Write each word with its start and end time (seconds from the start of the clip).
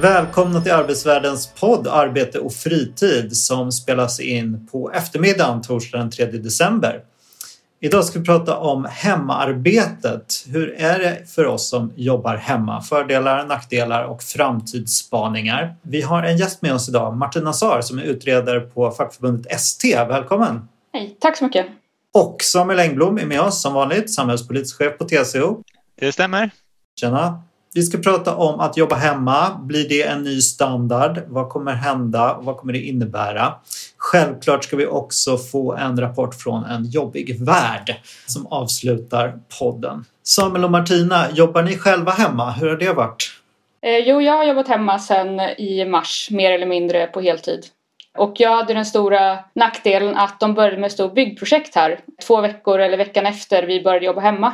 Välkomna 0.00 0.60
till 0.60 0.72
Arbetsvärldens 0.72 1.46
podd 1.46 1.88
Arbete 1.88 2.38
och 2.38 2.52
fritid 2.52 3.36
som 3.36 3.72
spelas 3.72 4.20
in 4.20 4.68
på 4.72 4.90
eftermiddagen 4.90 5.62
torsdag 5.62 5.98
den 5.98 6.10
3 6.10 6.26
december. 6.26 7.00
Idag 7.80 8.04
ska 8.04 8.18
vi 8.18 8.24
prata 8.24 8.56
om 8.56 8.86
hemarbetet. 8.90 10.44
Hur 10.46 10.74
är 10.74 10.98
det 10.98 11.30
för 11.30 11.46
oss 11.46 11.68
som 11.68 11.92
jobbar 11.96 12.36
hemma? 12.36 12.82
Fördelar, 12.82 13.46
nackdelar 13.46 14.04
och 14.04 14.22
framtidsspaningar. 14.22 15.76
Vi 15.82 16.02
har 16.02 16.22
en 16.22 16.36
gäst 16.36 16.62
med 16.62 16.74
oss 16.74 16.88
idag, 16.88 17.16
Martin 17.16 17.44
Nassar 17.44 17.80
som 17.80 17.98
är 17.98 18.02
utredare 18.02 18.60
på 18.60 18.90
fackförbundet 18.90 19.52
ST. 19.52 19.96
Välkommen! 19.96 20.68
Hej, 20.92 21.16
tack 21.20 21.36
så 21.36 21.44
mycket! 21.44 21.66
Och 22.14 22.42
Samuel 22.42 22.78
Engblom 22.78 23.18
är 23.18 23.26
med 23.26 23.40
oss 23.40 23.62
som 23.62 23.74
vanligt, 23.74 24.14
samhällspolitisk 24.14 24.78
chef 24.78 24.98
på 24.98 25.04
TCO. 25.04 25.62
Det 26.00 26.12
stämmer. 26.12 26.50
Tjena! 27.00 27.42
Vi 27.74 27.82
ska 27.82 27.98
prata 27.98 28.36
om 28.36 28.60
att 28.60 28.76
jobba 28.76 28.94
hemma. 28.94 29.60
Blir 29.62 29.88
det 29.88 30.02
en 30.02 30.22
ny 30.22 30.40
standard? 30.40 31.20
Vad 31.28 31.48
kommer 31.48 31.72
hända? 31.72 32.38
Vad 32.40 32.56
kommer 32.56 32.72
det 32.72 32.78
innebära? 32.78 33.54
Självklart 33.96 34.64
ska 34.64 34.76
vi 34.76 34.86
också 34.86 35.36
få 35.36 35.74
en 35.74 36.00
rapport 36.00 36.34
från 36.34 36.64
en 36.64 36.84
jobbig 36.84 37.44
värld 37.46 37.94
som 38.26 38.46
avslutar 38.46 39.38
podden. 39.58 40.04
Samuel 40.22 40.64
och 40.64 40.70
Martina, 40.70 41.26
jobbar 41.32 41.62
ni 41.62 41.78
själva 41.78 42.10
hemma? 42.10 42.50
Hur 42.50 42.68
har 42.68 42.76
det 42.76 42.92
varit? 42.92 43.32
Eh, 43.82 43.98
jo, 43.98 44.20
jag 44.20 44.32
har 44.32 44.44
jobbat 44.44 44.68
hemma 44.68 44.98
sedan 44.98 45.40
i 45.40 45.84
mars, 45.84 46.28
mer 46.30 46.52
eller 46.52 46.66
mindre 46.66 47.06
på 47.06 47.20
heltid. 47.20 47.66
Och 48.18 48.32
jag 48.36 48.56
hade 48.56 48.74
den 48.74 48.86
stora 48.86 49.38
nackdelen 49.54 50.16
att 50.16 50.40
de 50.40 50.54
började 50.54 50.76
med 50.76 50.86
ett 50.86 50.92
stort 50.92 51.14
byggprojekt 51.14 51.74
här 51.74 52.00
två 52.26 52.40
veckor 52.40 52.78
eller 52.78 52.96
veckan 52.96 53.26
efter 53.26 53.62
vi 53.62 53.82
började 53.82 54.06
jobba 54.06 54.20
hemma. 54.20 54.52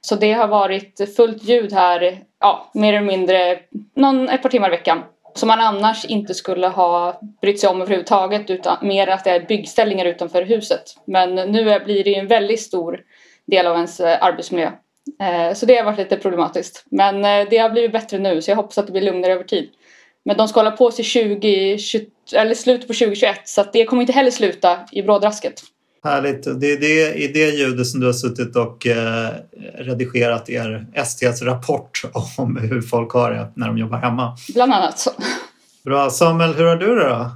Så 0.00 0.16
det 0.16 0.32
har 0.32 0.48
varit 0.48 1.16
fullt 1.16 1.42
ljud 1.42 1.72
här, 1.72 2.22
ja, 2.40 2.70
mer 2.74 2.94
eller 2.94 3.06
mindre 3.06 3.58
någon, 3.96 4.28
ett 4.28 4.42
par 4.42 4.48
timmar 4.48 4.68
i 4.68 4.70
veckan. 4.70 5.02
Som 5.34 5.46
man 5.46 5.60
annars 5.60 6.04
inte 6.04 6.34
skulle 6.34 6.66
ha 6.66 7.20
brytt 7.42 7.60
sig 7.60 7.68
om 7.70 7.80
överhuvudtaget 7.80 8.50
utan 8.50 8.76
mer 8.82 9.06
att 9.06 9.24
det 9.24 9.30
är 9.30 9.40
byggställningar 9.40 10.04
utanför 10.04 10.42
huset. 10.42 10.82
Men 11.04 11.34
nu 11.34 11.80
blir 11.84 12.04
det 12.04 12.10
ju 12.10 12.16
en 12.16 12.26
väldigt 12.26 12.60
stor 12.60 13.00
del 13.46 13.66
av 13.66 13.74
ens 13.74 14.00
eh, 14.00 14.24
arbetsmiljö. 14.24 14.70
Eh, 15.20 15.54
så 15.54 15.66
det 15.66 15.76
har 15.76 15.84
varit 15.84 15.98
lite 15.98 16.16
problematiskt. 16.16 16.84
Men 16.90 17.24
eh, 17.24 17.48
det 17.50 17.58
har 17.58 17.70
blivit 17.70 17.92
bättre 17.92 18.18
nu 18.18 18.42
så 18.42 18.50
jag 18.50 18.56
hoppas 18.56 18.78
att 18.78 18.86
det 18.86 18.92
blir 18.92 19.02
lugnare 19.02 19.32
över 19.32 19.44
tid. 19.44 19.70
Men 20.24 20.36
de 20.36 20.48
ska 20.48 20.60
hålla 20.60 20.70
på 20.70 20.90
till 20.90 21.04
20, 21.04 21.78
20 21.78 22.06
eller 22.34 22.54
slutet 22.54 22.88
på 22.88 22.94
2021 22.94 23.48
så 23.48 23.60
att 23.60 23.72
det 23.72 23.84
kommer 23.84 24.02
inte 24.02 24.12
heller 24.12 24.30
sluta 24.30 24.78
i 24.92 25.02
brådrasket. 25.02 25.62
Härligt. 26.04 26.60
Det 26.60 26.72
är 26.72 26.80
det, 26.80 27.14
i 27.14 27.28
det 27.28 27.50
ljudet 27.50 27.86
som 27.86 28.00
du 28.00 28.06
har 28.06 28.12
suttit 28.12 28.56
och 28.56 28.86
eh, 28.86 29.30
redigerat 29.78 30.50
er 30.50 30.86
STs 31.04 31.42
rapport 31.42 32.02
om 32.36 32.56
hur 32.56 32.82
folk 32.82 33.12
har 33.12 33.30
det 33.30 33.52
när 33.56 33.66
de 33.66 33.78
jobbar 33.78 33.98
hemma. 33.98 34.36
Bland 34.54 34.72
annat. 34.72 34.98
Så. 34.98 35.10
Bra. 35.84 36.10
Samuel, 36.10 36.54
hur 36.54 36.64
har 36.64 36.76
du 36.76 36.94
det 36.94 37.08
då? 37.08 37.30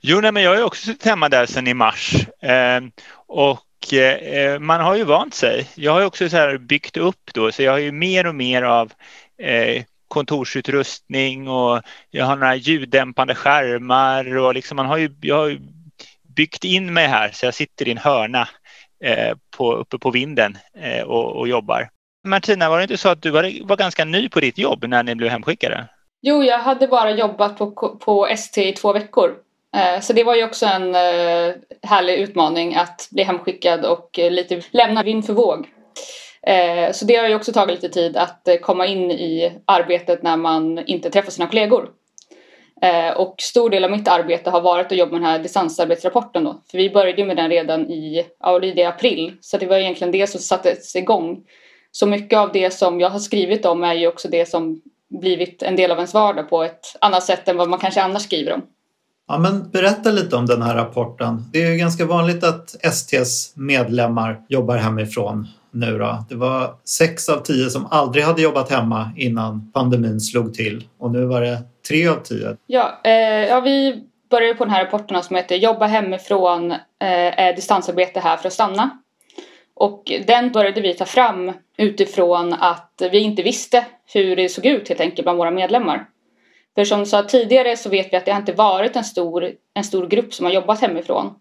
Jo, 0.00 0.20
nej, 0.20 0.32
men 0.32 0.42
jag 0.42 0.50
har 0.50 0.56
ju 0.56 0.64
också 0.64 0.86
suttit 0.86 1.04
hemma 1.04 1.28
där 1.28 1.46
sedan 1.46 1.66
i 1.66 1.74
mars. 1.74 2.14
Eh, 2.40 2.80
och 3.26 3.92
eh, 3.92 4.58
man 4.58 4.80
har 4.80 4.96
ju 4.96 5.04
vant 5.04 5.34
sig. 5.34 5.68
Jag 5.74 5.92
har 5.92 6.04
också 6.04 6.28
så 6.28 6.36
här 6.36 6.58
byggt 6.58 6.96
upp 6.96 7.30
då, 7.34 7.52
så 7.52 7.62
jag 7.62 7.72
har 7.72 7.78
ju 7.78 7.92
mer 7.92 8.26
och 8.26 8.34
mer 8.34 8.62
av 8.62 8.92
eh, 9.38 9.84
kontorsutrustning 10.08 11.48
och 11.48 11.82
jag 12.10 12.26
har 12.26 12.36
några 12.36 12.56
ljuddämpande 12.56 13.34
skärmar 13.34 14.36
och 14.36 14.54
liksom 14.54 14.76
man 14.76 14.86
har 14.86 14.96
ju, 14.96 15.14
jag 15.20 15.36
har 15.36 15.48
ju 15.48 15.60
byggt 16.36 16.64
in 16.64 16.92
mig 16.92 17.06
här 17.06 17.30
så 17.32 17.46
jag 17.46 17.54
sitter 17.54 17.88
i 17.88 17.90
en 17.90 17.98
hörna 17.98 18.48
eh, 19.04 19.36
på, 19.56 19.74
uppe 19.74 19.98
på 19.98 20.10
vinden 20.10 20.58
eh, 20.78 21.02
och, 21.02 21.36
och, 21.36 21.48
jobbar. 21.48 21.88
Martina, 22.24 22.68
var 22.68 22.76
det 22.76 22.82
inte 22.82 22.96
så 22.96 23.08
att 23.08 23.22
du 23.22 23.30
var, 23.30 23.66
var 23.66 23.76
ganska 23.76 24.04
ny 24.04 24.28
på 24.28 24.40
ditt 24.40 24.58
jobb 24.58 24.84
när 24.88 25.02
ni 25.02 25.14
blev 25.14 25.30
hemskickade? 25.30 25.88
Jo, 26.22 26.42
jag 26.42 26.58
hade 26.58 26.86
bara 26.88 27.10
jobbat 27.10 27.58
på, 27.58 27.70
på 27.96 28.26
ST 28.26 28.68
i 28.68 28.72
två 28.72 28.92
veckor. 28.92 29.34
Eh, 29.76 30.00
så 30.00 30.12
det 30.12 30.24
var 30.24 30.34
ju 30.34 30.44
också 30.44 30.66
en 30.66 30.94
eh, 30.94 31.54
härlig 31.82 32.18
utmaning 32.18 32.74
att 32.74 33.08
bli 33.10 33.22
hemskickad 33.22 33.84
och 33.84 34.18
eh, 34.18 34.30
lite 34.30 34.62
lämna 34.70 35.02
vind 35.02 35.26
för 35.26 35.32
våg. 35.32 35.68
Så 36.92 37.04
det 37.04 37.16
har 37.16 37.28
ju 37.28 37.34
också 37.34 37.52
tagit 37.52 37.82
lite 37.82 37.94
tid 37.94 38.16
att 38.16 38.48
komma 38.62 38.86
in 38.86 39.10
i 39.10 39.52
arbetet 39.64 40.22
när 40.22 40.36
man 40.36 40.78
inte 40.78 41.10
träffar 41.10 41.30
sina 41.30 41.46
kollegor. 41.46 41.88
Eh, 42.82 43.16
och 43.16 43.34
stor 43.38 43.70
del 43.70 43.84
av 43.84 43.90
mitt 43.90 44.08
arbete 44.08 44.50
har 44.50 44.60
varit 44.60 44.92
att 44.92 44.98
jobba 44.98 45.12
med 45.12 45.20
den 45.20 45.30
här 45.30 45.38
distansarbetsrapporten 45.38 46.44
då. 46.44 46.62
För 46.70 46.78
vi 46.78 46.90
började 46.90 47.24
med 47.24 47.36
den 47.36 47.50
redan 47.50 47.90
i, 47.90 48.26
ja, 48.40 48.62
i 48.62 48.84
april. 48.84 49.32
Så 49.40 49.58
det 49.58 49.66
var 49.66 49.76
egentligen 49.76 50.12
det 50.12 50.26
som 50.26 50.40
sattes 50.40 50.96
igång. 50.96 51.40
Så 51.90 52.06
mycket 52.06 52.38
av 52.38 52.52
det 52.52 52.70
som 52.70 53.00
jag 53.00 53.10
har 53.10 53.18
skrivit 53.18 53.66
om 53.66 53.84
är 53.84 53.94
ju 53.94 54.06
också 54.06 54.28
det 54.28 54.48
som 54.48 54.80
blivit 55.20 55.62
en 55.62 55.76
del 55.76 55.90
av 55.90 55.96
ens 55.96 56.14
vardag 56.14 56.50
på 56.50 56.62
ett 56.62 56.96
annat 57.00 57.22
sätt 57.22 57.48
än 57.48 57.56
vad 57.56 57.68
man 57.68 57.78
kanske 57.78 58.02
annars 58.02 58.22
skriver 58.22 58.52
om. 58.52 58.62
Ja, 59.28 59.38
men 59.38 59.70
berätta 59.70 60.10
lite 60.10 60.36
om 60.36 60.46
den 60.46 60.62
här 60.62 60.74
rapporten. 60.74 61.44
Det 61.52 61.62
är 61.62 61.70
ju 61.70 61.76
ganska 61.76 62.06
vanligt 62.06 62.44
att 62.44 62.70
STs 62.94 63.56
medlemmar 63.56 64.40
jobbar 64.48 64.76
hemifrån 64.76 65.46
nu 65.70 65.98
då. 65.98 66.24
Det 66.28 66.34
var 66.34 66.74
sex 66.84 67.28
av 67.28 67.42
tio 67.42 67.70
som 67.70 67.86
aldrig 67.90 68.24
hade 68.24 68.42
jobbat 68.42 68.70
hemma 68.70 69.10
innan 69.16 69.72
pandemin 69.72 70.20
slog 70.20 70.54
till 70.54 70.84
och 70.98 71.10
nu 71.10 71.24
var 71.24 71.40
det 71.40 71.58
tre 71.88 72.08
av 72.08 72.16
tio. 72.16 72.56
Ja, 72.66 73.00
eh, 73.04 73.48
ja 73.48 73.60
vi 73.60 74.04
började 74.30 74.54
på 74.54 74.64
den 74.64 74.74
här 74.74 74.84
rapporten 74.84 75.22
som 75.22 75.36
heter 75.36 75.56
Jobba 75.56 75.86
hemifrån, 75.86 76.70
eh, 76.72 76.78
är 77.40 77.52
distansarbete 77.52 78.20
här 78.20 78.36
för 78.36 78.46
att 78.46 78.52
stanna? 78.52 78.98
Och 79.74 80.12
den 80.26 80.52
började 80.52 80.80
vi 80.80 80.94
ta 80.94 81.04
fram 81.04 81.52
utifrån 81.76 82.52
att 82.52 83.02
vi 83.12 83.18
inte 83.18 83.42
visste 83.42 83.84
hur 84.14 84.36
det 84.36 84.48
såg 84.48 84.66
ut 84.66 84.88
helt 84.88 85.00
enkelt 85.00 85.24
bland 85.24 85.38
våra 85.38 85.50
medlemmar. 85.50 86.06
För 86.74 86.84
som 86.84 87.06
sa 87.06 87.22
tidigare 87.22 87.76
så 87.76 87.88
vet 87.88 88.12
vi 88.12 88.16
att 88.16 88.24
det 88.24 88.32
har 88.32 88.40
inte 88.40 88.52
varit 88.52 88.96
en 88.96 89.04
stor, 89.04 89.50
en 89.74 89.84
stor 89.84 90.06
grupp 90.06 90.34
som 90.34 90.46
har 90.46 90.52
jobbat 90.52 90.80
hemifrån. 90.80 91.34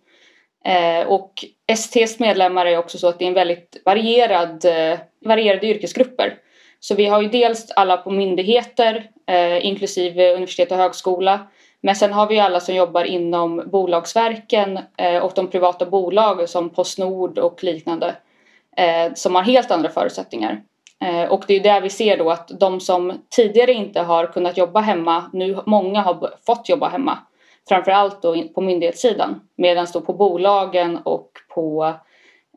Eh, 0.65 1.07
och 1.07 1.45
STs 1.75 2.19
medlemmar 2.19 2.65
är 2.65 2.77
också 2.77 2.97
så 2.97 3.07
att 3.07 3.19
det 3.19 3.25
är 3.25 3.27
en 3.27 3.33
väldigt 3.33 3.81
varierad, 3.85 4.65
eh, 4.65 4.99
varierade 5.25 5.67
yrkesgrupper. 5.67 6.37
Så 6.79 6.95
vi 6.95 7.05
har 7.05 7.21
ju 7.21 7.27
dels 7.27 7.71
alla 7.71 7.97
på 7.97 8.11
myndigheter, 8.11 9.09
eh, 9.31 9.65
inklusive 9.65 10.33
universitet 10.33 10.71
och 10.71 10.77
högskola. 10.77 11.39
Men 11.81 11.95
sen 11.95 12.13
har 12.13 12.27
vi 12.27 12.39
alla 12.39 12.59
som 12.59 12.75
jobbar 12.75 13.03
inom 13.03 13.63
bolagsverken 13.65 14.79
eh, 14.97 15.17
och 15.17 15.31
de 15.35 15.47
privata 15.47 15.85
bolag 15.85 16.49
som 16.49 16.69
Postnord 16.69 17.37
och 17.37 17.63
liknande. 17.63 18.15
Eh, 18.77 19.13
som 19.13 19.35
har 19.35 19.41
helt 19.41 19.71
andra 19.71 19.89
förutsättningar. 19.89 20.61
Eh, 21.01 21.31
och 21.31 21.43
det 21.47 21.55
är 21.55 21.59
där 21.59 21.81
vi 21.81 21.89
ser 21.89 22.17
då 22.17 22.29
att 22.29 22.47
de 22.59 22.79
som 22.79 23.13
tidigare 23.35 23.73
inte 23.73 24.01
har 24.01 24.25
kunnat 24.25 24.57
jobba 24.57 24.79
hemma, 24.79 25.29
nu 25.33 25.57
många 25.65 26.01
har 26.01 26.33
fått 26.45 26.69
jobba 26.69 26.89
hemma. 26.89 27.17
Framförallt 27.69 28.21
då 28.21 28.43
på 28.55 28.61
myndighetssidan. 28.61 29.41
Medan 29.55 29.87
då 29.93 30.01
på 30.01 30.13
bolagen 30.13 30.97
och 30.97 31.31
på 31.53 31.93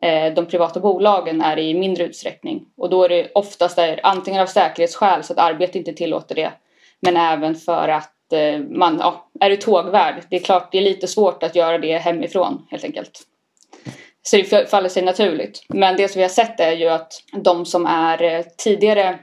eh, 0.03 0.35
de 0.35 0.47
privata 0.47 0.81
bolagen 0.81 1.41
är 1.41 1.57
det 1.57 1.63
i 1.63 1.75
mindre 1.75 2.05
utsträckning. 2.05 2.67
Och 2.77 2.91
då 2.91 3.05
är 3.05 3.09
det 3.09 3.31
oftast 3.35 3.77
där, 3.77 4.01
antingen 4.03 4.43
av 4.43 4.47
säkerhetsskäl 4.47 5.23
så 5.23 5.33
att 5.33 5.39
arbetet 5.39 5.75
inte 5.75 5.93
tillåter 5.93 6.35
det. 6.35 6.53
Men 7.05 7.17
även 7.17 7.55
för 7.55 7.89
att 7.89 8.33
eh, 8.33 8.61
man 8.61 8.99
ja, 8.99 9.29
är 9.41 9.51
du 9.51 9.57
tågvärd. 9.57 10.25
Det 10.31 10.37
är 10.37 10.41
klart 10.41 10.73
det 10.73 10.79
är 10.79 10.83
lite 10.83 11.07
svårt 11.07 11.43
att 11.43 11.57
göra 11.57 11.79
det 11.79 11.99
hemifrån 11.99 12.67
helt 12.71 12.85
enkelt. 12.85 13.23
Så 14.23 14.37
det 14.37 14.71
faller 14.71 14.89
sig 14.89 15.03
naturligt. 15.03 15.65
Men 15.69 15.97
det 15.97 16.09
som 16.09 16.19
vi 16.19 16.23
har 16.23 16.29
sett 16.29 16.61
är 16.61 16.73
ju 16.73 16.89
att 16.89 17.13
de 17.33 17.67
som 17.67 17.87
är 17.87 18.23
eh, 18.23 18.45
tidigare 18.59 19.19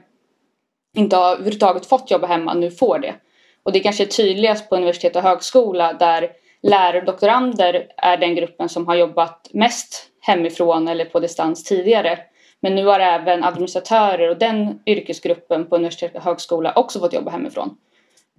inte 0.96 1.16
har 1.16 1.32
överhuvudtaget 1.32 1.86
fått 1.86 2.10
jobba 2.10 2.26
hemma 2.26 2.54
nu 2.54 2.70
får 2.70 2.98
det. 2.98 3.14
Och 3.62 3.72
det 3.72 3.80
kanske 3.80 4.04
är 4.04 4.06
tydligast 4.06 4.68
på 4.68 4.76
universitet 4.76 5.16
och 5.16 5.22
högskola 5.22 5.92
där 5.92 6.30
lärare 6.62 6.98
och 6.98 7.04
doktorander 7.04 7.86
är 7.96 8.16
den 8.16 8.34
gruppen 8.34 8.68
som 8.68 8.86
har 8.86 8.94
jobbat 8.94 9.48
mest 9.52 10.08
hemifrån 10.20 10.88
eller 10.88 11.04
på 11.04 11.20
distans 11.20 11.64
tidigare. 11.64 12.18
Men 12.62 12.74
nu 12.74 12.86
har 12.86 13.00
även 13.00 13.44
administratörer 13.44 14.30
och 14.30 14.38
den 14.38 14.80
yrkesgruppen 14.86 15.66
på 15.66 15.76
universitet 15.76 16.14
och 16.14 16.22
högskola 16.22 16.72
också 16.76 17.00
fått 17.00 17.12
jobba 17.12 17.30
hemifrån. 17.30 17.76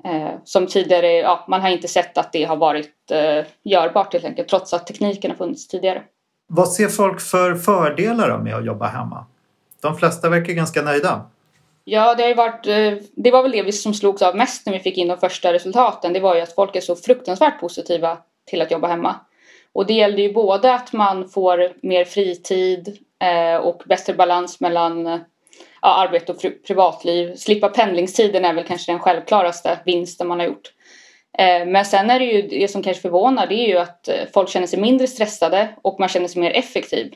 Eh, 0.05 0.31
som 0.43 0.67
tidigare, 0.67 1.11
ja, 1.11 1.45
man 1.47 1.61
har 1.61 1.69
inte 1.69 1.87
sett 1.87 2.17
att 2.17 2.31
det 2.31 2.43
har 2.43 2.55
varit 2.55 3.11
eh, 3.11 3.45
görbart 3.63 4.13
helt 4.13 4.25
enkelt 4.25 4.47
trots 4.47 4.73
att 4.73 4.87
tekniken 4.87 5.31
har 5.31 5.37
funnits 5.37 5.67
tidigare. 5.67 6.03
Vad 6.47 6.71
ser 6.71 6.87
folk 6.87 7.21
för 7.21 7.55
fördelar 7.55 8.37
med 8.37 8.55
att 8.55 8.65
jobba 8.65 8.87
hemma? 8.87 9.25
De 9.81 9.97
flesta 9.97 10.29
verkar 10.29 10.53
ganska 10.53 10.81
nöjda. 10.81 11.21
Ja, 11.83 12.15
det 12.15 12.23
har 12.23 12.35
varit, 12.35 12.67
eh, 12.67 13.05
det 13.15 13.31
var 13.31 13.43
väl 13.43 13.51
det 13.51 13.63
vi 13.63 13.71
som 13.71 13.93
slogs 13.93 14.21
av 14.21 14.35
mest 14.35 14.65
när 14.65 14.73
vi 14.73 14.79
fick 14.79 14.97
in 14.97 15.07
de 15.07 15.17
första 15.17 15.53
resultaten. 15.53 16.13
Det 16.13 16.19
var 16.19 16.35
ju 16.35 16.41
att 16.41 16.55
folk 16.55 16.75
är 16.75 16.81
så 16.81 16.95
fruktansvärt 16.95 17.59
positiva 17.59 18.17
till 18.45 18.61
att 18.61 18.71
jobba 18.71 18.87
hemma. 18.87 19.15
Och 19.73 19.85
det 19.85 19.93
gällde 19.93 20.21
ju 20.21 20.33
både 20.33 20.73
att 20.73 20.93
man 20.93 21.29
får 21.29 21.73
mer 21.81 22.05
fritid 22.05 22.97
Eh, 23.23 23.55
och 23.55 23.83
bättre 23.85 24.13
balans 24.13 24.59
mellan 24.59 25.05
ja, 25.81 25.95
arbete 26.07 26.31
och 26.31 26.41
privatliv. 26.67 27.35
Slippa 27.35 27.69
pendlingstiden 27.69 28.45
är 28.45 28.53
väl 28.53 28.63
kanske 28.63 28.91
den 28.91 28.99
självklaraste 28.99 29.79
vinsten 29.85 30.27
man 30.27 30.39
har 30.39 30.47
gjort. 30.47 30.73
Eh, 31.37 31.65
men 31.65 31.85
sen 31.85 32.09
är 32.09 32.19
det 32.19 32.25
ju 32.25 32.41
det 32.41 32.67
som 32.67 32.83
kanske 32.83 33.01
förvånar 33.01 33.47
det 33.47 33.55
är 33.55 33.67
ju 33.67 33.77
att 33.77 34.07
eh, 34.07 34.15
folk 34.33 34.49
känner 34.49 34.67
sig 34.67 34.79
mindre 34.79 35.07
stressade 35.07 35.69
och 35.81 35.99
man 35.99 36.09
känner 36.09 36.27
sig 36.27 36.41
mer 36.41 36.51
effektiv. 36.51 37.13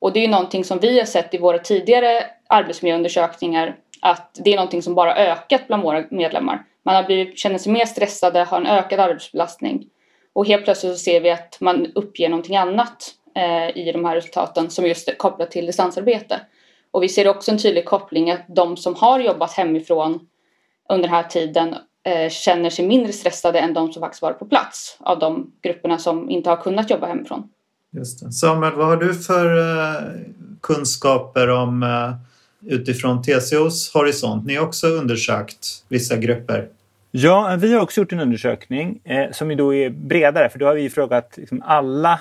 Och 0.00 0.12
det 0.12 0.20
är 0.20 0.22
ju 0.22 0.28
någonting 0.28 0.64
som 0.64 0.78
vi 0.78 0.98
har 0.98 1.06
sett 1.06 1.34
i 1.34 1.38
våra 1.38 1.58
tidigare 1.58 2.26
arbetsmiljöundersökningar 2.48 3.76
att 4.00 4.40
det 4.44 4.52
är 4.52 4.56
någonting 4.56 4.82
som 4.82 4.94
bara 4.94 5.16
ökat 5.16 5.66
bland 5.66 5.82
våra 5.82 6.04
medlemmar. 6.10 6.64
Man 6.82 6.94
har 6.94 7.02
blivit, 7.02 7.38
känner 7.38 7.58
sig 7.58 7.72
mer 7.72 7.86
stressade, 7.86 8.44
har 8.44 8.60
en 8.60 8.66
ökad 8.66 9.00
arbetsbelastning. 9.00 9.86
Och 10.32 10.46
helt 10.46 10.64
plötsligt 10.64 10.92
så 10.92 10.98
ser 10.98 11.20
vi 11.20 11.30
att 11.30 11.56
man 11.60 11.92
uppger 11.94 12.28
någonting 12.28 12.56
annat 12.56 13.14
i 13.74 13.92
de 13.92 14.04
här 14.04 14.14
resultaten 14.14 14.70
som 14.70 14.86
just 14.86 15.08
är 15.08 15.14
kopplat 15.14 15.50
till 15.50 15.66
distansarbete. 15.66 16.40
Och 16.90 17.02
vi 17.02 17.08
ser 17.08 17.28
också 17.28 17.50
en 17.50 17.58
tydlig 17.58 17.84
koppling 17.84 18.30
att 18.30 18.44
de 18.48 18.76
som 18.76 18.94
har 18.94 19.20
jobbat 19.20 19.52
hemifrån 19.52 20.20
under 20.88 21.08
den 21.08 21.14
här 21.14 21.22
tiden 21.22 21.74
eh, 22.04 22.30
känner 22.30 22.70
sig 22.70 22.86
mindre 22.86 23.12
stressade 23.12 23.58
än 23.58 23.74
de 23.74 23.92
som 23.92 24.00
faktiskt 24.00 24.22
varit 24.22 24.38
på 24.38 24.46
plats 24.46 24.96
av 25.00 25.18
de 25.18 25.52
grupperna 25.62 25.98
som 25.98 26.30
inte 26.30 26.50
har 26.50 26.56
kunnat 26.56 26.90
jobba 26.90 27.06
hemifrån. 27.06 27.48
Just 27.90 28.24
det. 28.24 28.32
Samuel, 28.32 28.74
vad 28.74 28.86
har 28.86 28.96
du 28.96 29.14
för 29.14 29.58
eh, 29.58 30.02
kunskaper 30.60 31.50
om 31.50 31.82
eh, 31.82 32.72
utifrån 32.72 33.22
TCOs 33.22 33.94
horisont? 33.94 34.46
Ni 34.46 34.54
har 34.54 34.66
också 34.66 34.86
undersökt 34.86 35.66
vissa 35.88 36.16
grupper. 36.16 36.68
Ja, 37.10 37.56
vi 37.60 37.72
har 37.72 37.80
också 37.80 38.00
gjort 38.00 38.12
en 38.12 38.20
undersökning 38.20 39.00
eh, 39.04 39.30
som 39.32 39.50
ju 39.50 39.56
då 39.56 39.74
är 39.74 39.90
bredare 39.90 40.48
för 40.48 40.58
då 40.58 40.66
har 40.66 40.74
vi 40.74 40.90
frågat 40.90 41.34
liksom, 41.36 41.62
alla 41.66 42.12
eh, 42.12 42.18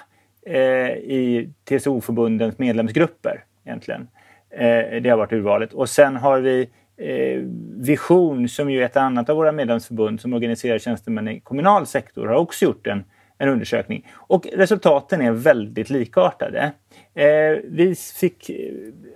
Eh, 0.49 0.89
i 0.91 1.49
TCO-förbundens 1.69 2.57
medlemsgrupper 2.57 3.43
egentligen. 3.65 4.07
Eh, 4.49 5.01
det 5.01 5.09
har 5.09 5.17
varit 5.17 5.33
urvalet. 5.33 5.73
Och 5.73 5.89
sen 5.89 6.15
har 6.15 6.39
vi 6.39 6.69
eh, 6.97 7.41
Vision 7.75 8.49
som 8.49 8.69
ju 8.69 8.81
är 8.81 8.85
ett 8.85 8.97
annat 8.97 9.29
av 9.29 9.35
våra 9.35 9.51
medlemsförbund 9.51 10.21
som 10.21 10.33
organiserar 10.33 10.79
tjänstemän 10.79 11.27
i 11.27 11.39
kommunal 11.39 11.85
sektor 11.85 12.27
har 12.27 12.35
också 12.35 12.65
gjort 12.65 12.87
en, 12.87 13.03
en 13.37 13.49
undersökning. 13.49 14.07
Och 14.13 14.47
resultaten 14.53 15.21
är 15.21 15.31
väldigt 15.31 15.89
likartade. 15.89 16.71
Eh, 17.13 17.57
vi 17.63 17.95
fick, 18.19 18.49
eh, 18.49 18.55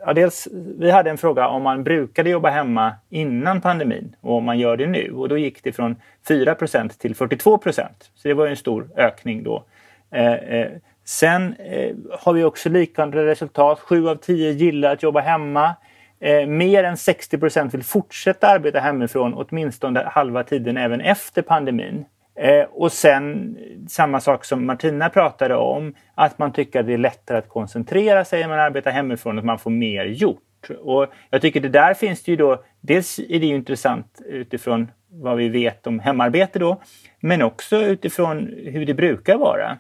ja, 0.05 0.13
dels, 0.13 0.47
vi 0.77 0.91
hade 0.91 1.09
en 1.09 1.17
fråga 1.17 1.47
om 1.47 1.63
man 1.63 1.83
brukade 1.83 2.29
jobba 2.29 2.49
hemma 2.49 2.93
innan 3.09 3.61
pandemin 3.61 4.15
och 4.21 4.35
om 4.35 4.43
man 4.43 4.59
gör 4.59 4.77
det 4.77 4.87
nu. 4.87 5.11
Och 5.11 5.29
då 5.29 5.37
gick 5.37 5.63
det 5.63 5.71
från 5.71 5.95
4% 6.27 6.99
till 6.99 7.15
42% 7.15 7.87
Så 8.15 8.27
det 8.27 8.33
var 8.33 8.47
en 8.47 8.57
stor 8.57 8.89
ökning 8.95 9.43
då. 9.43 9.63
Eh, 10.11 10.33
eh, 10.33 10.71
Sen 11.11 11.53
eh, 11.53 11.95
har 12.19 12.33
vi 12.33 12.43
också 12.43 12.69
liknande 12.69 13.25
resultat. 13.25 13.79
Sju 13.79 14.07
av 14.07 14.15
tio 14.15 14.51
gillar 14.51 14.93
att 14.93 15.03
jobba 15.03 15.19
hemma. 15.19 15.75
Eh, 16.19 16.45
mer 16.47 16.83
än 16.83 16.97
60 16.97 17.37
procent 17.37 17.73
vill 17.73 17.83
fortsätta 17.83 18.47
arbeta 18.47 18.79
hemifrån 18.79 19.33
åtminstone 19.33 20.03
halva 20.05 20.43
tiden 20.43 20.77
även 20.77 21.01
efter 21.01 21.41
pandemin. 21.41 22.05
Eh, 22.35 22.63
och 22.71 22.91
sen 22.91 23.57
eh, 23.59 23.87
samma 23.87 24.19
sak 24.19 24.45
som 24.45 24.65
Martina 24.65 25.09
pratade 25.09 25.55
om, 25.55 25.95
att 26.15 26.39
man 26.39 26.53
tycker 26.53 26.79
att 26.79 26.85
det 26.85 26.93
är 26.93 26.97
lättare 26.97 27.37
att 27.37 27.49
koncentrera 27.49 28.25
sig 28.25 28.41
när 28.41 28.47
man 28.47 28.59
arbetar 28.59 28.91
hemifrån, 28.91 29.39
att 29.39 29.45
man 29.45 29.59
får 29.59 29.71
mer 29.71 30.05
gjort. 30.05 30.69
Och 30.79 31.07
jag 31.29 31.41
tycker 31.41 31.59
det 31.59 31.69
där 31.69 31.93
finns 31.93 32.23
det 32.23 32.31
ju 32.31 32.37
då, 32.37 32.63
dels 32.81 33.19
är 33.19 33.39
det 33.39 33.45
ju 33.45 33.55
intressant 33.55 34.21
utifrån 34.25 34.91
vad 35.09 35.37
vi 35.37 35.49
vet 35.49 35.87
om 35.87 35.99
hemarbete 35.99 36.59
då, 36.59 36.81
men 37.19 37.41
också 37.41 37.77
utifrån 37.77 38.53
hur 38.65 38.85
det 38.85 38.93
brukar 38.93 39.37
vara. 39.37 39.77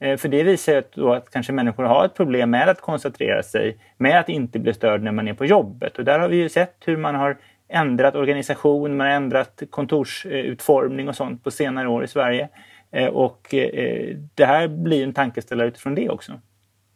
Eh, 0.00 0.16
för 0.16 0.28
det 0.28 0.42
visar 0.42 0.72
ju 0.72 0.82
då 0.94 1.12
att 1.12 1.30
kanske 1.30 1.52
människor 1.52 1.84
har 1.84 2.04
ett 2.04 2.14
problem 2.14 2.50
med 2.50 2.68
att 2.68 2.80
koncentrera 2.80 3.42
sig, 3.42 3.78
med 3.96 4.20
att 4.20 4.28
inte 4.28 4.58
bli 4.58 4.74
störd 4.74 5.02
när 5.02 5.12
man 5.12 5.28
är 5.28 5.34
på 5.34 5.44
jobbet. 5.44 5.98
Och 5.98 6.04
där 6.04 6.18
har 6.18 6.28
vi 6.28 6.36
ju 6.36 6.48
sett 6.48 6.76
hur 6.84 6.96
man 6.96 7.14
har 7.14 7.36
ändrat 7.68 8.14
organisation, 8.14 8.96
man 8.96 9.06
har 9.06 9.14
ändrat 9.14 9.62
kontorsutformning 9.70 11.08
och 11.08 11.16
sånt 11.16 11.44
på 11.44 11.50
senare 11.50 11.88
år 11.88 12.04
i 12.04 12.08
Sverige. 12.08 12.48
Eh, 12.90 13.06
och 13.06 13.54
eh, 13.54 14.16
det 14.34 14.44
här 14.44 14.68
blir 14.68 15.04
en 15.04 15.12
tankeställare 15.12 15.68
utifrån 15.68 15.94
det 15.94 16.08
också. 16.08 16.32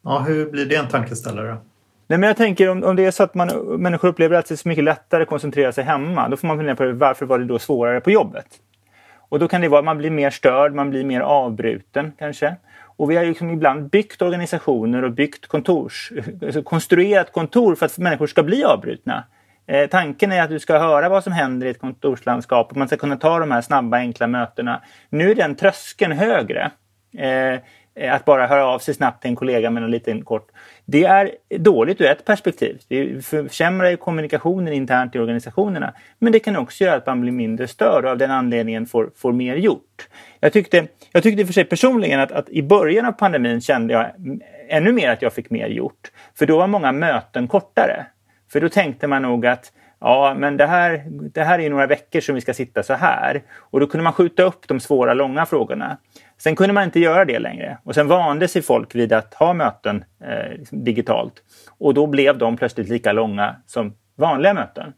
Ja, 0.04 0.18
hur 0.18 0.50
blir 0.50 0.66
det 0.66 0.76
en 0.76 0.88
tankeställare? 0.88 1.56
Nej, 2.06 2.18
men 2.18 2.26
jag 2.26 2.36
tänker 2.36 2.68
om, 2.68 2.84
om 2.84 2.96
det 2.96 3.04
är 3.04 3.10
så 3.10 3.22
att 3.22 3.34
man, 3.34 3.48
människor 3.82 4.08
upplever 4.08 4.36
att 4.36 4.46
det 4.46 4.54
är 4.54 4.56
så 4.56 4.68
mycket 4.68 4.84
lättare 4.84 5.22
att 5.22 5.28
koncentrera 5.28 5.72
sig 5.72 5.84
hemma, 5.84 6.28
då 6.28 6.36
får 6.36 6.48
man 6.48 6.56
fundera 6.56 6.76
på 6.76 6.92
varför 6.92 7.26
var 7.26 7.38
det 7.38 7.44
då 7.44 7.58
svårare 7.58 8.00
på 8.00 8.10
jobbet? 8.10 8.46
Och 9.28 9.38
då 9.38 9.48
kan 9.48 9.60
det 9.60 9.68
vara 9.68 9.78
att 9.78 9.84
man 9.84 9.98
blir 9.98 10.10
mer 10.10 10.30
störd, 10.30 10.74
man 10.74 10.90
blir 10.90 11.04
mer 11.04 11.20
avbruten 11.20 12.12
kanske. 12.18 12.56
Och 12.96 13.10
vi 13.10 13.16
har 13.16 13.24
liksom 13.24 13.50
ibland 13.50 13.90
byggt 13.90 14.22
organisationer 14.22 15.02
och 15.02 15.12
byggt 15.12 15.46
kontors, 15.46 16.12
alltså 16.42 16.62
konstruerat 16.62 17.32
kontor 17.32 17.74
för 17.74 17.86
att 17.86 17.98
människor 17.98 18.26
ska 18.26 18.42
bli 18.42 18.64
avbrutna. 18.64 19.24
Eh, 19.66 19.86
tanken 19.86 20.32
är 20.32 20.42
att 20.42 20.50
du 20.50 20.60
ska 20.60 20.78
höra 20.78 21.08
vad 21.08 21.24
som 21.24 21.32
händer 21.32 21.66
i 21.66 21.70
ett 21.70 21.80
kontorslandskap 21.80 22.70
och 22.70 22.76
man 22.76 22.88
ska 22.88 22.96
kunna 22.96 23.16
ta 23.16 23.38
de 23.38 23.50
här 23.50 23.60
snabba 23.60 23.96
enkla 23.96 24.26
mötena. 24.26 24.82
Nu 25.08 25.30
är 25.30 25.34
den 25.34 25.54
tröskeln 25.54 26.12
högre. 26.12 26.70
Eh, 27.18 27.60
Eh, 27.96 28.14
att 28.14 28.24
bara 28.24 28.46
höra 28.46 28.66
av 28.66 28.78
sig 28.78 28.94
snabbt 28.94 29.22
till 29.22 29.28
en 29.28 29.36
kollega 29.36 29.70
med 29.70 29.82
en 29.82 29.90
liten 29.90 30.24
kort. 30.24 30.48
Det 30.84 31.04
är 31.04 31.30
dåligt 31.58 32.00
ur 32.00 32.06
ett 32.06 32.24
perspektiv. 32.24 32.80
Det 32.88 33.26
försämrar 33.26 33.90
ju 33.90 33.96
kommunikationen 33.96 34.72
internt 34.72 35.14
i 35.14 35.18
organisationerna. 35.18 35.94
Men 36.18 36.32
det 36.32 36.38
kan 36.38 36.56
också 36.56 36.84
göra 36.84 36.96
att 36.96 37.06
man 37.06 37.20
blir 37.20 37.32
mindre 37.32 37.68
störd 37.68 38.04
och 38.04 38.10
av 38.10 38.18
den 38.18 38.30
anledningen 38.30 38.86
får, 38.86 39.10
får 39.16 39.32
mer 39.32 39.56
gjort. 39.56 40.08
Jag 40.40 40.52
tyckte, 40.52 40.86
jag 41.12 41.22
tyckte 41.22 41.40
i 41.40 41.44
och 41.44 41.48
för 41.48 41.54
sig 41.54 41.64
personligen 41.64 42.20
att, 42.20 42.32
att 42.32 42.48
i 42.48 42.62
början 42.62 43.06
av 43.06 43.12
pandemin 43.12 43.60
kände 43.60 43.94
jag 43.94 44.06
ännu 44.68 44.92
mer 44.92 45.10
att 45.10 45.22
jag 45.22 45.32
fick 45.32 45.50
mer 45.50 45.68
gjort. 45.68 46.10
För 46.34 46.46
då 46.46 46.58
var 46.58 46.66
många 46.66 46.92
möten 46.92 47.48
kortare. 47.48 48.06
För 48.52 48.60
då 48.60 48.68
tänkte 48.68 49.06
man 49.06 49.22
nog 49.22 49.46
att 49.46 49.72
ja, 50.00 50.34
men 50.38 50.56
det 50.56 50.66
här, 50.66 51.04
det 51.08 51.44
här 51.44 51.58
är 51.58 51.70
några 51.70 51.86
veckor 51.86 52.20
som 52.20 52.34
vi 52.34 52.40
ska 52.40 52.54
sitta 52.54 52.82
så 52.82 52.94
här. 52.94 53.42
Och 53.56 53.80
då 53.80 53.86
kunde 53.86 54.04
man 54.04 54.12
skjuta 54.12 54.42
upp 54.42 54.68
de 54.68 54.80
svåra, 54.80 55.14
långa 55.14 55.46
frågorna. 55.46 55.96
Sen 56.44 56.56
kunde 56.56 56.72
man 56.72 56.84
inte 56.84 57.00
göra 57.00 57.24
det 57.24 57.38
längre 57.38 57.78
och 57.84 57.94
sen 57.94 58.08
vande 58.08 58.48
sig 58.48 58.62
folk 58.62 58.94
vid 58.94 59.12
att 59.12 59.34
ha 59.34 59.54
möten 59.54 60.04
eh, 60.24 60.58
liksom 60.58 60.84
digitalt. 60.84 61.42
Och 61.78 61.94
då 61.94 62.06
blev 62.06 62.38
de 62.38 62.56
plötsligt 62.56 62.88
lika 62.88 63.12
långa 63.12 63.56
som 63.66 63.94
vanliga 64.16 64.54
möten. 64.54 64.92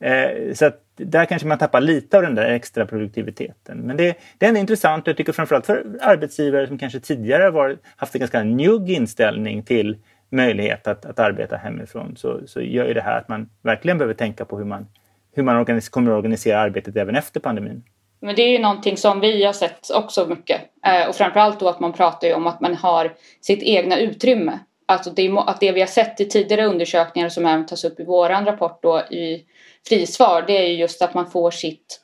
Eh, 0.00 0.54
så 0.54 0.66
att 0.66 0.80
där 0.96 1.24
kanske 1.24 1.48
man 1.48 1.58
tappar 1.58 1.80
lite 1.80 2.16
av 2.16 2.22
den 2.22 2.34
där 2.34 2.50
extra 2.50 2.86
produktiviteten. 2.86 3.78
Men 3.78 3.96
det, 3.96 4.18
det 4.38 4.46
är 4.46 4.56
intressant 4.56 5.02
och 5.02 5.08
jag 5.08 5.16
tycker 5.16 5.32
framförallt 5.32 5.66
för 5.66 5.98
arbetsgivare 6.00 6.66
som 6.66 6.78
kanske 6.78 7.00
tidigare 7.00 7.42
har 7.42 7.78
haft 7.96 8.14
en 8.14 8.18
ganska 8.18 8.42
njugg 8.42 8.90
inställning 8.90 9.62
till 9.62 9.96
möjlighet 10.30 10.86
att, 10.86 11.04
att 11.04 11.18
arbeta 11.18 11.56
hemifrån 11.56 12.16
så, 12.16 12.40
så 12.46 12.60
gör 12.60 12.86
ju 12.86 12.94
det 12.94 13.02
här 13.02 13.18
att 13.18 13.28
man 13.28 13.48
verkligen 13.62 13.98
behöver 13.98 14.14
tänka 14.14 14.44
på 14.44 14.58
hur 14.58 14.64
man, 14.64 14.86
hur 15.34 15.42
man 15.42 15.56
organis 15.56 15.88
kommer 15.88 16.10
att 16.10 16.18
organisera 16.18 16.60
arbetet 16.60 16.96
även 16.96 17.16
efter 17.16 17.40
pandemin. 17.40 17.82
Men 18.22 18.34
det 18.34 18.42
är 18.42 18.48
ju 18.48 18.58
någonting 18.58 18.96
som 18.96 19.20
vi 19.20 19.44
har 19.44 19.52
sett 19.52 19.90
också 19.90 20.26
mycket. 20.26 20.60
Eh, 20.86 21.08
och 21.08 21.14
framförallt 21.14 21.60
då 21.60 21.68
att 21.68 21.80
man 21.80 21.92
pratar 21.92 22.28
ju 22.28 22.34
om 22.34 22.46
att 22.46 22.60
man 22.60 22.74
har 22.74 23.14
sitt 23.40 23.62
egna 23.62 23.98
utrymme. 23.98 24.58
Alltså 24.86 25.10
det, 25.10 25.30
att 25.46 25.60
det 25.60 25.72
vi 25.72 25.80
har 25.80 25.86
sett 25.86 26.20
i 26.20 26.24
tidigare 26.24 26.66
undersökningar 26.66 27.28
som 27.28 27.46
även 27.46 27.66
tas 27.66 27.84
upp 27.84 28.00
i 28.00 28.04
våran 28.04 28.44
rapport 28.44 28.82
då 28.82 29.00
i 29.00 29.44
frisvar, 29.88 30.44
det 30.46 30.58
är 30.58 30.66
ju 30.66 30.74
just 30.74 31.02
att 31.02 31.14
man 31.14 31.30
får 31.30 31.50
sitt 31.50 32.00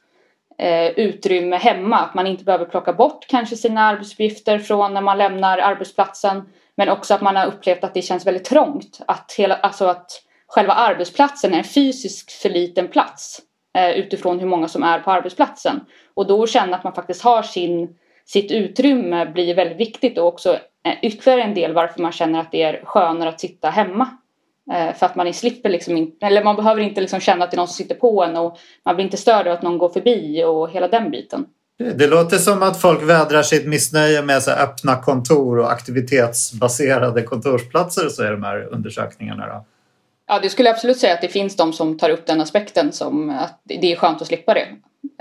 eh, 0.59 0.87
utrymme 0.87 1.57
hemma. 1.57 1.97
Att 1.97 2.15
man 2.15 2.27
inte 2.27 2.45
behöver 2.45 2.65
plocka 2.65 2.93
bort 2.93 3.27
kanske 3.29 3.57
sina 3.57 3.81
arbetsuppgifter 3.81 4.59
från 4.59 4.95
när 4.95 5.01
man 5.01 5.19
lämnar 5.19 5.59
arbetsplatsen. 5.59 6.49
Men 6.77 6.89
också 6.89 7.15
att 7.15 7.21
man 7.21 7.37
har 7.37 7.47
upplevt 7.47 7.85
att 7.85 7.95
det 7.95 8.03
känns 8.03 8.27
väldigt 8.27 8.45
trångt. 8.45 9.01
Att, 9.07 9.35
hela, 9.39 9.55
alltså 9.55 9.87
att 9.87 10.23
själva 10.47 10.73
arbetsplatsen 10.73 11.55
är 11.55 11.59
en 11.59 11.65
fysiskt 11.65 12.33
för 12.33 12.49
liten 12.51 12.89
plats 12.89 13.43
Eh, 13.79 13.91
utifrån 13.91 14.39
hur 14.39 14.47
många 14.47 14.69
som 14.69 14.83
är 14.83 14.99
på 14.99 15.11
arbetsplatsen. 15.11 15.81
Och 16.15 16.27
då 16.27 16.47
känna 16.47 16.77
att 16.77 16.85
man 16.85 16.93
faktiskt 16.93 17.23
har 17.23 17.43
sin, 17.43 17.89
sitt 18.27 18.51
utrymme 18.51 19.27
blir 19.27 19.55
väldigt 19.55 19.81
viktigt 19.81 20.19
och 20.19 20.27
också 20.27 20.59
eh, 20.85 20.95
ytterligare 21.03 21.43
en 21.43 21.55
del 21.55 21.73
varför 21.73 22.03
man 22.03 22.13
känner 22.13 22.41
att 22.41 22.53
det 22.53 22.63
är 22.63 22.81
skönare 22.85 23.29
att 23.29 23.41
sitta 23.41 23.71
hemma. 23.71 24.09
Eh, 24.73 24.95
för 24.95 25.07
att 25.07 25.17
man 25.17 25.35
slipper 25.35 25.69
liksom 25.69 25.97
inte, 25.97 26.27
eller 26.27 26.45
man 26.45 26.57
behöver 26.57 26.83
inte 26.83 27.01
liksom 27.01 27.21
känna 27.21 27.45
att 27.45 27.51
det 27.51 27.55
är 27.55 27.59
någon 27.59 27.69
som 27.69 27.85
sitter 27.85 27.95
på 27.95 28.25
en 28.25 28.37
och 28.37 28.59
man 28.85 28.95
blir 28.95 29.05
inte 29.05 29.17
störd 29.17 29.47
av 29.47 29.53
att 29.53 29.63
någon 29.63 29.79
går 29.79 29.89
förbi 29.89 30.45
och 30.45 30.71
hela 30.71 30.89
den 30.89 31.11
biten. 31.11 31.47
Det 31.95 32.07
låter 32.07 32.37
som 32.37 32.63
att 32.63 32.81
folk 32.81 33.03
vädrar 33.03 33.43
sitt 33.43 33.67
missnöje 33.67 34.23
med 34.23 34.43
så 34.43 34.51
öppna 34.51 34.97
kontor 34.97 35.59
och 35.59 35.73
aktivitetsbaserade 35.73 37.23
kontorsplatser 37.23 38.09
så 38.09 38.23
är 38.23 38.33
de 38.33 38.43
här 38.43 38.69
undersökningarna. 38.73 39.47
Då. 39.47 39.65
Ja, 40.29 40.39
det 40.43 40.51
skulle 40.51 40.69
jag 40.69 40.75
absolut 40.75 40.99
säga 40.99 41.15
att 41.15 41.21
det 41.21 41.29
finns 41.29 41.57
de 41.57 41.73
som 41.73 41.99
tar 41.99 42.11
upp 42.11 42.27
den 42.27 42.41
aspekten 42.41 42.93
som 42.93 43.31
att 43.31 43.61
det 43.65 43.93
är 43.93 43.97
skönt 43.97 44.23
att 44.23 44.27
slippa 44.27 44.55
det. 44.55 44.67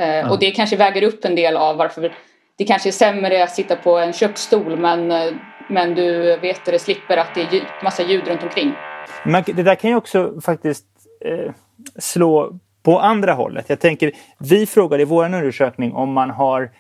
Mm. 0.03 0.31
Och 0.31 0.39
det 0.39 0.51
kanske 0.51 0.75
väger 0.75 1.03
upp 1.03 1.25
en 1.25 1.35
del 1.35 1.57
av 1.57 1.77
varför 1.77 2.13
det 2.57 2.65
kanske 2.65 2.89
är 2.89 2.91
sämre 2.91 3.43
att 3.43 3.55
sitta 3.55 3.75
på 3.75 3.97
en 3.97 4.13
köksstol 4.13 4.79
men, 4.79 5.11
eh, 5.11 5.33
men 5.69 5.95
du 5.95 6.37
vet 6.37 6.57
att 6.57 6.65
det 6.65 6.79
slipper 6.79 7.17
att 7.17 7.35
det 7.35 7.41
är 7.41 7.83
massa 7.83 8.03
ljud 8.03 8.27
runt 8.27 8.43
omkring. 8.43 8.73
Men 9.25 9.43
det 9.45 9.63
där 9.63 9.75
kan 9.75 9.89
ju 9.89 9.95
också 9.95 10.41
faktiskt 10.41 10.85
eh, 11.25 11.53
slå 11.99 12.59
på 12.83 12.99
andra 12.99 13.33
hållet. 13.33 13.65
Jag 13.69 13.79
tänker, 13.79 14.11
vi 14.39 14.65
frågade 14.65 15.03
i 15.03 15.05
vår 15.05 15.25
undersökning 15.25 15.93
om 15.93 16.13
man 16.13 16.29
har 16.29 16.71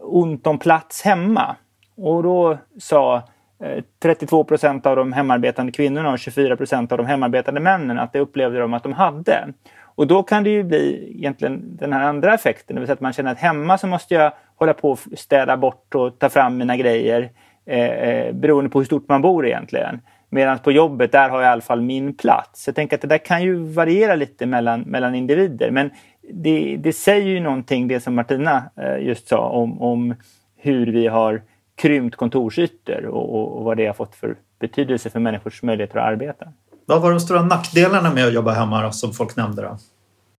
ont 0.00 0.46
om 0.46 0.58
plats 0.58 1.02
hemma. 1.02 1.56
Och 1.96 2.22
då 2.22 2.58
sa 2.80 3.28
Eh, 3.62 3.84
32 4.02 4.44
procent 4.44 4.86
av 4.86 4.96
de 4.96 5.12
hemarbetande 5.12 5.72
kvinnorna 5.72 6.10
och 6.12 6.18
24 6.18 6.56
procent 6.56 6.92
av 6.92 6.98
de 6.98 7.06
hemarbetande 7.06 7.60
männen 7.60 7.98
att 7.98 8.12
det 8.12 8.20
upplevde 8.20 8.58
de 8.58 8.74
att 8.74 8.82
de 8.82 8.92
hade. 8.92 9.52
Och 9.96 10.06
då 10.06 10.22
kan 10.22 10.44
det 10.44 10.50
ju 10.50 10.62
bli 10.62 11.12
egentligen 11.16 11.76
den 11.76 11.92
här 11.92 12.00
andra 12.00 12.34
effekten, 12.34 12.76
det 12.76 12.80
vill 12.80 12.86
säga 12.86 12.94
att 12.94 13.00
man 13.00 13.12
känner 13.12 13.32
att 13.32 13.38
hemma 13.38 13.78
så 13.78 13.86
måste 13.86 14.14
jag 14.14 14.32
hålla 14.56 14.74
på 14.74 14.90
och 14.90 14.98
städa 15.16 15.56
bort 15.56 15.94
och 15.94 16.18
ta 16.18 16.28
fram 16.28 16.56
mina 16.56 16.76
grejer 16.76 17.30
eh, 17.66 17.90
eh, 17.90 18.32
beroende 18.32 18.70
på 18.70 18.78
hur 18.78 18.86
stort 18.86 19.08
man 19.08 19.22
bor 19.22 19.46
egentligen. 19.46 20.00
Medan 20.30 20.58
på 20.58 20.72
jobbet, 20.72 21.12
där 21.12 21.28
har 21.28 21.40
jag 21.40 21.48
i 21.48 21.52
alla 21.52 21.62
fall 21.62 21.80
min 21.80 22.14
plats. 22.14 22.66
Jag 22.66 22.76
tänker 22.76 22.96
att 22.96 23.02
det 23.02 23.08
där 23.08 23.18
kan 23.18 23.42
ju 23.42 23.54
variera 23.56 24.14
lite 24.14 24.46
mellan, 24.46 24.80
mellan 24.80 25.14
individer. 25.14 25.70
Men 25.70 25.90
det, 26.32 26.76
det 26.76 26.92
säger 26.92 27.28
ju 27.28 27.40
någonting, 27.40 27.88
det 27.88 28.00
som 28.00 28.14
Martina 28.14 28.62
eh, 28.76 29.06
just 29.06 29.28
sa, 29.28 29.48
om, 29.48 29.82
om 29.82 30.14
hur 30.56 30.86
vi 30.86 31.06
har 31.06 31.42
krympt 31.76 32.16
kontorsytor 32.16 33.06
och, 33.06 33.34
och, 33.34 33.56
och 33.56 33.64
vad 33.64 33.76
det 33.76 33.86
har 33.86 33.94
fått 33.94 34.14
för 34.14 34.36
betydelse 34.60 35.10
för 35.10 35.20
människors 35.20 35.62
möjligheter 35.62 35.98
att 35.98 36.06
arbeta. 36.06 36.46
Vad 36.86 37.02
var 37.02 37.10
de 37.10 37.20
stora 37.20 37.42
nackdelarna 37.42 38.10
med 38.10 38.26
att 38.26 38.34
jobba 38.34 38.52
hemma 38.52 38.82
då, 38.82 38.90
som 38.90 39.12
folk 39.12 39.36
nämnde? 39.36 39.62
Då? 39.62 39.76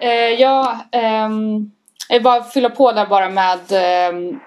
Eh, 0.05 0.41
ja, 0.41 0.77
ehm, 0.91 1.71
jag 2.09 2.23
bara 2.23 2.43
fylla 2.43 2.69
på 2.69 2.91
där 2.91 3.05
bara 3.05 3.29
med 3.29 3.59
ehm, 3.71 4.39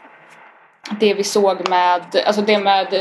det 1.00 1.14
vi 1.14 1.24
såg 1.24 1.68
med, 1.68 2.02
alltså 2.26 2.42
det 2.42 2.58
med 2.58 2.94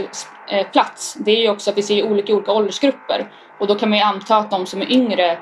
eh, 0.52 0.68
plats. 0.68 1.18
Det 1.20 1.32
är 1.32 1.42
ju 1.42 1.50
också 1.50 1.72
att 1.72 1.78
vi 1.78 1.82
ser 1.82 2.04
olika 2.04 2.34
olika 2.34 2.52
åldersgrupper 2.52 3.32
och 3.60 3.68
då 3.68 3.76
kan 3.76 3.90
man 3.90 3.98
ju 3.98 4.04
anta 4.04 4.38
att 4.38 4.52
de 4.52 4.66
som 4.66 4.82
är 4.82 4.92
yngre 4.92 5.38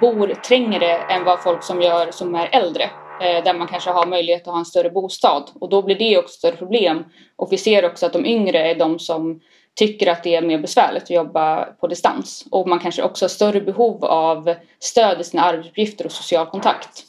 bor 0.00 0.26
trängre 0.26 0.98
än 0.98 1.24
vad 1.24 1.42
folk 1.42 1.62
som 1.62 1.82
gör 1.82 2.10
som 2.10 2.34
är 2.34 2.48
äldre 2.52 2.90
Eh, 3.20 3.44
där 3.44 3.54
man 3.54 3.66
kanske 3.66 3.90
har 3.90 4.06
möjlighet 4.06 4.42
att 4.42 4.52
ha 4.52 4.58
en 4.58 4.64
större 4.64 4.90
bostad 4.90 5.50
och 5.60 5.68
då 5.68 5.82
blir 5.82 5.98
det 5.98 6.18
också 6.18 6.28
ett 6.28 6.38
större 6.38 6.56
problem. 6.56 7.04
Och 7.36 7.52
vi 7.52 7.58
ser 7.58 7.84
också 7.84 8.06
att 8.06 8.12
de 8.12 8.26
yngre 8.26 8.70
är 8.70 8.74
de 8.74 8.98
som 8.98 9.40
tycker 9.74 10.06
att 10.06 10.22
det 10.22 10.36
är 10.36 10.42
mer 10.42 10.58
besvärligt 10.58 11.02
att 11.02 11.10
jobba 11.10 11.64
på 11.64 11.86
distans 11.86 12.46
och 12.50 12.68
man 12.68 12.78
kanske 12.78 13.02
också 13.02 13.24
har 13.24 13.28
större 13.28 13.60
behov 13.60 14.04
av 14.04 14.54
stöd 14.80 15.20
i 15.20 15.24
sina 15.24 15.42
arbetsuppgifter 15.42 16.04
och 16.06 16.12
social 16.12 16.46
kontakt. 16.46 17.02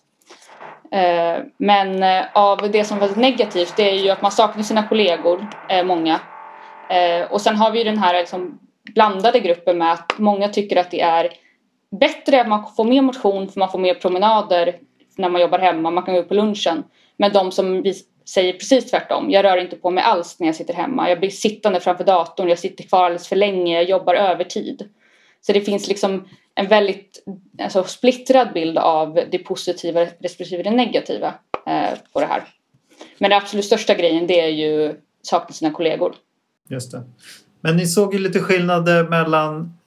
Eh, 0.91 1.37
men 1.57 2.03
eh, 2.03 2.25
av 2.33 2.71
det 2.71 2.83
som 2.83 2.99
var 2.99 3.15
negativt 3.15 3.73
det 3.77 3.89
är 3.89 4.03
ju 4.03 4.09
att 4.09 4.21
man 4.21 4.31
saknar 4.31 4.63
sina 4.63 4.87
kollegor, 4.87 5.47
många. 5.83 6.19
Och 7.29 7.41
sen 7.41 7.55
har 7.55 7.71
vi 7.71 7.77
ju 7.77 7.83
den 7.83 7.97
här 7.97 8.13
liksom 8.13 8.59
blandade 8.93 9.39
gruppen 9.39 9.77
med 9.77 9.91
att 9.91 10.13
många 10.17 10.49
tycker 10.49 10.75
att 10.75 10.91
det 10.91 11.01
är 11.01 11.29
bättre 11.99 12.41
att 12.41 12.47
man 12.47 12.63
får 12.75 12.83
mer 12.83 13.01
motion 13.01 13.47
för 13.47 13.59
man 13.59 13.71
får 13.71 13.79
mer 13.79 13.93
promenader 13.93 14.75
när 15.17 15.29
man 15.29 15.41
jobbar 15.41 15.59
hemma, 15.59 15.91
man 15.91 16.03
kan 16.03 16.13
gå 16.13 16.19
upp 16.19 16.27
på 16.27 16.33
lunchen. 16.33 16.83
Men 17.17 17.33
de 17.33 17.51
som 17.51 17.83
säger 18.29 18.53
precis 18.53 18.91
tvärtom. 18.91 19.31
Jag 19.31 19.45
rör 19.45 19.57
inte 19.57 19.75
på 19.75 19.91
mig 19.91 20.03
alls 20.03 20.39
när 20.39 20.47
jag 20.47 20.55
sitter 20.55 20.73
hemma. 20.73 21.09
Jag 21.09 21.19
blir 21.19 21.29
sittande 21.29 21.79
framför 21.79 22.03
datorn, 22.03 22.49
jag 22.49 22.59
sitter 22.59 22.83
kvar 22.83 23.05
alldeles 23.05 23.27
för 23.27 23.35
länge, 23.35 23.75
jag 23.75 23.89
jobbar 23.89 24.15
övertid. 24.15 24.89
Så 25.41 25.53
det 25.53 25.61
finns 25.61 25.87
liksom 25.87 26.27
en 26.55 26.67
väldigt 26.67 27.23
alltså, 27.61 27.83
splittrad 27.83 28.53
bild 28.53 28.77
av 28.77 29.19
det 29.31 29.37
positiva 29.37 30.05
respektive 30.19 30.63
det 30.63 30.71
negativa 30.71 31.33
eh, 31.67 31.99
på 32.13 32.19
det 32.19 32.25
här. 32.25 32.43
Men 33.17 33.29
den 33.29 33.37
absolut 33.37 33.65
största 33.65 33.93
grejen 33.93 34.27
det 34.27 34.39
är 34.39 34.47
ju 34.47 34.95
sakna 35.21 35.53
sina 35.53 35.71
kollegor. 35.71 36.15
Just 36.69 36.91
det. 36.91 37.03
Men 37.61 37.77
ni 37.77 37.85
såg 37.85 38.13
ju 38.13 38.19
lite 38.19 38.39
skillnader 38.39 39.03
mellan 39.03 39.77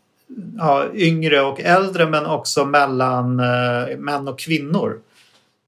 ja, 0.58 0.86
yngre 0.94 1.40
och 1.40 1.60
äldre 1.60 2.06
men 2.06 2.26
också 2.26 2.64
mellan 2.64 3.40
eh, 3.40 3.96
män 3.98 4.28
och 4.28 4.38
kvinnor. 4.38 5.00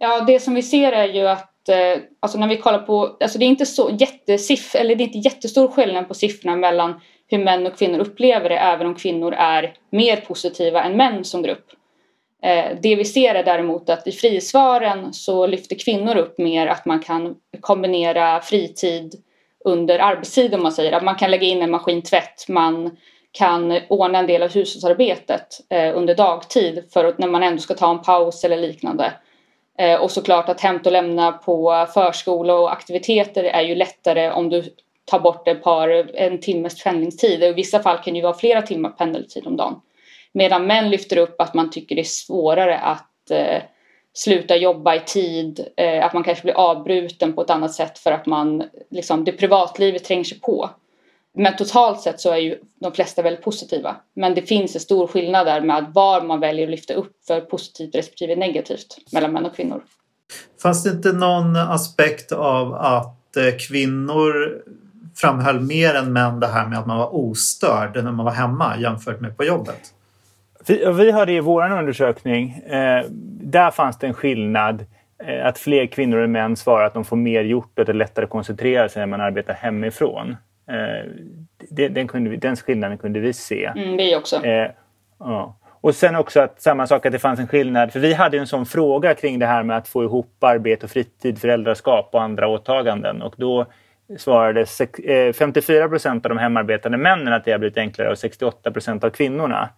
Ja, 0.04 0.20
det 0.20 0.40
som 0.40 0.54
vi 0.54 0.62
ser 0.62 0.92
är 0.92 1.08
ju 1.08 1.28
att 1.28 1.52
Eh, 1.68 2.02
alltså 2.20 2.38
när 2.38 2.48
vi 2.48 2.56
kollar 2.56 2.78
på, 2.78 3.16
alltså 3.20 3.38
det 3.38 3.44
är 3.44 3.48
inte 3.48 3.66
så 3.66 3.90
jättesiff, 3.98 4.74
eller 4.74 4.94
det 4.94 5.04
är 5.04 5.06
inte 5.06 5.18
jättestor 5.18 5.68
skillnad 5.68 6.08
på 6.08 6.14
siffrorna 6.14 6.56
mellan 6.56 7.00
hur 7.26 7.38
män 7.38 7.66
och 7.66 7.78
kvinnor 7.78 7.98
upplever 7.98 8.48
det 8.48 8.56
även 8.56 8.86
om 8.86 8.94
kvinnor 8.94 9.32
är 9.32 9.74
mer 9.90 10.16
positiva 10.16 10.82
än 10.82 10.96
män 10.96 11.24
som 11.24 11.42
grupp. 11.42 11.66
Eh, 12.42 12.76
det 12.82 12.96
vi 12.96 13.04
ser 13.04 13.34
är 13.34 13.44
däremot 13.44 13.90
att 13.90 14.06
i 14.06 14.12
frisvaren 14.12 15.12
så 15.12 15.46
lyfter 15.46 15.76
kvinnor 15.76 16.16
upp 16.16 16.38
mer 16.38 16.66
att 16.66 16.86
man 16.86 17.00
kan 17.00 17.36
kombinera 17.60 18.40
fritid 18.40 19.14
under 19.64 19.98
arbetstid 19.98 20.54
om 20.54 20.62
man 20.62 20.72
säger 20.72 20.92
att 20.92 21.04
man 21.04 21.14
kan 21.14 21.30
lägga 21.30 21.46
in 21.46 21.62
en 21.62 21.70
maskintvätt, 21.70 22.48
man 22.48 22.96
kan 23.32 23.78
ordna 23.88 24.18
en 24.18 24.26
del 24.26 24.42
av 24.42 24.52
hushållsarbetet 24.52 25.60
eh, 25.70 25.96
under 25.96 26.14
dagtid 26.14 26.84
för 26.92 27.04
att 27.04 27.18
när 27.18 27.28
man 27.28 27.42
ändå 27.42 27.58
ska 27.58 27.74
ta 27.74 27.90
en 27.90 28.02
paus 28.02 28.44
eller 28.44 28.56
liknande. 28.56 29.12
Eh, 29.78 30.00
och 30.00 30.10
såklart 30.10 30.48
att 30.48 30.60
hämta 30.60 30.88
och 30.88 30.92
lämna 30.92 31.32
på 31.32 31.86
förskola 31.94 32.54
och 32.54 32.72
aktiviteter 32.72 33.44
är 33.44 33.62
ju 33.62 33.74
lättare 33.74 34.30
om 34.30 34.48
du 34.48 34.64
tar 35.04 35.20
bort 35.20 35.48
ett 35.48 35.62
par, 35.62 35.88
en 36.14 36.40
timmes 36.40 36.84
pendlingstid. 36.84 37.42
I 37.42 37.52
vissa 37.52 37.82
fall 37.82 37.98
kan 37.98 38.12
det 38.12 38.18
ju 38.18 38.22
vara 38.22 38.34
flera 38.34 38.62
timmar 38.62 38.90
pendeltid 38.90 39.46
om 39.46 39.56
dagen. 39.56 39.80
Medan 40.32 40.66
män 40.66 40.90
lyfter 40.90 41.16
upp 41.16 41.40
att 41.40 41.54
man 41.54 41.70
tycker 41.70 41.94
det 41.94 42.02
är 42.02 42.04
svårare 42.04 42.78
att 42.78 43.30
eh, 43.30 43.62
sluta 44.14 44.56
jobba 44.56 44.94
i 44.94 45.00
tid, 45.00 45.68
eh, 45.76 46.04
att 46.04 46.12
man 46.12 46.24
kanske 46.24 46.42
blir 46.44 46.54
avbruten 46.54 47.32
på 47.32 47.42
ett 47.42 47.50
annat 47.50 47.72
sätt 47.72 47.98
för 47.98 48.12
att 48.12 48.26
man, 48.26 48.64
liksom, 48.90 49.24
det 49.24 49.32
privatlivet 49.32 50.04
tränger 50.04 50.24
sig 50.24 50.40
på. 50.40 50.70
Men 51.34 51.56
totalt 51.56 52.00
sett 52.00 52.20
så 52.20 52.32
är 52.32 52.36
ju 52.36 52.58
de 52.80 52.92
flesta 52.92 53.22
väldigt 53.22 53.44
positiva. 53.44 53.96
Men 54.14 54.34
det 54.34 54.42
finns 54.42 54.74
en 54.74 54.80
stor 54.80 55.06
skillnad 55.06 55.46
där 55.46 55.60
med 55.60 55.86
var 55.94 56.22
man 56.22 56.40
väljer 56.40 56.64
att 56.64 56.70
lyfta 56.70 56.94
upp 56.94 57.12
för 57.26 57.40
positivt 57.40 57.94
respektive 57.94 58.36
negativt 58.36 58.96
mellan 59.12 59.32
män 59.32 59.46
och 59.46 59.56
kvinnor. 59.56 59.82
Fanns 60.62 60.84
det 60.84 60.90
inte 60.90 61.12
någon 61.12 61.56
aspekt 61.56 62.32
av 62.32 62.74
att 62.74 63.36
eh, 63.36 63.56
kvinnor 63.68 64.62
framhöll 65.14 65.60
mer 65.60 65.94
än 65.94 66.12
män 66.12 66.40
det 66.40 66.46
här 66.46 66.68
med 66.68 66.78
att 66.78 66.86
man 66.86 66.98
var 66.98 67.14
ostörd 67.14 68.04
när 68.04 68.12
man 68.12 68.24
var 68.24 68.32
hemma 68.32 68.78
jämfört 68.78 69.20
med 69.20 69.36
på 69.36 69.44
jobbet? 69.44 69.80
Vi, 70.66 70.92
vi 70.92 71.10
hade 71.10 71.32
i 71.32 71.40
vår 71.40 71.78
undersökning, 71.78 72.50
eh, 72.50 73.04
där 73.42 73.70
fanns 73.70 73.98
det 73.98 74.06
en 74.06 74.14
skillnad 74.14 74.86
eh, 75.24 75.46
att 75.46 75.58
fler 75.58 75.86
kvinnor 75.86 76.18
än 76.18 76.32
män 76.32 76.56
svarar 76.56 76.86
att 76.86 76.94
de 76.94 77.04
får 77.04 77.16
mer 77.16 77.42
gjort 77.42 77.72
och 77.74 77.80
att 77.80 77.86
det 77.86 77.92
är 77.92 77.94
lättare 77.94 78.24
att 78.24 78.30
koncentrera 78.30 78.88
sig 78.88 79.00
när 79.00 79.06
man 79.06 79.20
arbetar 79.20 79.54
hemifrån. 79.54 80.36
Eh, 80.68 81.10
den, 81.70 82.08
kunde 82.08 82.36
den 82.36 82.56
skillnaden 82.56 82.98
kunde 82.98 83.20
vi 83.20 83.32
se. 83.32 83.64
Mm, 83.64 83.96
vi 83.96 84.16
också. 84.16 84.44
Eh, 84.44 84.70
ja. 85.18 85.56
Och 85.64 85.94
sen 85.94 86.16
också 86.16 86.40
att 86.40 86.62
samma 86.62 86.86
sak 86.86 87.06
att 87.06 87.12
det 87.12 87.18
fanns 87.18 87.40
en 87.40 87.48
skillnad, 87.48 87.92
för 87.92 88.00
vi 88.00 88.14
hade 88.14 88.38
en 88.38 88.46
sån 88.46 88.66
fråga 88.66 89.14
kring 89.14 89.38
det 89.38 89.46
här 89.46 89.62
med 89.62 89.76
att 89.76 89.88
få 89.88 90.04
ihop 90.04 90.44
arbete 90.44 90.86
och 90.86 90.90
fritid, 90.90 91.38
föräldraskap 91.38 92.08
och 92.12 92.22
andra 92.22 92.48
åtaganden 92.48 93.22
och 93.22 93.34
då 93.36 93.66
svarade 94.18 94.66
54 95.34 95.84
eh, 95.84 95.88
procent 95.88 96.26
av 96.26 96.28
de 96.28 96.38
hemarbetande 96.38 96.98
männen 96.98 97.32
att 97.32 97.44
det 97.44 97.52
har 97.52 97.58
blivit 97.58 97.78
enklare 97.78 98.10
och 98.10 98.18
68 98.18 98.70
procent 98.70 99.04
av 99.04 99.10
kvinnorna. 99.10 99.68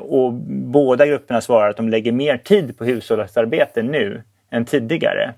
Och 0.00 0.32
båda 0.32 1.06
grupperna 1.06 1.40
svarar 1.40 1.70
att 1.70 1.76
de 1.76 1.88
lägger 1.88 2.12
mer 2.12 2.36
tid 2.36 2.78
på 2.78 2.84
hushållsarbete 2.84 3.82
nu 3.82 4.22
än 4.50 4.64
tidigare. 4.64 5.34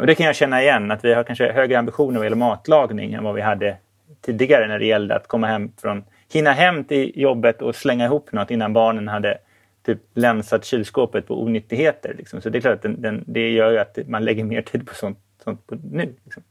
Och 0.00 0.06
det 0.06 0.14
kan 0.14 0.26
jag 0.26 0.36
känna 0.36 0.62
igen, 0.62 0.90
att 0.90 1.04
vi 1.04 1.14
har 1.14 1.24
kanske 1.24 1.52
högre 1.52 1.78
ambitioner 1.78 2.18
vad 2.18 2.26
gäller 2.26 2.36
matlagning 2.36 3.14
än 3.14 3.24
vad 3.24 3.34
vi 3.34 3.40
hade 3.40 3.76
tidigare 4.26 4.68
när 4.68 4.78
det 4.78 4.86
gällde 4.86 5.16
att 5.16 5.28
komma 5.28 5.46
hem 5.46 5.72
från, 5.80 6.04
hinna 6.32 6.52
hem 6.52 6.84
till 6.84 7.12
jobbet 7.14 7.62
och 7.62 7.74
slänga 7.74 8.04
ihop 8.04 8.32
något 8.32 8.50
innan 8.50 8.72
barnen 8.72 9.08
hade 9.08 9.38
typ 9.86 9.98
länsat 10.14 10.64
kylskåpet 10.64 11.26
på 11.26 11.42
onyttigheter. 11.42 12.14
Liksom. 12.18 12.40
Så 12.40 12.48
det 12.48 12.58
är 12.58 12.60
klart 12.60 12.74
att 12.74 12.82
den, 12.82 13.02
den, 13.02 13.24
det 13.26 13.50
gör 13.50 13.70
ju 13.70 13.78
att 13.78 13.98
man 14.06 14.24
lägger 14.24 14.44
mer 14.44 14.62
tid 14.62 14.86
på 14.86 14.94
sånt, 14.94 15.18
sånt 15.44 15.66
på 15.66 15.74
nu. 15.92 16.14
Liksom. 16.24 16.42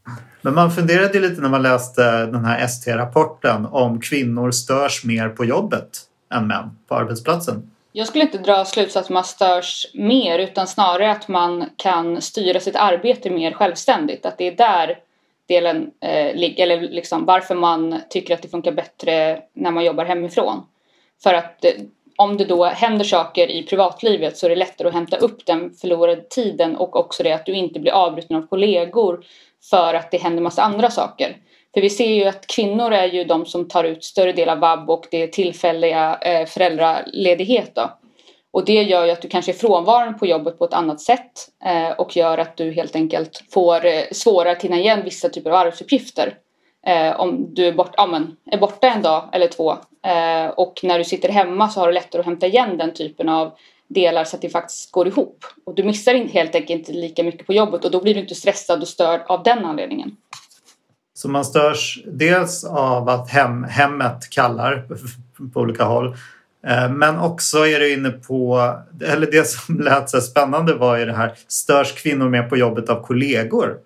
Men 0.41 0.55
man 0.55 0.71
funderade 0.71 1.19
lite 1.19 1.41
när 1.41 1.49
man 1.49 1.61
läste 1.61 2.25
den 2.25 2.45
här 2.45 2.65
ST-rapporten 2.65 3.65
om 3.65 4.01
kvinnor 4.01 4.51
störs 4.51 5.05
mer 5.05 5.29
på 5.29 5.45
jobbet 5.45 5.89
än 6.33 6.47
män 6.47 6.77
på 6.87 6.95
arbetsplatsen. 6.95 7.71
Jag 7.91 8.07
skulle 8.07 8.23
inte 8.23 8.37
dra 8.37 8.65
slutsatsen 8.65 9.01
att 9.01 9.09
man 9.09 9.23
störs 9.23 9.87
mer 9.93 10.39
utan 10.39 10.67
snarare 10.67 11.11
att 11.11 11.27
man 11.27 11.65
kan 11.77 12.21
styra 12.21 12.59
sitt 12.59 12.75
arbete 12.75 13.29
mer 13.29 13.51
självständigt. 13.51 14.25
Att 14.25 14.37
det 14.37 14.47
är 14.47 14.55
där 14.55 14.99
delen 15.47 15.91
eh, 16.01 16.35
ligger, 16.35 16.63
eller 16.63 16.81
liksom 16.81 17.25
varför 17.25 17.55
man 17.55 18.01
tycker 18.09 18.33
att 18.33 18.41
det 18.41 18.47
funkar 18.47 18.71
bättre 18.71 19.41
när 19.53 19.71
man 19.71 19.85
jobbar 19.85 20.05
hemifrån. 20.05 20.65
För 21.23 21.33
att 21.33 21.65
eh, 21.65 21.71
om 22.17 22.37
det 22.37 22.45
då 22.45 22.65
händer 22.65 23.05
saker 23.05 23.51
i 23.51 23.63
privatlivet 23.63 24.37
så 24.37 24.45
är 24.45 24.49
det 24.49 24.55
lättare 24.55 24.87
att 24.87 24.93
hämta 24.93 25.17
upp 25.17 25.45
den 25.45 25.73
förlorade 25.73 26.21
tiden 26.21 26.75
och 26.75 26.95
också 26.95 27.23
det 27.23 27.31
att 27.31 27.45
du 27.45 27.53
inte 27.53 27.79
blir 27.79 27.91
avbruten 27.91 28.37
av 28.37 28.47
kollegor 28.47 29.25
för 29.69 29.93
att 29.93 30.11
det 30.11 30.17
händer 30.17 30.41
massa 30.43 30.63
andra 30.63 30.89
saker. 30.89 31.37
För 31.73 31.81
vi 31.81 31.89
ser 31.89 32.09
ju 32.09 32.23
att 32.25 32.47
kvinnor 32.47 32.93
är 32.93 33.05
ju 33.05 33.23
de 33.23 33.45
som 33.45 33.67
tar 33.67 33.83
ut 33.83 34.03
större 34.03 34.31
del 34.31 34.49
av 34.49 34.59
vab 34.59 34.89
och 34.89 35.07
det 35.11 35.27
tillfälliga 35.27 36.17
eh, 36.21 36.45
föräldraledighet 36.45 37.75
då. 37.75 37.97
Och 38.55 38.65
det 38.65 38.83
gör 38.83 39.05
ju 39.05 39.11
att 39.11 39.21
du 39.21 39.27
kanske 39.27 39.51
är 39.51 39.53
frånvarande 39.53 40.19
på 40.19 40.25
jobbet 40.25 40.59
på 40.59 40.65
ett 40.65 40.73
annat 40.73 41.01
sätt 41.01 41.31
eh, 41.65 41.91
och 41.91 42.17
gör 42.17 42.37
att 42.37 42.57
du 42.57 42.71
helt 42.71 42.95
enkelt 42.95 43.43
får 43.51 43.85
eh, 43.85 44.03
svårare 44.11 44.51
att 44.51 44.61
hinna 44.61 44.77
igen 44.77 45.01
vissa 45.03 45.29
typer 45.29 45.49
av 45.49 45.55
arbetsuppgifter. 45.55 46.33
Eh, 46.87 47.19
om 47.19 47.53
du 47.53 47.65
är, 47.65 47.73
bort, 47.73 47.93
ja, 47.97 48.07
men, 48.07 48.35
är 48.51 48.57
borta 48.57 48.87
en 48.87 49.01
dag 49.01 49.29
eller 49.31 49.47
två 49.47 49.71
eh, 50.05 50.47
och 50.47 50.79
när 50.83 50.97
du 50.97 51.03
sitter 51.03 51.29
hemma 51.29 51.69
så 51.69 51.79
har 51.79 51.87
du 51.87 51.93
lättare 51.93 52.19
att 52.19 52.25
hämta 52.25 52.47
igen 52.47 52.77
den 52.77 52.93
typen 52.93 53.29
av 53.29 53.51
delar 53.87 54.23
så 54.23 54.35
att 54.35 54.41
det 54.41 54.49
faktiskt 54.49 54.91
går 54.91 55.07
ihop. 55.07 55.45
Och 55.65 55.75
du 55.75 55.83
missar 55.83 56.13
helt 56.13 56.55
enkelt 56.55 56.69
inte 56.79 56.91
lika 56.91 57.23
mycket 57.23 57.47
på 57.47 57.53
jobbet 57.53 57.85
och 57.85 57.91
då 57.91 58.01
blir 58.01 58.13
du 58.13 58.19
inte 58.19 58.35
stressad 58.35 58.81
och 58.81 58.87
störd 58.87 59.21
av 59.27 59.43
den 59.43 59.65
anledningen. 59.65 60.17
Så 61.13 61.29
man 61.29 61.45
störs 61.45 62.03
dels 62.05 62.63
av 62.63 63.09
att 63.09 63.29
hem, 63.29 63.63
hemmet 63.63 64.29
kallar 64.29 64.87
på 65.53 65.59
olika 65.59 65.83
håll. 65.83 66.15
Eh, 66.67 66.89
men 66.89 67.19
också 67.19 67.57
är 67.57 67.79
du 67.79 67.93
inne 67.93 68.09
på, 68.09 68.71
eller 69.05 69.31
det 69.31 69.47
som 69.47 69.79
lät 69.79 70.09
så 70.09 70.21
spännande 70.21 70.73
var 70.73 70.97
ju 70.97 71.05
det 71.05 71.13
här, 71.13 71.33
störs 71.47 71.91
kvinnor 71.91 72.29
mer 72.29 72.43
på 72.43 72.57
jobbet 72.57 72.89
av 72.89 73.01
kollegor? 73.01 73.77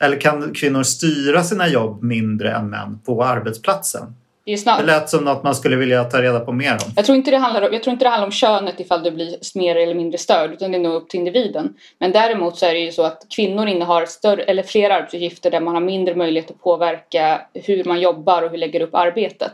Eller 0.00 0.20
kan 0.20 0.54
kvinnor 0.54 0.82
styra 0.82 1.42
sina 1.42 1.68
jobb 1.68 2.02
mindre 2.02 2.52
än 2.52 2.70
män 2.70 3.00
på 3.06 3.24
arbetsplatsen? 3.24 4.14
Det, 4.44 4.82
lät 4.82 5.10
som 5.10 5.24
något 5.24 5.42
man 5.42 5.54
skulle 5.54 5.76
vilja 5.76 6.04
ta 6.04 6.22
reda 6.22 6.40
på 6.40 6.52
mer 6.52 6.72
om. 6.72 6.92
Jag 6.96 7.04
tror, 7.04 7.16
inte 7.16 7.30
det 7.30 7.36
handlar 7.36 7.62
om, 7.62 7.72
jag 7.72 7.82
tror 7.82 7.92
inte 7.92 8.04
det 8.04 8.08
handlar 8.08 8.26
om 8.26 8.32
könet 8.32 8.80
ifall 8.80 9.02
du 9.02 9.10
blir 9.10 9.36
mer 9.54 9.76
eller 9.76 9.94
mindre 9.94 10.18
störd 10.18 10.52
utan 10.52 10.72
det 10.72 10.78
är 10.78 10.82
nog 10.82 10.94
upp 10.94 11.08
till 11.08 11.18
individen. 11.18 11.74
Men 11.98 12.12
däremot 12.12 12.58
så 12.58 12.66
är 12.66 12.74
det 12.74 12.80
ju 12.80 12.92
så 12.92 13.02
att 13.02 13.26
kvinnor 13.36 13.66
innehar 13.66 14.06
större 14.06 14.42
eller 14.42 14.62
fler 14.62 14.90
arbetsuppgifter 14.90 15.50
där 15.50 15.60
man 15.60 15.74
har 15.74 15.80
mindre 15.80 16.14
möjlighet 16.14 16.50
att 16.50 16.60
påverka 16.60 17.40
hur 17.54 17.84
man 17.84 18.00
jobbar 18.00 18.42
och 18.42 18.50
hur 18.50 18.58
lägger 18.58 18.80
upp 18.80 18.94
arbetet. 18.94 19.52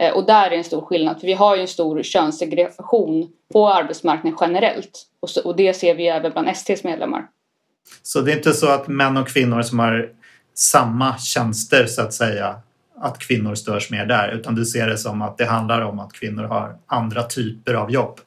Eh, 0.00 0.12
och 0.12 0.26
där 0.26 0.50
är 0.50 0.56
en 0.56 0.64
stor 0.64 0.80
skillnad, 0.80 1.20
för 1.20 1.26
vi 1.26 1.32
har 1.32 1.56
ju 1.56 1.62
en 1.62 1.68
stor 1.68 2.02
könssegregation 2.02 3.28
på 3.52 3.68
arbetsmarknaden 3.68 4.38
generellt. 4.40 5.06
Och, 5.20 5.30
så, 5.30 5.42
och 5.42 5.56
det 5.56 5.74
ser 5.74 5.94
vi 5.94 6.08
även 6.08 6.32
bland 6.32 6.56
STs 6.56 6.84
medlemmar. 6.84 7.26
Så 8.02 8.20
det 8.20 8.32
är 8.32 8.36
inte 8.36 8.52
så 8.52 8.68
att 8.68 8.88
män 8.88 9.16
och 9.16 9.28
kvinnor 9.28 9.62
som 9.62 9.78
har 9.78 10.10
samma 10.54 11.18
tjänster 11.18 11.86
så 11.86 12.02
att 12.02 12.14
säga 12.14 12.56
att 13.00 13.18
kvinnor 13.18 13.54
störs 13.54 13.90
mer 13.90 14.06
där 14.06 14.28
utan 14.28 14.54
du 14.54 14.64
ser 14.64 14.86
det 14.86 14.98
som 14.98 15.22
att 15.22 15.38
det 15.38 15.44
handlar 15.44 15.80
om 15.80 15.98
att 15.98 16.12
kvinnor 16.12 16.42
har 16.42 16.76
andra 16.86 17.22
typer 17.22 17.74
av 17.74 17.90
jobb? 17.90 18.20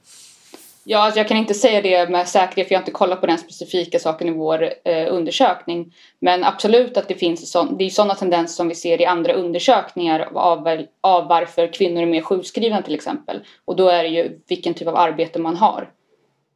Ja, 0.88 1.00
alltså 1.00 1.20
jag 1.20 1.28
kan 1.28 1.38
inte 1.38 1.54
säga 1.54 1.82
det 1.82 2.10
med 2.10 2.28
säkerhet 2.28 2.68
för 2.68 2.74
jag 2.74 2.80
har 2.80 2.82
inte 2.82 2.92
kollat 2.92 3.22
på 3.22 3.28
den 3.28 3.38
specifika 3.38 4.00
saken 4.00 4.28
i 4.28 4.32
vår 4.32 4.64
eh, 4.84 5.14
undersökning. 5.14 5.94
Men 6.20 6.44
absolut 6.44 6.98
att 6.98 7.08
det 7.08 7.16
finns 7.16 7.52
sån, 7.52 7.78
det 7.78 7.84
är 7.84 7.90
sådana 7.90 8.16
tendenser 8.16 8.56
som 8.56 8.68
vi 8.68 8.76
ser 8.76 9.02
i 9.02 9.06
andra 9.06 9.34
undersökningar 9.34 10.30
av, 10.34 10.86
av 11.02 11.28
varför 11.28 11.74
kvinnor 11.74 12.02
är 12.02 12.06
mer 12.06 12.22
sjukskrivna 12.22 12.82
till 12.82 12.96
exempel. 12.96 13.40
Och 13.66 13.76
då 13.76 13.90
är 13.90 14.04
det 14.04 14.10
ju 14.10 14.40
vilken 14.48 14.74
typ 14.74 14.88
av 14.88 14.96
arbete 14.96 15.40
man 15.40 15.56
har 15.56 15.90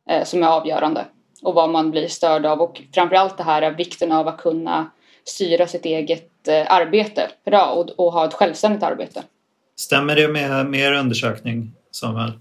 eh, 0.09 0.24
som 0.24 0.43
är 0.43 0.48
avgörande 0.48 1.05
och 1.41 1.53
vad 1.53 1.69
man 1.69 1.91
blir 1.91 2.07
störd 2.07 2.45
av 2.45 2.62
och 2.62 2.81
framförallt 2.93 3.38
det 3.38 3.43
här 3.43 3.62
är 3.62 3.71
vikten 3.71 4.12
av 4.12 4.27
att 4.27 4.38
kunna 4.38 4.91
styra 5.24 5.67
sitt 5.67 5.86
eget 5.86 6.48
eh, 6.48 6.74
arbete 6.74 7.29
bra 7.45 7.65
och, 7.65 7.89
och 7.89 8.13
ha 8.13 8.25
ett 8.25 8.33
självständigt 8.33 8.83
arbete. 8.83 9.24
Stämmer 9.75 10.15
det 10.15 10.27
med, 10.27 10.65
med 10.65 10.79
er 10.79 10.93
undersökning 10.93 11.71
Samuel? 11.91 12.31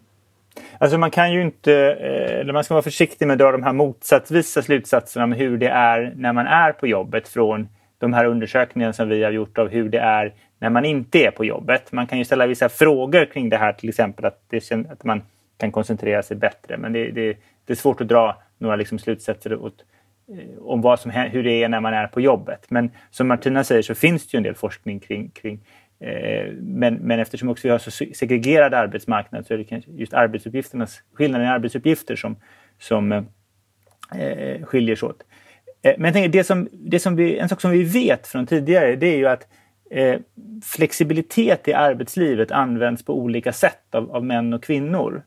Alltså 0.79 0.99
man 0.99 1.11
kan 1.11 1.33
ju 1.33 1.43
inte, 1.43 1.73
eh, 1.75 2.41
eller 2.41 2.53
man 2.53 2.65
ska 2.65 2.75
vara 2.75 2.83
försiktig 2.83 3.27
med 3.27 3.35
att 3.35 3.39
dra 3.39 3.53
de 3.53 3.63
här 3.63 3.73
motsatsvisa 3.73 4.63
slutsatserna 4.63 5.25
om 5.25 5.33
hur 5.33 5.59
det 5.59 5.69
är 5.69 6.13
när 6.17 6.33
man 6.33 6.47
är 6.47 6.73
på 6.73 6.87
jobbet 6.87 7.29
från 7.29 7.69
de 7.99 8.13
här 8.13 8.25
undersökningarna 8.25 8.93
som 8.93 9.09
vi 9.09 9.25
har 9.25 9.31
gjort 9.31 9.59
av 9.59 9.69
hur 9.69 9.89
det 9.89 9.99
är 9.99 10.35
när 10.59 10.71
man 10.71 10.85
inte 10.85 11.19
är 11.19 11.31
på 11.31 11.45
jobbet. 11.45 11.93
Man 11.93 12.07
kan 12.07 12.19
ju 12.19 12.25
ställa 12.25 12.47
vissa 12.47 12.69
frågor 12.69 13.25
kring 13.25 13.49
det 13.49 13.57
här, 13.57 13.73
till 13.73 13.89
exempel 13.89 14.25
att, 14.25 14.43
det, 14.49 14.73
att 14.73 15.05
man 15.05 15.23
kan 15.57 15.73
koncentrera 15.73 16.23
sig 16.23 16.37
bättre. 16.37 16.77
Men 16.77 16.93
det, 16.93 17.11
det, 17.11 17.37
det 17.67 17.73
är 17.73 17.77
svårt 17.77 18.01
att 18.01 18.09
dra 18.09 18.43
några 18.59 18.77
liksom 18.77 18.99
slutsatser 18.99 19.55
åt, 19.55 19.85
eh, 20.29 20.59
om 20.63 20.81
vad 20.81 21.01
som, 21.01 21.11
hur 21.11 21.43
det 21.43 21.63
är 21.63 21.69
när 21.69 21.81
man 21.81 21.95
är 21.95 22.07
på 22.07 22.21
jobbet. 22.21 22.67
Men 22.69 22.91
som 23.11 23.29
Martina 23.29 23.65
säger 23.65 23.83
så 23.83 23.95
finns 23.95 24.27
det 24.27 24.37
ju 24.37 24.39
en 24.39 24.43
del 24.43 24.55
forskning 24.55 25.01
kring, 25.01 25.31
kring 25.31 25.61
Eh, 26.01 26.53
men, 26.53 26.95
men 26.95 27.21
eftersom 27.21 27.49
också 27.49 27.69
vi 27.69 27.73
har 27.73 27.79
så 27.79 27.91
segregerad 27.91 28.75
arbetsmarknad 28.75 29.47
så 29.47 29.55
är 29.55 29.59
det 29.59 29.83
just 29.87 30.15
arbetsuppgifternas, 30.15 31.03
skillnaden 31.13 31.47
i 31.47 31.51
arbetsuppgifter 31.51 32.17
som, 32.17 32.37
som 32.79 33.13
eh, 33.13 33.23
eh 34.21 34.65
skiljer 34.65 34.97
sig 34.97 35.09
åt. 35.09 35.23
Eh, 35.83 35.95
men 35.99 36.05
jag 36.05 36.15
tänker, 36.15 36.29
det 36.29 36.45
som, 36.45 36.69
det 36.73 37.01
som 37.01 37.17
vi, 37.17 37.39
en 37.39 37.49
sak 37.49 37.61
som 37.61 37.71
vi 37.71 37.83
vet 37.83 38.27
från 38.27 38.47
tidigare 38.47 38.97
det 38.97 39.07
är 39.07 39.17
ju 39.17 39.27
att 39.27 39.49
eh, 39.91 40.21
flexibilitet 40.65 41.69
i 41.69 41.73
arbetslivet 41.73 42.51
används 42.51 43.05
på 43.05 43.19
olika 43.19 43.53
sätt 43.53 43.95
av, 43.95 44.11
av 44.11 44.25
män 44.25 44.53
och 44.53 44.63
kvinnor. 44.63 45.23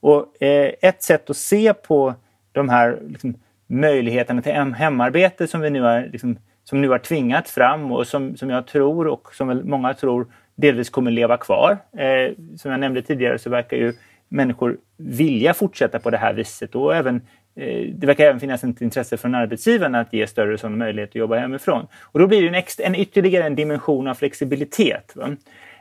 Och 0.00 0.42
eh, 0.42 0.72
ett 0.82 1.02
sätt 1.02 1.30
att 1.30 1.36
se 1.36 1.74
på 1.74 2.14
de 2.52 2.68
här 2.68 2.98
liksom, 3.08 3.34
möjligheterna 3.66 4.42
till 4.42 4.52
hemarbete 4.52 5.46
som 5.46 5.60
vi 5.60 5.70
nu 5.70 5.80
har 5.80 6.08
liksom, 6.12 6.38
som 6.70 6.80
nu 6.80 6.88
har 6.88 6.98
tvingats 6.98 7.52
fram 7.52 7.92
och 7.92 8.06
som, 8.06 8.36
som 8.36 8.50
jag 8.50 8.66
tror 8.66 9.06
och 9.06 9.34
som 9.34 9.60
många 9.64 9.94
tror 9.94 10.26
delvis 10.54 10.90
kommer 10.90 11.10
leva 11.10 11.36
kvar. 11.36 11.78
Eh, 11.98 12.32
som 12.56 12.70
jag 12.70 12.80
nämnde 12.80 13.02
tidigare 13.02 13.38
så 13.38 13.50
verkar 13.50 13.76
ju 13.76 13.92
människor 14.28 14.76
vilja 14.96 15.54
fortsätta 15.54 15.98
på 15.98 16.10
det 16.10 16.16
här 16.16 16.32
viset 16.32 16.74
och 16.74 16.96
även 16.96 17.16
eh, 17.56 17.88
det 17.94 18.06
verkar 18.06 18.24
även 18.24 18.40
finnas 18.40 18.64
ett 18.64 18.80
intresse 18.80 19.16
från 19.16 19.34
arbetsgivarna 19.34 20.00
att 20.00 20.12
ge 20.12 20.26
större 20.26 20.58
sån 20.58 20.78
möjlighet 20.78 21.10
att 21.10 21.14
jobba 21.14 21.36
hemifrån. 21.36 21.86
Och 22.02 22.18
då 22.18 22.26
blir 22.26 22.42
det 22.42 22.48
en, 22.48 22.54
extra, 22.54 22.86
en 22.86 22.94
ytterligare 22.94 23.44
en 23.44 23.54
dimension 23.54 24.08
av 24.08 24.14
flexibilitet. 24.14 25.14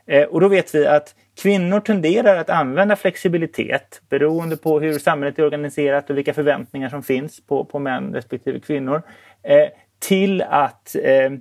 Eh, 0.06 0.23
och 0.23 0.41
då 0.41 0.47
vet 0.47 0.75
vi 0.75 0.88
att 0.88 1.15
kvinnor 1.41 1.80
tenderar 1.80 2.38
att 2.38 2.49
använda 2.49 2.95
flexibilitet 2.95 4.02
beroende 4.10 4.58
på 4.58 4.80
hur 4.80 4.99
samhället 4.99 5.39
är 5.39 5.45
organiserat 5.45 6.10
och 6.10 6.17
vilka 6.17 6.34
förväntningar 6.34 6.89
som 6.89 7.04
finns 7.04 7.45
på, 7.47 7.65
på 7.65 7.80
män 7.80 8.13
respektive 8.13 8.60
kvinnor 8.60 9.02
eh, 9.43 9.69
till 9.99 10.41
att 10.41 10.95
eh, 11.03 11.31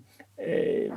eh 0.47 0.93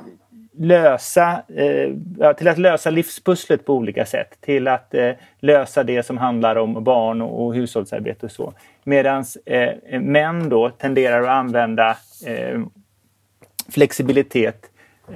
lösa, 0.58 1.44
eh, 1.56 2.34
till 2.34 2.48
att 2.48 2.58
lösa 2.58 2.90
livspusslet 2.90 3.66
på 3.66 3.74
olika 3.74 4.06
sätt. 4.06 4.38
Till 4.42 4.68
att 4.68 4.94
eh, 4.94 5.12
lösa 5.40 5.84
det 5.84 6.04
som 6.04 6.18
handlar 6.18 6.56
om 6.56 6.84
barn 6.84 7.22
och, 7.22 7.46
och 7.46 7.56
hushållsarbete 7.56 8.26
och 8.26 8.32
så. 8.32 8.54
Medan 8.84 9.26
eh, 9.46 10.00
män 10.00 10.50
då 10.50 10.70
tenderar 10.70 11.24
att 11.24 11.30
använda 11.30 11.98
eh, 12.26 12.62
flexibilitet 13.70 14.66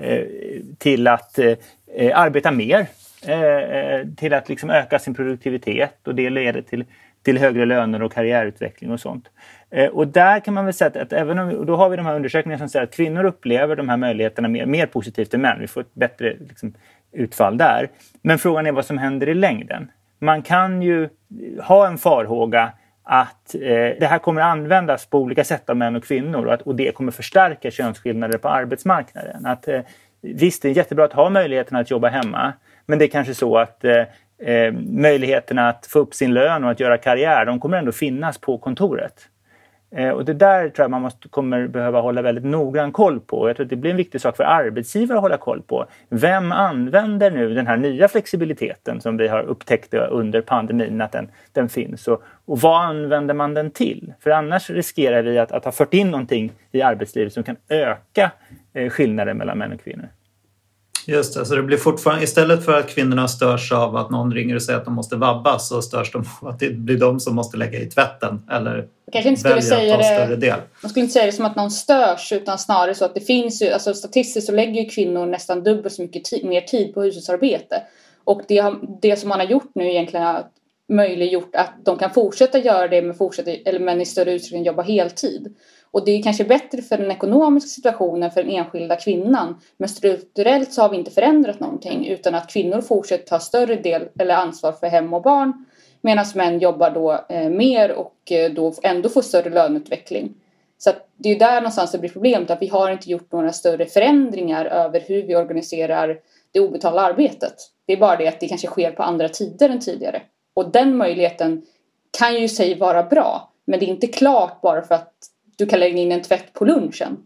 eh, 0.02 0.24
till 0.78 1.08
att 1.08 1.40
eh, 1.40 1.54
eh, 1.96 2.20
arbeta 2.20 2.52
mer. 2.52 2.88
till 4.16 4.34
att 4.34 4.50
liksom 4.50 4.70
öka 4.70 5.00
sin 5.00 5.16
produktivitet 5.16 6.08
och 6.08 6.16
det 6.16 6.30
leder 6.30 6.62
till, 6.62 6.86
till 7.26 7.38
högre 7.38 7.66
löner 7.66 8.02
och 8.04 8.14
karriärutveckling 8.14 8.92
och 8.92 9.00
sånt. 9.00 9.30
Eh, 9.70 9.90
och 9.90 10.08
där 10.08 10.40
kan 10.40 10.54
man 10.54 10.66
väl 10.66 10.74
säga 10.74 11.02
att, 11.02 11.14
även 11.14 11.40
om, 11.40 11.66
då 11.66 11.76
har 11.76 11.90
vi 11.90 11.98
de 11.98 12.06
här 12.06 12.16
undersökningarna 12.16 12.60
som 12.60 12.70
säger 12.70 12.84
att 12.84 12.96
kvinnor 12.96 13.24
upplever 13.24 13.76
de 13.76 13.90
här 13.90 13.98
möjligheterna 13.98 14.48
mer, 14.48 14.66
mer 14.66 14.86
positivt 14.86 15.34
än 15.34 15.42
män. 15.42 15.60
Vi 15.60 15.68
får 15.68 15.82
ett 15.82 15.94
bättre 15.94 16.36
liksom, 16.50 16.74
utfall 17.12 17.58
där. 17.58 17.90
Men 18.22 18.40
frågan 18.40 18.68
är 18.68 18.72
vad 18.72 18.86
som 18.86 18.98
händer 18.98 19.30
i 19.30 19.34
längden. 19.34 19.92
Man 20.20 20.42
kan 20.42 20.82
ju 20.82 21.10
ha 21.64 21.88
en 21.88 21.98
farhåga 21.98 22.72
att 23.04 23.56
eh, 23.56 23.60
det 24.00 24.08
här 24.10 24.20
kommer 24.20 24.42
användas 24.42 25.06
på 25.06 25.20
olika 25.20 25.44
sätt 25.44 25.70
av 25.70 25.78
män 25.78 25.96
och 25.96 26.04
kvinnor 26.04 26.46
och, 26.46 26.54
att, 26.54 26.62
och 26.62 26.76
det 26.76 26.96
kommer 26.96 27.12
förstärka 27.12 27.72
könsskillnader 27.72 28.38
på 28.38 28.50
arbetsmarknaden. 28.50 29.46
Att, 29.46 29.68
eh, 29.68 29.82
visst, 30.22 30.62
det 30.62 30.70
är 30.70 30.74
jättebra 30.74 31.06
att 31.06 31.14
ha 31.14 31.30
möjligheten 31.30 31.78
att 31.78 31.92
jobba 31.92 32.10
hemma 32.10 32.54
men 32.86 33.00
det 33.00 33.06
är 33.06 33.10
kanske 33.10 33.34
så 33.34 33.58
att 33.58 33.84
eh, 33.84 34.04
eh 34.40 34.74
möjligheterna 34.88 35.70
att 35.70 35.86
få 35.86 36.00
upp 36.00 36.14
sin 36.14 36.34
lön 36.34 36.64
och 36.64 36.72
att 36.72 36.80
göra 36.80 36.98
karriär, 36.98 37.46
de 37.46 37.60
kommer 37.60 37.78
ändå 37.78 37.92
finnas 37.92 38.38
på 38.38 38.58
kontoret. 38.58 39.30
Eh, 39.96 40.10
och 40.10 40.26
det 40.26 40.34
där 40.34 40.70
tror 40.70 40.84
jag 40.84 40.92
man 40.92 41.02
måste, 41.02 41.28
kommer 41.28 41.68
behöva 41.68 42.02
hålla 42.02 42.22
väldigt 42.22 42.46
noggrann 42.46 42.92
koll 42.92 43.20
på. 43.20 43.50
Jag 43.50 43.56
tror 43.56 43.64
att 43.66 43.70
det 43.70 43.76
blir 43.76 43.92
en 43.92 43.98
viktig 43.98 44.22
sak 44.22 44.38
för 44.38 44.44
arbetsgivare 44.44 45.18
att 45.18 45.22
hålla 45.22 45.38
koll 45.38 45.62
på. 45.62 45.86
Vem 46.10 46.52
använder 46.52 47.32
nu 47.32 47.54
den 47.54 47.68
här 47.68 47.78
nya 47.78 48.08
flexibiliteten 48.08 49.02
som 49.02 49.18
vi 49.18 49.28
har 49.28 49.44
upptäckt 49.44 49.94
under 49.94 50.42
pandemin 50.42 51.02
att 51.02 51.12
den, 51.12 51.30
den 51.52 51.70
finns? 51.70 52.08
Och, 52.08 52.24
och 52.46 52.60
vad 52.60 52.86
använder 52.86 53.34
man 53.34 53.54
den 53.54 53.72
till? 53.72 54.14
För 54.20 54.30
annars 54.32 54.70
riskerar 54.70 55.22
vi 55.22 55.38
att, 55.38 55.52
att 55.52 55.66
ha 55.66 55.72
fört 55.72 55.94
in 55.94 56.12
någonting 56.12 56.52
i 56.72 56.82
arbetslivet 56.82 57.34
som 57.34 57.44
kan 57.44 57.56
öka 57.70 58.32
eh, 58.74 58.90
skillnaden 58.90 59.38
mellan 59.38 59.58
män 59.58 59.74
och 59.74 59.84
kvinnor. 59.84 60.10
Just 61.08 61.34
det, 61.34 61.46
så 61.46 61.56
det 61.56 61.64
blir 61.64 61.78
fortfarande, 61.78 62.24
istället 62.24 62.66
för 62.66 62.80
att 62.80 62.90
kvinnorna 62.90 63.28
störs 63.28 63.72
av 63.72 63.96
att 63.96 64.10
någon 64.10 64.34
ringer 64.34 64.56
och 64.56 64.62
säger 64.62 64.80
att 64.80 64.86
de 64.86 64.94
måste 64.94 65.16
vabba 65.16 65.60
så 65.60 65.82
störs 65.82 66.12
de 66.12 66.26
av 66.42 66.48
att 66.48 66.60
det 66.60 66.70
blir 66.70 66.98
de 66.98 67.20
som 67.20 67.36
måste 67.36 67.58
lägga 67.58 67.80
i 67.80 67.86
tvätten 67.86 68.42
eller 68.52 68.88
kanske 69.12 69.30
inte 69.30 69.42
skulle 69.42 69.62
säga 69.62 70.28
det, 70.28 70.36
del. 70.36 70.60
Man 70.82 70.90
skulle 70.90 71.04
inte 71.04 71.14
säga 71.14 71.26
det 71.26 71.32
som 71.32 71.46
att 71.46 71.56
någon 71.56 71.72
störs 71.72 72.32
utan 72.32 72.58
snarare 72.58 72.96
så 72.96 73.06
att 73.06 73.14
det 73.14 73.22
finns 73.22 73.62
ju, 73.62 73.70
alltså 73.70 73.94
statistiskt 73.94 74.48
så 74.48 74.54
lägger 74.54 74.82
ju 74.82 74.90
kvinnor 74.90 75.26
nästan 75.26 75.64
dubbelt 75.64 75.94
så 75.94 76.02
mycket 76.02 76.44
mer 76.44 76.62
tid 76.62 76.94
på 76.94 77.02
hushållsarbete. 77.02 77.84
Och 78.24 78.42
det, 78.48 78.74
det 79.02 79.16
som 79.16 79.30
man 79.30 79.40
har 79.40 79.48
gjort 79.48 79.72
nu 79.76 79.90
egentligen 79.92 80.26
har 80.26 80.46
möjliggjort 80.90 81.56
att 81.56 81.74
de 81.86 81.98
kan 81.98 82.14
fortsätta 82.14 82.60
göra 82.60 82.88
det 82.88 83.02
men, 83.02 83.16
fortsätta, 83.16 83.52
eller 83.52 83.80
men 83.80 84.02
i 84.02 84.06
större 84.06 84.34
utsträckning 84.34 84.64
jobba 84.64 84.82
heltid. 84.82 85.56
Och 85.96 86.06
det 86.06 86.12
är 86.12 86.24
kanske 86.24 86.44
bättre 86.44 86.82
för 86.82 86.98
den 86.98 87.12
ekonomiska 87.12 87.68
situationen 87.68 88.32
för 88.32 88.44
den 88.44 88.52
enskilda 88.52 88.96
kvinnan. 88.96 89.62
Men 89.78 89.90
strukturellt 89.90 90.74
så 90.74 90.82
har 90.82 90.90
vi 90.90 90.98
inte 90.98 91.12
förändrat 91.12 91.60
någonting 91.60 92.08
utan 92.08 92.36
att 92.36 92.50
kvinnor 92.50 92.82
fortsätter 92.82 93.26
ta 93.26 93.40
större 93.40 93.76
del 93.76 94.08
eller 94.20 94.36
ansvar 94.36 94.72
för 94.72 94.88
hem 94.88 95.14
och 95.14 95.22
barn. 95.22 95.66
Medan 96.02 96.26
män 96.36 96.60
jobbar 96.60 96.90
då 96.90 97.26
eh, 97.30 97.50
mer 97.50 97.92
och 97.92 98.32
eh, 98.32 98.52
då 98.52 98.74
ändå 98.84 99.10
får 99.10 99.22
större 99.22 99.50
löneutveckling. 99.50 100.34
Så 100.78 100.92
det 101.18 101.30
är 101.30 101.40
där 101.40 101.62
någonstans 101.62 101.92
det 101.92 101.98
blir 101.98 102.10
problemet 102.10 102.50
att 102.50 102.62
vi 102.62 102.68
har 102.68 102.92
inte 102.92 103.12
gjort 103.12 103.32
några 103.32 103.54
större 103.54 103.86
förändringar 103.86 104.66
över 104.66 105.00
hur 105.00 105.24
vi 105.24 105.36
organiserar 105.36 106.20
det 106.52 106.60
obetalda 106.60 107.02
arbetet. 107.02 107.54
Det 107.86 107.94
är 107.94 107.98
bara 107.98 108.16
det 108.16 108.28
att 108.28 108.40
det 108.40 108.48
kanske 108.48 108.68
sker 108.68 108.92
på 108.92 109.04
andra 109.04 109.30
tider 109.30 109.70
än 109.70 109.80
tidigare. 109.80 110.22
Och 110.54 110.72
den 110.72 110.98
möjligheten 110.98 111.66
kan 112.20 112.34
ju 112.34 112.44
i 112.44 112.50
sig 112.50 112.78
vara 112.78 113.04
bra. 113.04 113.52
Men 113.66 113.80
det 113.80 113.86
är 113.86 113.90
inte 113.90 114.08
klart 114.08 114.62
bara 114.62 114.82
för 114.82 114.96
att 114.96 115.14
du 115.56 115.66
kan 115.66 115.80
lägga 115.80 115.98
in 115.98 116.12
en 116.12 116.22
tvätt 116.22 116.54
på 116.54 116.66
lunchen. 116.66 117.18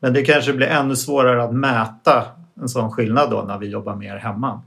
Men 0.00 0.12
det 0.12 0.22
kanske 0.22 0.52
blir 0.52 0.66
ännu 0.66 0.96
svårare 0.96 1.44
att 1.44 1.54
mäta 1.54 2.24
en 2.60 2.68
sån 2.68 2.92
skillnad 2.92 3.30
då 3.30 3.42
när 3.42 3.58
vi 3.58 3.66
jobbar 3.66 3.94
mer 3.94 4.16
hemma. 4.16 4.62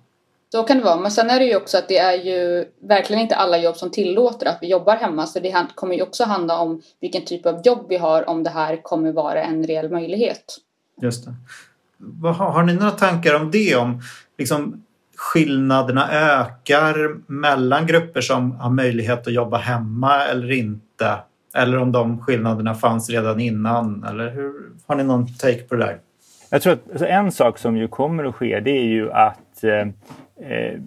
Så 0.51 0.63
kan 0.63 0.77
det 0.77 0.83
vara, 0.83 0.99
men 0.99 1.11
sen 1.11 1.29
är 1.29 1.39
det 1.39 1.45
ju 1.45 1.55
också 1.55 1.77
att 1.77 1.87
det 1.87 1.97
är 1.97 2.13
ju 2.13 2.65
verkligen 2.81 3.21
inte 3.21 3.35
alla 3.35 3.57
jobb 3.57 3.77
som 3.77 3.91
tillåter 3.91 4.45
att 4.45 4.57
vi 4.61 4.67
jobbar 4.67 4.95
hemma. 4.95 5.27
Så 5.27 5.39
det 5.39 5.65
kommer 5.75 5.95
ju 5.95 6.01
också 6.01 6.23
handla 6.23 6.59
om 6.59 6.81
vilken 7.01 7.25
typ 7.25 7.45
av 7.45 7.61
jobb 7.65 7.85
vi 7.89 7.97
har 7.97 8.29
om 8.29 8.43
det 8.43 8.49
här 8.49 8.83
kommer 8.83 9.11
vara 9.11 9.43
en 9.43 9.63
reell 9.63 9.89
möjlighet. 9.89 10.57
Just 11.01 11.25
det. 11.25 11.33
Har 12.27 12.63
ni 12.63 12.73
några 12.73 12.91
tankar 12.91 13.35
om 13.35 13.51
det? 13.51 13.75
Om 13.75 14.01
liksom, 14.37 14.83
skillnaderna 15.15 16.11
ökar 16.11 17.17
mellan 17.31 17.87
grupper 17.87 18.21
som 18.21 18.51
har 18.51 18.69
möjlighet 18.69 19.27
att 19.27 19.33
jobba 19.33 19.57
hemma 19.57 20.23
eller 20.23 20.51
inte? 20.51 21.17
Eller 21.55 21.77
om 21.77 21.91
de 21.91 22.21
skillnaderna 22.21 22.75
fanns 22.75 23.09
redan 23.09 23.39
innan? 23.39 24.03
Eller 24.03 24.29
hur, 24.29 24.53
har 24.87 24.95
ni 24.95 25.03
någon 25.03 25.33
take 25.33 25.63
på 25.63 25.75
det 25.75 25.85
där? 25.85 25.97
Jag 26.49 26.61
tror 26.61 26.73
att 26.73 26.89
alltså 26.89 27.05
en 27.05 27.31
sak 27.31 27.57
som 27.57 27.77
ju 27.77 27.87
kommer 27.87 28.23
att 28.23 28.35
ske 28.35 28.59
det 28.59 28.71
är 28.71 28.85
ju 28.85 29.11
att 29.11 29.63
eh, 29.63 29.79
eh 30.51 30.79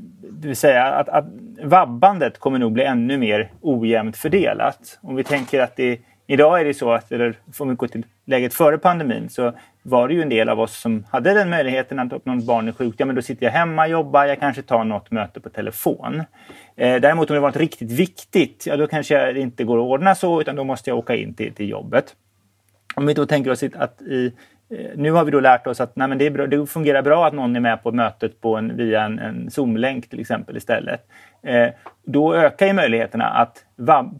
det 0.42 0.48
vill 0.48 0.56
säga 0.56 0.84
att, 0.84 1.08
att 1.08 1.24
vabbandet 1.64 2.38
kommer 2.38 2.58
nog 2.58 2.72
bli 2.72 2.84
ännu 2.84 3.18
mer 3.18 3.52
ojämnt 3.60 4.16
fördelat. 4.16 4.98
Om 5.00 5.16
vi 5.16 5.24
tänker 5.24 5.60
att 5.60 5.76
det 5.76 5.98
Idag 6.32 6.60
är 6.60 6.64
det 6.64 6.74
så 6.74 6.92
att, 6.92 7.12
eller 7.12 7.34
om 7.58 7.68
vi 7.68 7.74
går 7.74 7.86
till 7.86 8.04
läget 8.24 8.54
före 8.54 8.78
pandemin, 8.78 9.28
så 9.28 9.52
var 9.82 10.08
det 10.08 10.14
ju 10.14 10.22
en 10.22 10.28
del 10.28 10.48
av 10.48 10.60
oss 10.60 10.80
som 10.80 11.04
hade 11.10 11.34
den 11.34 11.50
möjligheten 11.50 11.98
att 11.98 12.12
om 12.12 12.20
någon 12.24 12.46
barn 12.46 12.68
är 12.68 12.72
sjukt, 12.72 13.00
ja 13.00 13.06
men 13.06 13.16
då 13.16 13.22
sitter 13.22 13.46
jag 13.46 13.52
hemma, 13.52 13.88
jobbar, 13.88 14.24
jag 14.24 14.40
kanske 14.40 14.62
tar 14.62 14.84
något 14.84 15.10
möte 15.10 15.40
på 15.40 15.48
telefon. 15.48 16.22
Eh, 16.76 17.00
däremot 17.00 17.30
om 17.30 17.34
det 17.34 17.40
varit 17.40 17.56
riktigt 17.56 17.90
viktigt, 17.90 18.66
ja 18.66 18.76
då 18.76 18.86
kanske 18.86 19.32
det 19.32 19.40
inte 19.40 19.64
går 19.64 19.78
att 19.78 19.84
ordna 19.84 20.14
så 20.14 20.40
utan 20.40 20.56
då 20.56 20.64
måste 20.64 20.90
jag 20.90 20.98
åka 20.98 21.16
in 21.16 21.34
till, 21.34 21.54
till 21.54 21.68
jobbet. 21.68 22.14
Om 22.94 23.06
vi 23.06 23.14
då 23.14 23.26
tänker 23.26 23.50
oss 23.50 23.62
att 23.62 24.02
i 24.02 24.32
Eh, 24.72 24.90
nu 24.96 25.10
har 25.10 25.24
vi 25.24 25.30
då 25.30 25.40
lärt 25.40 25.66
oss 25.66 25.80
att 25.80 25.96
nej, 25.96 26.08
men 26.08 26.18
det, 26.18 26.30
bra, 26.30 26.46
det, 26.46 26.66
fungerar 26.66 27.02
bra 27.02 27.26
att 27.26 27.32
någon 27.32 27.56
är 27.56 27.60
med 27.60 27.82
på 27.82 27.92
mötet 27.92 28.40
på 28.40 28.56
en, 28.56 28.76
via 28.76 29.02
en, 29.02 29.18
en 29.18 29.50
Zoom-länk 29.50 30.08
till 30.08 30.20
exempel 30.20 30.56
istället. 30.56 31.06
Eh, 31.42 31.68
då 32.04 32.34
ökar 32.34 32.66
ju 32.66 32.72
möjligheterna 32.72 33.24
att 33.24 33.64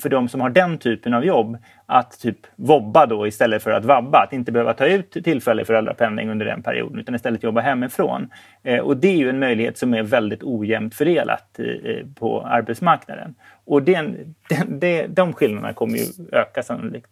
för 0.03 0.09
de 0.09 0.29
som 0.29 0.41
har 0.41 0.51
den 0.51 0.79
typen 0.79 1.15
av 1.15 1.25
jobb 1.25 1.57
att 1.87 2.21
typ 2.21 2.37
vobba 2.57 3.07
då 3.07 3.27
istället 3.27 3.63
för 3.63 3.71
att 3.71 3.85
vabba. 3.85 4.19
Att 4.19 4.33
inte 4.33 4.53
behöva 4.53 4.75
ta 4.75 4.87
ut 4.87 5.11
tillfällig 5.11 5.67
föräldrapenning 5.67 6.31
under 6.31 6.47
den 6.47 6.63
perioden 6.63 6.99
utan 6.99 7.15
istället 7.15 7.43
jobba 7.43 7.61
hemifrån. 7.61 8.31
Eh, 8.63 8.79
och 8.79 8.97
det 8.97 9.09
är 9.09 9.17
ju 9.17 9.29
en 9.29 9.39
möjlighet 9.39 9.79
som 9.79 9.95
är 9.95 10.03
väldigt 10.03 10.43
ojämnt 10.43 10.95
fördelat 10.95 11.59
eh, 11.59 12.07
på 12.19 12.43
arbetsmarknaden. 12.43 13.35
Och 13.65 13.83
den, 13.83 14.35
den, 14.49 14.79
det, 14.81 15.07
de 15.07 15.33
skillnaderna 15.33 15.73
kommer 15.73 15.99
ju 15.99 16.05
öka 16.33 16.63
sannolikt. 16.63 17.11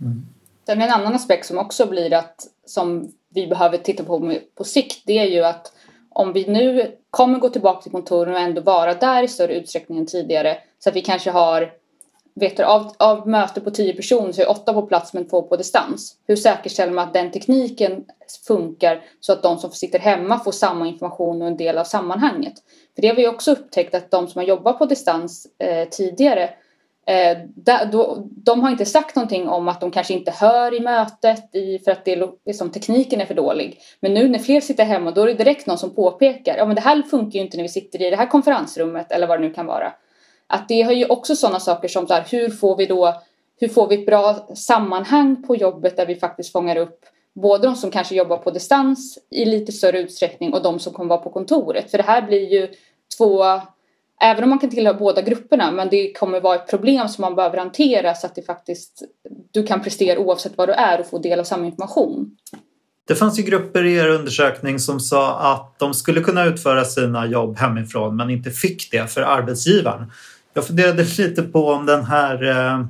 Mm. 0.00 0.26
Sen 0.66 0.82
en 0.82 0.90
annan 0.90 1.14
aspekt 1.14 1.46
som 1.46 1.58
också 1.58 1.86
blir 1.86 2.14
att 2.14 2.46
som 2.66 3.12
vi 3.28 3.46
behöver 3.46 3.78
titta 3.78 4.04
på 4.04 4.34
på 4.54 4.64
sikt 4.64 5.02
det 5.06 5.18
är 5.18 5.26
ju 5.26 5.44
att 5.44 5.72
om 6.10 6.32
vi 6.32 6.46
nu 6.46 6.96
kommer 7.10 7.38
gå 7.38 7.48
tillbaka 7.48 7.82
till 7.82 7.92
kontoren 7.92 8.34
och 8.34 8.40
ändå 8.40 8.60
vara 8.60 8.94
där 8.94 9.22
i 9.22 9.28
större 9.28 9.54
utsträckning 9.54 9.98
än 9.98 10.06
tidigare 10.06 10.58
så 10.78 10.88
att 10.88 10.96
vi 10.96 11.00
kanske 11.00 11.30
har 11.30 11.72
vet 12.34 12.56
du, 12.56 12.62
av, 12.62 12.92
av 12.98 13.28
möte 13.28 13.60
på 13.60 13.70
tio 13.70 13.94
personer 13.94 14.32
så 14.32 14.42
är 14.42 14.50
åtta 14.50 14.72
på 14.72 14.82
plats 14.82 15.12
men 15.12 15.28
två 15.28 15.42
på 15.42 15.56
distans. 15.56 16.16
Hur 16.26 16.36
säkerställer 16.36 16.92
man 16.92 17.08
att 17.08 17.14
den 17.14 17.30
tekniken 17.30 18.04
funkar 18.46 19.04
så 19.20 19.32
att 19.32 19.42
de 19.42 19.58
som 19.58 19.70
sitter 19.70 19.98
hemma 19.98 20.38
får 20.38 20.52
samma 20.52 20.86
information 20.86 21.42
och 21.42 21.48
en 21.48 21.56
del 21.56 21.78
av 21.78 21.84
sammanhanget? 21.84 22.54
För 22.94 23.02
det 23.02 23.08
har 23.08 23.14
vi 23.14 23.28
också 23.28 23.52
upptäckt 23.52 23.94
att 23.94 24.10
de 24.10 24.28
som 24.28 24.38
har 24.38 24.46
jobbat 24.46 24.78
på 24.78 24.86
distans 24.86 25.46
eh, 25.58 25.88
tidigare 25.88 26.42
Eh, 26.42 26.65
Eh, 27.08 27.38
de 28.44 28.62
har 28.62 28.70
inte 28.70 28.84
sagt 28.84 29.16
någonting 29.16 29.48
om 29.48 29.68
att 29.68 29.80
de 29.80 29.90
kanske 29.90 30.14
inte 30.14 30.30
hör 30.30 30.74
i 30.74 30.80
mötet 30.80 31.54
i, 31.54 31.78
för 31.78 31.90
att 31.90 32.04
det, 32.04 32.30
liksom, 32.46 32.70
tekniken 32.70 33.20
är 33.20 33.26
för 33.26 33.34
dålig. 33.34 33.80
Men 34.00 34.14
nu 34.14 34.28
när 34.28 34.38
fler 34.38 34.60
sitter 34.60 34.84
hemma 34.84 35.10
då 35.10 35.22
är 35.22 35.26
det 35.26 35.34
direkt 35.34 35.66
någon 35.66 35.78
som 35.78 35.94
påpekar 35.94 36.56
ja 36.56 36.66
men 36.66 36.74
det 36.74 36.80
här 36.80 37.02
funkar 37.02 37.38
ju 37.38 37.44
inte 37.44 37.56
när 37.56 37.64
vi 37.64 37.68
sitter 37.68 38.02
i 38.02 38.10
det 38.10 38.16
här 38.16 38.26
konferensrummet 38.26 39.12
eller 39.12 39.26
vad 39.26 39.40
det 39.40 39.48
nu 39.48 39.54
kan 39.54 39.66
vara. 39.66 39.92
Att 40.46 40.68
det 40.68 40.82
har 40.82 40.92
ju 40.92 41.06
också 41.06 41.36
sådana 41.36 41.60
saker 41.60 41.88
som 41.88 42.06
så 42.06 42.14
här, 42.14 42.24
hur 42.30 42.50
får 42.50 42.76
vi 42.76 42.86
då 42.86 43.14
hur 43.60 43.68
får 43.68 43.88
vi 43.88 43.94
ett 43.94 44.06
bra 44.06 44.48
sammanhang 44.54 45.42
på 45.42 45.56
jobbet 45.56 45.96
där 45.96 46.06
vi 46.06 46.14
faktiskt 46.14 46.52
fångar 46.52 46.76
upp 46.76 47.04
både 47.34 47.66
de 47.66 47.76
som 47.76 47.90
kanske 47.90 48.14
jobbar 48.14 48.36
på 48.36 48.50
distans 48.50 49.18
i 49.30 49.44
lite 49.44 49.72
större 49.72 50.00
utsträckning 50.00 50.52
och 50.52 50.62
de 50.62 50.78
som 50.78 50.92
kommer 50.92 51.08
vara 51.08 51.20
på 51.20 51.30
kontoret. 51.30 51.90
För 51.90 51.98
det 51.98 52.04
här 52.04 52.22
blir 52.22 52.52
ju 52.52 52.68
två 53.18 53.44
Även 54.20 54.44
om 54.44 54.50
man 54.50 54.58
kan 54.58 54.70
tillhöra 54.70 54.98
båda 54.98 55.22
grupperna 55.22 55.70
men 55.70 55.88
det 55.88 56.12
kommer 56.12 56.40
vara 56.40 56.54
ett 56.54 56.70
problem 56.70 57.08
som 57.08 57.22
man 57.22 57.34
behöver 57.34 57.58
hantera 57.58 58.14
så 58.14 58.26
att 58.26 58.34
det 58.34 58.42
faktiskt 58.42 59.02
du 59.50 59.66
kan 59.66 59.82
prestera 59.82 60.18
oavsett 60.18 60.58
var 60.58 60.66
du 60.66 60.72
är 60.72 61.00
och 61.00 61.06
få 61.06 61.18
del 61.18 61.40
av 61.40 61.44
samma 61.44 61.66
information. 61.66 62.36
Det 63.08 63.14
fanns 63.14 63.38
ju 63.38 63.42
grupper 63.42 63.84
i 63.84 63.94
er 63.94 64.08
undersökning 64.08 64.78
som 64.78 65.00
sa 65.00 65.52
att 65.52 65.78
de 65.78 65.94
skulle 65.94 66.20
kunna 66.20 66.44
utföra 66.44 66.84
sina 66.84 67.26
jobb 67.26 67.58
hemifrån 67.58 68.16
men 68.16 68.30
inte 68.30 68.50
fick 68.50 68.90
det 68.90 69.10
för 69.10 69.22
arbetsgivaren. 69.22 70.12
Jag 70.54 70.66
funderade 70.66 71.04
lite 71.18 71.42
på 71.42 71.68
om 71.68 71.86
den 71.86 72.04
här 72.04 72.44
eh, 72.44 72.86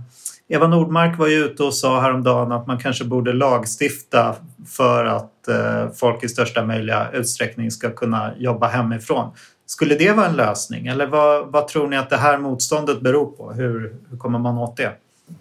Eva 0.48 0.66
Nordmark 0.66 1.18
var 1.18 1.26
ju 1.26 1.44
ute 1.44 1.62
och 1.62 1.74
sa 1.74 2.00
häromdagen 2.00 2.52
att 2.52 2.66
man 2.66 2.78
kanske 2.78 3.04
borde 3.04 3.32
lagstifta 3.32 4.36
för 4.66 5.04
att 5.04 5.48
eh, 5.48 5.90
folk 5.94 6.24
i 6.24 6.28
största 6.28 6.64
möjliga 6.64 7.10
utsträckning 7.12 7.70
ska 7.70 7.90
kunna 7.90 8.32
jobba 8.38 8.66
hemifrån. 8.66 9.32
Skulle 9.66 9.94
det 9.94 10.12
vara 10.12 10.26
en 10.26 10.36
lösning 10.36 10.86
eller 10.86 11.06
vad, 11.06 11.46
vad 11.46 11.68
tror 11.68 11.88
ni 11.88 11.96
att 11.96 12.10
det 12.10 12.16
här 12.16 12.38
motståndet 12.38 13.00
beror 13.00 13.26
på? 13.26 13.52
Hur, 13.52 13.94
hur 14.10 14.18
kommer 14.18 14.38
man 14.38 14.58
åt 14.58 14.76
det? 14.76 14.92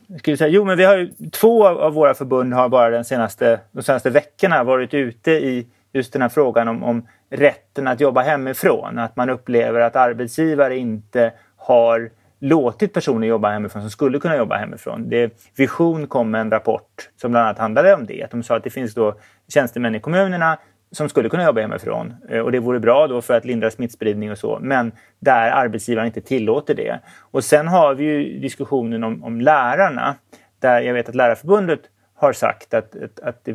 Jag 0.08 0.38
säga, 0.38 0.48
jo, 0.48 0.66
men 0.66 0.78
vi 0.78 0.84
har 0.84 0.98
ju, 0.98 1.14
två 1.32 1.68
av 1.68 1.94
våra 1.94 2.14
förbund 2.14 2.54
har 2.54 2.70
bara 2.70 2.90
den 2.90 3.06
senaste, 3.06 3.60
de 3.72 3.84
senaste 3.84 4.10
veckorna 4.10 4.64
varit 4.64 4.94
ute 4.94 5.32
i 5.32 5.68
just 5.94 6.14
den 6.14 6.22
här 6.22 6.30
frågan 6.30 6.68
om, 6.68 6.84
om 6.84 7.08
rätten 7.30 7.88
att 7.88 8.00
jobba 8.00 8.22
hemifrån. 8.22 9.00
Att 9.00 9.16
man 9.16 9.30
upplever 9.30 9.80
att 9.80 9.96
arbetsgivare 9.96 10.78
inte 10.78 11.34
har 11.58 12.10
låtit 12.40 12.94
personer 12.94 13.28
jobba 13.28 13.52
hemifrån 13.52 13.82
som 13.82 13.92
skulle 13.92 14.20
kunna 14.20 14.38
jobba 14.38 14.58
hemifrån. 14.58 15.10
Det, 15.10 15.50
Vision 15.56 16.08
kom 16.08 16.32
med 16.32 16.42
en 16.42 16.52
rapport 16.52 17.10
som 17.22 17.32
bland 17.32 17.46
annat 17.46 17.60
handlade 17.60 17.94
om 17.94 18.06
det. 18.06 18.24
Att 18.24 18.32
de 18.32 18.44
sa 18.44 18.56
att 18.56 18.64
det 18.64 18.70
finns 18.70 18.94
då 18.94 19.16
tjänstemän 19.54 19.96
i 19.96 20.00
kommunerna 20.00 20.58
som 20.96 21.10
skulle 21.10 21.30
kunna 21.30 21.44
jobba 21.44 21.62
hemifrån. 21.62 22.14
Eh, 22.30 22.40
och 22.40 22.52
det 22.52 22.60
vore 22.60 22.80
bra 22.80 23.08
då 23.08 23.22
för 23.22 23.34
att 23.34 23.46
lindra 23.46 23.72
smittspridning 23.72 24.32
och 24.32 24.38
så. 24.38 24.60
Men 24.62 24.92
där 25.20 25.52
arbetsgivaren 25.52 26.08
inte 26.08 26.22
tillåter 26.22 26.76
det. 26.76 27.00
Och 27.20 27.44
sen 27.44 27.68
har 27.68 27.96
vi 27.96 28.04
ju 28.04 28.40
diskussionen 28.40 29.04
om, 29.04 29.24
om 29.24 29.42
lärarna. 29.42 30.16
Där 30.60 30.82
jag 30.82 30.94
vet 30.94 31.10
att 31.10 31.16
Lärarförbundet 31.16 31.80
har 32.16 32.34
sagt 32.34 32.74
att, 32.74 32.96
att, 32.96 33.20
att 33.20 33.48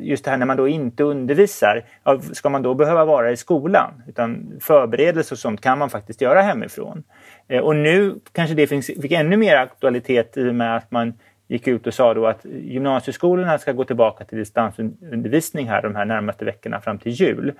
just 0.00 0.24
det 0.24 0.30
här 0.30 0.38
när 0.38 0.46
man 0.46 0.56
då 0.56 0.68
inte 0.68 1.04
undervisar, 1.04 1.84
ska 2.32 2.48
man 2.48 2.62
då 2.62 2.74
behöva 2.74 3.04
vara 3.04 3.30
i 3.30 3.36
skolan? 3.36 4.02
Utan 4.08 4.52
förberedelse 4.60 5.34
och 5.34 5.38
sånt 5.38 5.60
kan 5.60 5.78
man 5.78 5.90
faktiskt 5.90 6.20
göra 6.20 6.42
hemifrån. 6.42 7.02
Eh, 7.48 7.60
och 7.60 7.76
nu 7.76 8.20
kanske 8.32 8.54
det 8.54 8.66
finns, 8.66 8.86
fick 8.86 9.12
ännu 9.12 9.36
mer 9.36 9.56
aktualitet 9.56 10.36
i 10.36 10.48
och 10.48 10.54
med 10.54 10.76
att 10.76 10.90
man 10.90 11.14
gick 11.48 11.68
ut 11.68 11.86
och 11.86 11.94
sa 11.94 12.14
då 12.14 12.26
att 12.26 12.44
gymnasieskolorna 12.44 13.58
ska 13.58 13.72
gå 13.72 13.84
tillbaka 13.84 14.24
till 14.24 14.38
distansundervisning 14.38 15.68
här 15.68 15.82
de 15.82 15.96
här 15.96 16.04
närmaste 16.04 16.44
veckorna 16.44 16.80
fram 16.80 16.98
till 16.98 17.12
jul. 17.12 17.52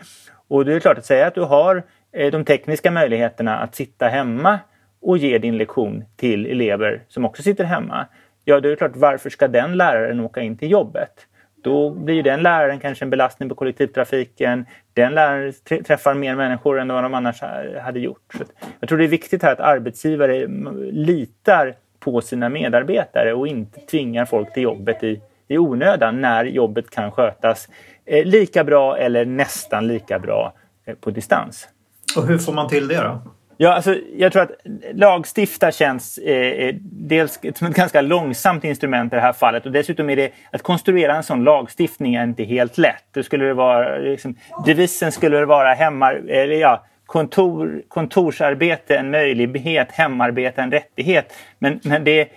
Och 0.48 0.64
det 0.64 0.74
är 0.74 0.80
klart 0.80 0.98
att 0.98 1.06
säga 1.06 1.26
att 1.26 1.34
du 1.34 1.40
har 1.40 1.82
eh, 2.12 2.30
de 2.30 2.44
tekniska 2.44 2.90
möjligheterna 2.90 3.58
att 3.58 3.74
sitta 3.74 4.08
hemma 4.08 4.58
och 5.00 5.18
ge 5.18 5.38
din 5.38 5.56
lektion 5.56 6.04
till 6.16 6.46
elever 6.46 7.02
som 7.08 7.24
också 7.24 7.42
sitter 7.42 7.64
hemma. 7.64 8.06
Ja, 8.44 8.60
det 8.60 8.72
är 8.72 8.76
klart, 8.76 8.96
varför 8.96 9.30
ska 9.30 9.48
den 9.48 9.76
läraren 9.76 10.20
åka 10.20 10.40
in 10.40 10.58
till 10.58 10.70
jobbet? 10.70 11.26
Då 11.62 11.90
blir 11.90 12.22
den 12.22 12.42
läraren 12.42 12.80
kanske 12.80 13.04
en 13.04 13.10
belastning 13.10 13.48
på 13.48 13.54
kollektivtrafiken. 13.54 14.66
Den 14.92 15.14
läraren 15.14 15.52
träffar 15.86 16.14
mer 16.14 16.36
människor 16.36 16.80
än 16.80 16.88
vad 16.88 17.02
de 17.02 17.14
annars 17.14 17.42
hade 17.82 18.00
gjort. 18.00 18.34
Så 18.38 18.44
jag 18.80 18.88
tror 18.88 18.98
det 18.98 19.04
är 19.04 19.08
viktigt 19.08 19.42
här 19.42 19.52
att 19.52 19.60
arbetsgivare 19.60 20.46
litar 20.92 21.74
på 22.00 22.20
sina 22.20 22.48
medarbetare 22.48 23.34
och 23.34 23.48
inte 23.48 23.80
tvingar 23.80 24.24
folk 24.24 24.54
till 24.54 24.62
jobbet 24.62 25.04
i, 25.04 25.20
i 25.48 25.58
onödan 25.58 26.20
när 26.20 26.44
jobbet 26.44 26.90
kan 26.90 27.12
skötas 27.12 27.68
eh, 28.04 28.24
lika 28.24 28.64
bra 28.64 28.98
eller 28.98 29.24
nästan 29.24 29.86
lika 29.86 30.18
bra 30.18 30.52
eh, 30.84 30.94
på 30.94 31.10
distans. 31.10 31.68
Och 32.16 32.26
hur 32.26 32.38
får 32.38 32.52
man 32.52 32.68
till 32.68 32.88
det 32.88 32.96
då? 32.96 33.22
Ja, 33.60 33.74
alltså, 33.74 33.96
jag 34.16 34.32
tror 34.32 34.42
att 34.42 34.50
lagstifta 34.92 35.72
känns 35.72 36.18
eh, 36.18 36.34
eh 36.36 36.74
dels 36.82 37.40
som 37.54 37.66
ett 37.66 37.76
ganska 37.76 38.00
långsamt 38.00 38.64
instrument 38.64 39.12
i 39.12 39.16
det 39.16 39.22
här 39.22 39.32
fallet 39.32 39.66
och 39.66 39.72
dessutom 39.72 40.10
är 40.10 40.16
det 40.16 40.32
att 40.52 40.62
konstruera 40.62 41.16
en 41.16 41.22
sån 41.22 41.44
lagstiftning 41.44 42.14
är 42.14 42.24
inte 42.24 42.44
helt 42.44 42.78
lätt. 42.78 43.04
Det 43.12 43.22
skulle 43.22 43.44
det 43.44 43.54
vara, 43.54 43.98
liksom, 43.98 44.34
devisen 44.66 45.12
skulle 45.12 45.44
vara 45.44 45.74
hemma, 45.74 46.12
eller 46.12 46.54
ja, 46.54 46.84
kontor, 47.08 47.82
kontorsarbete 47.88 48.96
en 48.96 49.10
möjlighet, 49.10 49.92
hemarbete 49.92 50.62
en 50.62 50.70
rättighet. 50.70 51.32
Men, 51.58 51.80
men 51.82 52.04
det, 52.04 52.28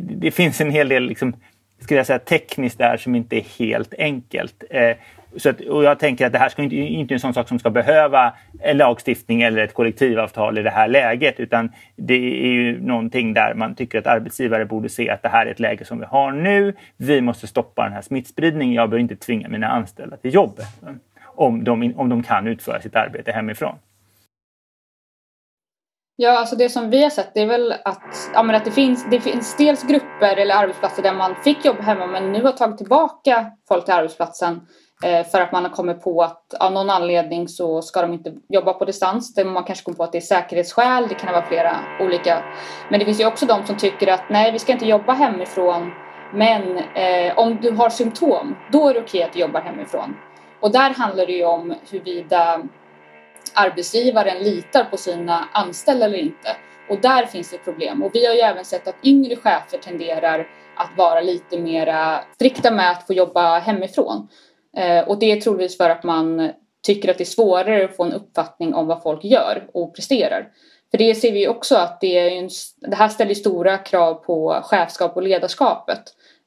det 0.00 0.30
finns 0.30 0.60
en 0.60 0.70
hel 0.70 0.88
del 0.88 1.02
liksom 1.02 1.34
skulle 1.80 1.98
jag 1.98 2.06
säga, 2.06 2.18
tekniskt 2.18 2.78
där 2.78 2.96
som 2.96 3.14
inte 3.14 3.36
är 3.36 3.44
helt 3.58 3.94
enkelt. 3.94 4.64
Eh, 4.70 4.96
så 5.36 5.50
att, 5.50 5.60
och 5.60 5.84
jag 5.84 5.98
tänker 5.98 6.26
att 6.26 6.32
det 6.32 6.38
här 6.38 6.48
ska 6.48 6.62
inte, 6.62 6.76
inte 6.76 7.14
en 7.14 7.20
sån 7.20 7.34
sak 7.34 7.48
som 7.48 7.58
ska 7.58 7.70
behöva 7.70 8.32
en 8.60 8.76
lagstiftning 8.76 9.42
eller 9.42 9.62
ett 9.62 9.74
kollektivavtal 9.74 10.58
i 10.58 10.62
det 10.62 10.70
här 10.70 10.88
läget 10.88 11.40
utan 11.40 11.72
det 11.96 12.44
är 12.44 12.52
ju 12.52 12.80
någonting 12.82 13.34
där 13.34 13.54
man 13.54 13.74
tycker 13.74 13.98
att 13.98 14.06
arbetsgivare 14.06 14.64
borde 14.64 14.88
se 14.88 15.10
att 15.10 15.22
det 15.22 15.28
här 15.28 15.46
är 15.46 15.50
ett 15.50 15.60
läge 15.60 15.84
som 15.84 15.98
vi 15.98 16.04
har 16.04 16.32
nu. 16.32 16.74
Vi 16.96 17.20
måste 17.20 17.46
stoppa 17.46 17.84
den 17.84 17.92
här 17.92 18.02
smittspridningen. 18.02 18.74
Jag 18.74 18.90
behöver 18.90 19.02
inte 19.02 19.16
tvinga 19.16 19.48
mina 19.48 19.68
anställda 19.68 20.16
till 20.16 20.34
jobbet 20.34 20.66
om 21.24 21.64
de, 21.64 21.94
om 21.96 22.08
de 22.08 22.22
kan 22.22 22.46
utföra 22.46 22.80
sitt 22.80 22.96
arbete 22.96 23.32
hemifrån. 23.32 23.74
Ja, 26.22 26.38
alltså 26.38 26.56
det 26.56 26.68
som 26.68 26.90
vi 26.90 27.02
har 27.02 27.10
sett 27.10 27.34
det 27.34 27.40
är 27.40 27.46
väl 27.46 27.74
att, 27.84 28.30
ja, 28.34 28.42
men 28.42 28.56
att 28.56 28.64
det, 28.64 28.70
finns, 28.70 29.06
det 29.10 29.20
finns 29.20 29.56
dels 29.56 29.82
grupper 29.82 30.36
eller 30.36 30.54
arbetsplatser 30.54 31.02
där 31.02 31.14
man 31.14 31.34
fick 31.34 31.64
jobba 31.64 31.82
hemma 31.82 32.06
men 32.06 32.32
nu 32.32 32.42
har 32.42 32.52
tagit 32.52 32.78
tillbaka 32.78 33.46
folk 33.68 33.84
till 33.84 33.94
arbetsplatsen 33.94 34.60
eh, 35.04 35.26
för 35.26 35.40
att 35.40 35.52
man 35.52 35.64
har 35.64 35.70
kommit 35.70 36.02
på 36.02 36.22
att 36.22 36.54
av 36.54 36.72
någon 36.72 36.90
anledning 36.90 37.48
så 37.48 37.82
ska 37.82 38.02
de 38.02 38.12
inte 38.12 38.32
jobba 38.48 38.72
på 38.72 38.84
distans. 38.84 39.34
Det, 39.34 39.44
man 39.44 39.64
kanske 39.64 39.84
kommer 39.84 39.96
på 39.96 40.04
att 40.04 40.12
det 40.12 40.18
är 40.18 40.22
säkerhetsskäl, 40.22 41.08
det 41.08 41.14
kan 41.14 41.32
vara 41.32 41.46
flera 41.46 41.76
olika. 42.00 42.42
Men 42.90 42.98
det 42.98 43.04
finns 43.04 43.20
ju 43.20 43.26
också 43.26 43.46
de 43.46 43.66
som 43.66 43.76
tycker 43.76 44.06
att 44.06 44.30
nej, 44.30 44.52
vi 44.52 44.58
ska 44.58 44.72
inte 44.72 44.86
jobba 44.86 45.12
hemifrån 45.12 45.90
men 46.32 46.78
eh, 46.78 47.38
om 47.38 47.58
du 47.62 47.70
har 47.70 47.90
symptom, 47.90 48.56
då 48.72 48.88
är 48.88 48.94
det 48.94 49.00
okej 49.00 49.22
att 49.22 49.32
du 49.32 49.38
jobbar 49.38 49.60
hemifrån. 49.60 50.16
Och 50.60 50.72
där 50.72 50.90
handlar 50.90 51.26
det 51.26 51.32
ju 51.32 51.44
om 51.44 51.74
huruvida 51.90 52.62
arbetsgivaren 53.54 54.42
litar 54.42 54.84
på 54.84 54.96
sina 54.96 55.48
anställda 55.52 56.04
eller 56.06 56.18
inte. 56.18 56.56
Och 56.90 57.00
där 57.00 57.26
finns 57.26 57.50
det 57.50 57.58
problem. 57.58 58.02
Och 58.02 58.10
vi 58.14 58.26
har 58.26 58.34
ju 58.34 58.40
även 58.40 58.64
sett 58.64 58.88
att 58.88 59.04
yngre 59.04 59.36
chefer 59.36 59.78
tenderar 59.78 60.48
att 60.76 60.90
vara 60.96 61.20
lite 61.20 61.58
mer 61.58 62.20
strikta 62.34 62.70
med 62.70 62.90
att 62.90 63.06
få 63.06 63.12
jobba 63.12 63.58
hemifrån. 63.58 64.28
Eh, 64.76 65.08
och 65.08 65.18
det 65.18 65.32
är 65.32 65.40
troligtvis 65.40 65.76
för 65.76 65.90
att 65.90 66.04
man 66.04 66.52
tycker 66.86 67.10
att 67.10 67.18
det 67.18 67.24
är 67.24 67.26
svårare 67.26 67.84
att 67.84 67.96
få 67.96 68.04
en 68.04 68.12
uppfattning 68.12 68.74
om 68.74 68.86
vad 68.86 69.02
folk 69.02 69.24
gör 69.24 69.70
och 69.74 69.94
presterar. 69.94 70.48
För 70.90 70.98
det 70.98 71.14
ser 71.14 71.32
vi 71.32 71.48
också 71.48 71.76
att 71.76 72.00
det, 72.00 72.18
är 72.18 72.30
en, 72.30 72.50
det 72.90 72.96
här 72.96 73.08
ställer 73.08 73.34
stora 73.34 73.78
krav 73.78 74.14
på 74.14 74.60
chefskap 74.62 75.16
och 75.16 75.22
ledarskapet. 75.22 76.02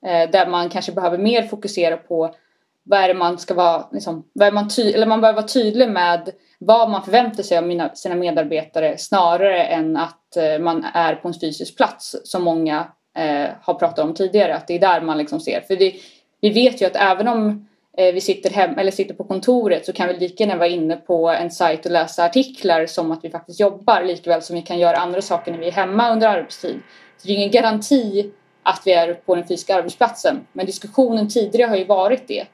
Eh, 0.05 0.29
där 0.29 0.47
man 0.47 0.69
kanske 0.69 0.91
behöver 0.91 1.17
mer 1.17 1.43
fokusera 1.43 1.97
på 1.97 2.35
vad 2.83 2.99
är 2.99 3.07
det 3.07 3.13
man 3.13 3.37
ska 3.37 3.53
vara, 3.53 3.87
liksom, 3.91 4.25
vad 4.33 4.47
är 4.47 4.51
man, 4.51 4.69
ty 4.69 4.91
eller 4.91 5.05
man 5.05 5.21
bör 5.21 5.33
vara 5.33 5.47
tydlig 5.47 5.89
med 5.89 6.29
vad 6.59 6.89
man 6.89 7.03
förväntar 7.03 7.43
sig 7.43 7.57
av 7.57 7.67
mina, 7.67 7.95
sina 7.95 8.15
medarbetare 8.15 8.97
snarare 8.97 9.63
än 9.63 9.97
att 9.97 10.37
eh, 10.37 10.59
man 10.59 10.85
är 10.93 11.15
på 11.15 11.27
en 11.27 11.33
fysisk 11.39 11.77
plats 11.77 12.15
som 12.23 12.43
många 12.43 12.87
eh, 13.17 13.49
har 13.61 13.73
pratat 13.73 13.99
om 13.99 14.13
tidigare. 14.13 14.55
Att 14.55 14.67
det 14.67 14.73
är 14.73 14.79
där 14.79 15.01
man 15.01 15.17
liksom 15.17 15.39
ser. 15.39 15.61
För 15.61 15.75
det, 15.75 15.93
vi 16.41 16.49
vet 16.49 16.81
ju 16.81 16.85
att 16.85 16.95
även 16.95 17.27
om 17.27 17.67
eh, 17.97 18.13
vi 18.13 18.21
sitter, 18.21 18.49
hem, 18.49 18.77
eller 18.77 18.91
sitter 18.91 19.13
på 19.13 19.23
kontoret 19.23 19.85
så 19.85 19.93
kan 19.93 20.07
vi 20.07 20.13
lika 20.13 20.43
gärna 20.43 20.57
vara 20.57 20.67
inne 20.67 20.95
på 20.95 21.29
en 21.29 21.51
sajt 21.51 21.85
och 21.85 21.91
läsa 21.91 22.25
artiklar 22.25 22.85
som 22.85 23.11
att 23.11 23.23
vi 23.23 23.29
faktiskt 23.29 23.59
jobbar 23.59 24.03
likväl 24.03 24.41
som 24.41 24.55
vi 24.55 24.61
kan 24.61 24.79
göra 24.79 24.97
andra 24.97 25.21
saker 25.21 25.51
när 25.51 25.59
vi 25.59 25.67
är 25.67 25.71
hemma 25.71 26.11
under 26.11 26.27
arbetstid. 26.27 26.79
Så 27.17 27.27
det 27.27 27.33
är 27.33 27.37
ingen 27.37 27.51
garanti 27.51 28.31
att 28.63 28.81
vi 28.85 28.91
är 28.91 29.13
på 29.13 29.35
den 29.35 29.47
fysiska 29.47 29.75
arbetsplatsen. 29.75 30.47
Men 30.53 30.65
diskussionen 30.65 31.29
tidigare 31.29 31.69
har 31.69 31.77
ju 31.77 31.85
varit 31.85 32.27
det. 32.27 32.45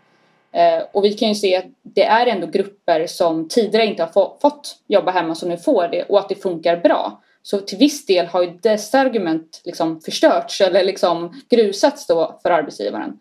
Eh, 0.51 0.83
och 0.91 1.03
vi 1.03 1.13
kan 1.13 1.29
ju 1.29 1.35
se 1.35 1.57
att 1.57 1.65
det 1.83 2.03
är 2.03 2.27
ändå 2.27 2.47
grupper 2.47 3.07
som 3.07 3.47
tidigare 3.47 3.85
inte 3.85 4.03
har 4.03 4.09
få, 4.11 4.37
fått 4.41 4.75
jobba 4.87 5.11
hemma 5.11 5.35
som 5.35 5.49
nu 5.49 5.57
får 5.57 5.87
det 5.87 6.03
och 6.03 6.19
att 6.19 6.29
det 6.29 6.35
funkar 6.35 6.77
bra. 6.77 7.21
Så 7.41 7.59
till 7.59 7.77
viss 7.77 8.05
del 8.05 8.25
har 8.25 8.43
ju 8.43 8.51
dessa 8.61 8.99
argument 8.99 9.61
liksom 9.65 10.01
förstörts 10.01 10.61
eller 10.61 10.83
liksom 10.83 11.41
grusats 11.49 12.07
då 12.07 12.39
för 12.43 12.49
arbetsgivaren. 12.49 13.19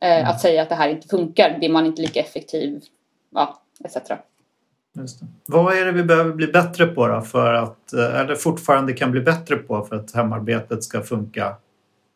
Eh, 0.00 0.18
mm. 0.18 0.30
Att 0.30 0.40
säga 0.40 0.62
att 0.62 0.68
det 0.68 0.74
här 0.74 0.88
inte 0.88 1.08
funkar, 1.08 1.58
det 1.60 1.66
är 1.66 1.70
man 1.70 1.86
inte 1.86 2.02
lika 2.02 2.20
effektiv, 2.20 2.80
ja, 3.34 3.62
etc. 3.84 3.96
Vad 5.46 5.76
är 5.76 5.84
det 5.84 5.92
vi 5.92 6.02
behöver 6.02 6.32
bli 6.32 6.46
bättre 6.46 6.86
på 6.86 7.06
då 7.06 7.20
för 7.20 7.54
att, 7.54 7.92
eh, 7.92 8.20
eller 8.20 8.34
fortfarande 8.34 8.92
kan 8.92 9.10
bli 9.10 9.20
bättre 9.20 9.56
på 9.56 9.84
för 9.84 9.96
att 9.96 10.14
hemarbetet 10.14 10.84
ska 10.84 11.02
funka 11.02 11.56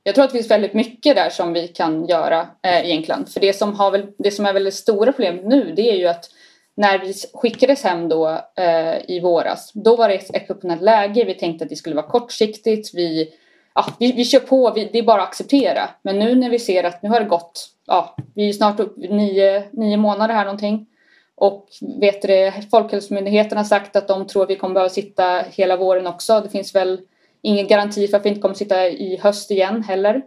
jag 0.06 0.14
tror 0.14 0.24
att 0.24 0.30
det 0.30 0.38
finns 0.38 0.50
väldigt 0.50 0.74
mycket 0.74 1.16
där 1.16 1.30
som 1.30 1.52
vi 1.52 1.68
kan 1.68 2.06
göra 2.06 2.40
eh, 2.62 2.86
egentligen. 2.86 3.26
För 3.26 3.40
det 3.40 3.52
som, 3.52 3.74
har 3.74 3.90
väl, 3.90 4.06
det 4.18 4.30
som 4.30 4.46
är 4.46 4.52
väldigt 4.52 4.74
stora 4.74 5.12
problemet 5.12 5.44
nu 5.44 5.72
det 5.76 5.90
är 5.90 5.96
ju 5.96 6.06
att 6.06 6.30
när 6.76 6.98
vi 6.98 7.14
skickades 7.34 7.84
hem 7.84 8.08
då 8.08 8.28
eh, 8.56 9.10
i 9.10 9.20
våras 9.22 9.72
då 9.74 9.96
var 9.96 10.08
det 10.08 10.14
ett 10.14 10.34
exceptionellt 10.34 10.82
läge. 10.82 11.24
Vi 11.24 11.34
tänkte 11.34 11.64
att 11.64 11.70
det 11.70 11.76
skulle 11.76 11.96
vara 11.96 12.06
kortsiktigt. 12.06 12.94
Vi, 12.94 13.28
ja, 13.74 13.86
vi, 13.98 14.12
vi 14.12 14.24
kör 14.24 14.40
på, 14.40 14.72
vi, 14.74 14.88
det 14.92 14.98
är 14.98 15.02
bara 15.02 15.22
att 15.22 15.28
acceptera. 15.28 15.88
Men 16.02 16.18
nu 16.18 16.34
när 16.34 16.50
vi 16.50 16.58
ser 16.58 16.84
att 16.84 17.02
nu 17.02 17.08
har 17.08 17.20
det 17.20 17.26
gått, 17.26 17.68
ja, 17.86 18.16
vi 18.34 18.48
är 18.48 18.52
snart 18.52 18.80
upp 18.80 18.96
nio, 18.96 19.64
nio 19.70 19.96
månader 19.96 20.34
här 20.34 20.44
någonting. 20.44 20.86
Och 21.34 21.68
vet 22.00 22.22
det, 22.22 22.54
Folkhälsomyndigheten 22.70 23.58
har 23.58 23.64
sagt 23.64 23.96
att 23.96 24.08
de 24.08 24.26
tror 24.26 24.42
att 24.42 24.50
vi 24.50 24.56
kommer 24.56 24.74
behöva 24.74 24.90
sitta 24.90 25.42
hela 25.50 25.76
våren 25.76 26.06
också. 26.06 26.40
Det 26.40 26.48
finns 26.48 26.74
väl 26.74 27.00
ingen 27.46 27.66
garanti 27.66 28.08
för 28.08 28.16
att 28.16 28.24
vi 28.24 28.28
inte 28.28 28.40
kommer 28.40 28.54
sitta 28.54 28.88
i 28.88 29.16
höst 29.16 29.50
igen 29.50 29.82
heller. 29.82 30.22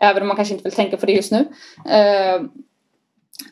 Även 0.00 0.22
om 0.22 0.28
man 0.28 0.36
kanske 0.36 0.54
inte 0.54 0.64
vill 0.64 0.72
tänka 0.72 0.96
på 0.96 1.06
det 1.06 1.12
just 1.12 1.32
nu. 1.32 1.38
Eh, 1.90 2.42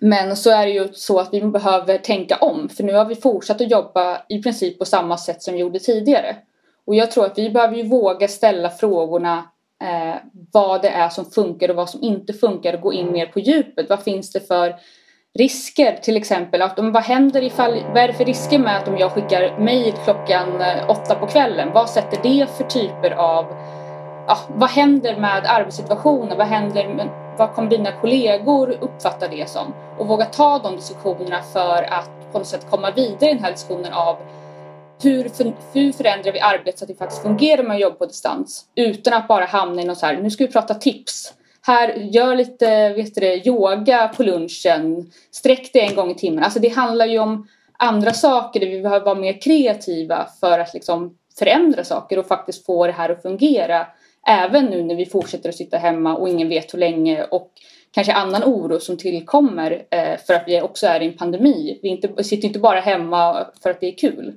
men 0.00 0.36
så 0.36 0.50
är 0.50 0.66
det 0.66 0.72
ju 0.72 0.88
så 0.92 1.20
att 1.20 1.28
vi 1.34 1.40
behöver 1.40 1.98
tänka 1.98 2.36
om. 2.36 2.68
För 2.68 2.84
nu 2.84 2.92
har 2.92 3.04
vi 3.04 3.14
fortsatt 3.14 3.60
att 3.60 3.70
jobba 3.70 4.22
i 4.28 4.42
princip 4.42 4.78
på 4.78 4.84
samma 4.84 5.18
sätt 5.18 5.42
som 5.42 5.54
vi 5.54 5.60
gjorde 5.60 5.78
tidigare. 5.78 6.36
Och 6.86 6.94
jag 6.94 7.10
tror 7.10 7.26
att 7.26 7.38
vi 7.38 7.50
behöver 7.50 7.76
ju 7.76 7.82
våga 7.82 8.28
ställa 8.28 8.70
frågorna 8.70 9.36
eh, 9.82 10.16
vad 10.52 10.82
det 10.82 10.88
är 10.88 11.08
som 11.08 11.24
funkar 11.24 11.68
och 11.68 11.76
vad 11.76 11.90
som 11.90 12.02
inte 12.02 12.32
funkar 12.32 12.74
och 12.74 12.80
gå 12.80 12.92
in 12.92 13.12
mer 13.12 13.26
på 13.26 13.40
djupet. 13.40 13.88
Vad 13.88 14.02
finns 14.02 14.32
det 14.32 14.40
för 14.40 14.74
risker 15.38 15.96
till 16.02 16.16
exempel. 16.16 16.62
Att 16.62 16.78
om, 16.78 16.92
vad 16.92 17.02
händer 17.02 17.42
ifall, 17.42 17.82
vad 17.88 17.96
är 17.96 18.08
det 18.08 18.14
för 18.14 18.24
risker 18.24 18.58
med 18.58 18.76
att 18.76 18.88
om 18.88 18.98
jag 18.98 19.12
skickar 19.12 19.58
mejl 19.58 19.94
klockan 20.04 20.60
eh, 20.60 20.90
åtta 20.90 21.14
på 21.14 21.26
kvällen? 21.26 21.72
Vad 21.72 21.90
sätter 21.90 22.18
det 22.22 22.46
för 22.56 22.64
typer 22.64 23.10
av, 23.10 23.44
ja, 24.26 24.38
vad 24.48 24.70
händer 24.70 25.16
med 25.16 25.46
arbetssituationen? 25.46 26.38
Vad 26.38 26.46
händer 26.46 26.88
med, 26.88 27.08
vad 27.38 27.54
kommer 27.54 27.70
dina 27.70 27.92
kollegor 27.92 28.78
uppfatta 28.80 29.28
det 29.28 29.50
som? 29.50 29.74
Och 29.98 30.06
våga 30.06 30.24
ta 30.24 30.58
de 30.58 30.76
diskussionerna 30.76 31.42
för 31.42 31.82
att 31.82 32.32
på 32.32 32.38
något 32.38 32.48
sätt 32.48 32.66
komma 32.70 32.90
vidare 32.90 33.30
i 33.30 33.34
den 33.34 33.44
här 33.44 33.52
diskussionen 33.52 33.92
av 33.92 34.16
hur, 35.02 35.30
hur 35.72 35.92
förändrar 35.92 36.32
vi 36.32 36.40
arbetet 36.40 36.78
så 36.78 36.84
att 36.84 36.88
det 36.88 36.94
faktiskt 36.94 37.22
fungerar 37.22 37.62
med 37.62 37.74
att 37.74 37.80
jobba 37.80 37.96
på 37.96 38.06
distans 38.06 38.64
utan 38.74 39.12
att 39.12 39.28
bara 39.28 39.44
hamna 39.44 39.82
i 39.82 39.84
något 39.84 39.98
så 39.98 40.06
här, 40.06 40.16
nu 40.16 40.30
ska 40.30 40.46
vi 40.46 40.52
prata 40.52 40.74
tips 40.74 41.34
här, 41.66 41.94
gör 41.94 42.36
lite 42.36 42.92
vet 42.92 43.14
du, 43.14 43.42
yoga 43.44 44.08
på 44.08 44.22
lunchen. 44.22 45.10
Sträck 45.30 45.72
dig 45.72 45.82
en 45.82 45.94
gång 45.94 46.10
i 46.10 46.14
timmen. 46.14 46.44
Alltså 46.44 46.60
det 46.60 46.68
handlar 46.68 47.06
ju 47.06 47.18
om 47.18 47.48
andra 47.78 48.12
saker 48.12 48.60
där 48.60 48.66
vi 48.66 48.82
behöver 48.82 49.04
vara 49.04 49.14
mer 49.18 49.40
kreativa 49.40 50.28
för 50.40 50.58
att 50.58 50.74
liksom 50.74 51.18
förändra 51.38 51.84
saker 51.84 52.18
och 52.18 52.26
faktiskt 52.26 52.66
få 52.66 52.86
det 52.86 52.92
här 52.92 53.10
att 53.10 53.22
fungera. 53.22 53.86
Även 54.26 54.64
nu 54.64 54.82
när 54.82 54.94
vi 54.94 55.06
fortsätter 55.06 55.48
att 55.48 55.54
sitta 55.54 55.78
hemma 55.78 56.16
och 56.16 56.28
ingen 56.28 56.48
vet 56.48 56.74
hur 56.74 56.78
länge 56.78 57.24
och 57.24 57.50
kanske 57.90 58.12
annan 58.12 58.44
oro 58.44 58.80
som 58.80 58.96
tillkommer 58.96 59.82
eh, 59.90 60.18
för 60.26 60.34
att 60.34 60.44
vi 60.46 60.60
också 60.60 60.86
är 60.86 61.00
i 61.00 61.06
en 61.06 61.16
pandemi. 61.16 61.78
Vi, 61.82 62.02
vi 62.16 62.24
sitter 62.24 62.48
inte 62.48 62.58
bara 62.58 62.80
hemma 62.80 63.46
för 63.62 63.70
att 63.70 63.80
det 63.80 63.86
är 63.86 63.98
kul. 63.98 64.34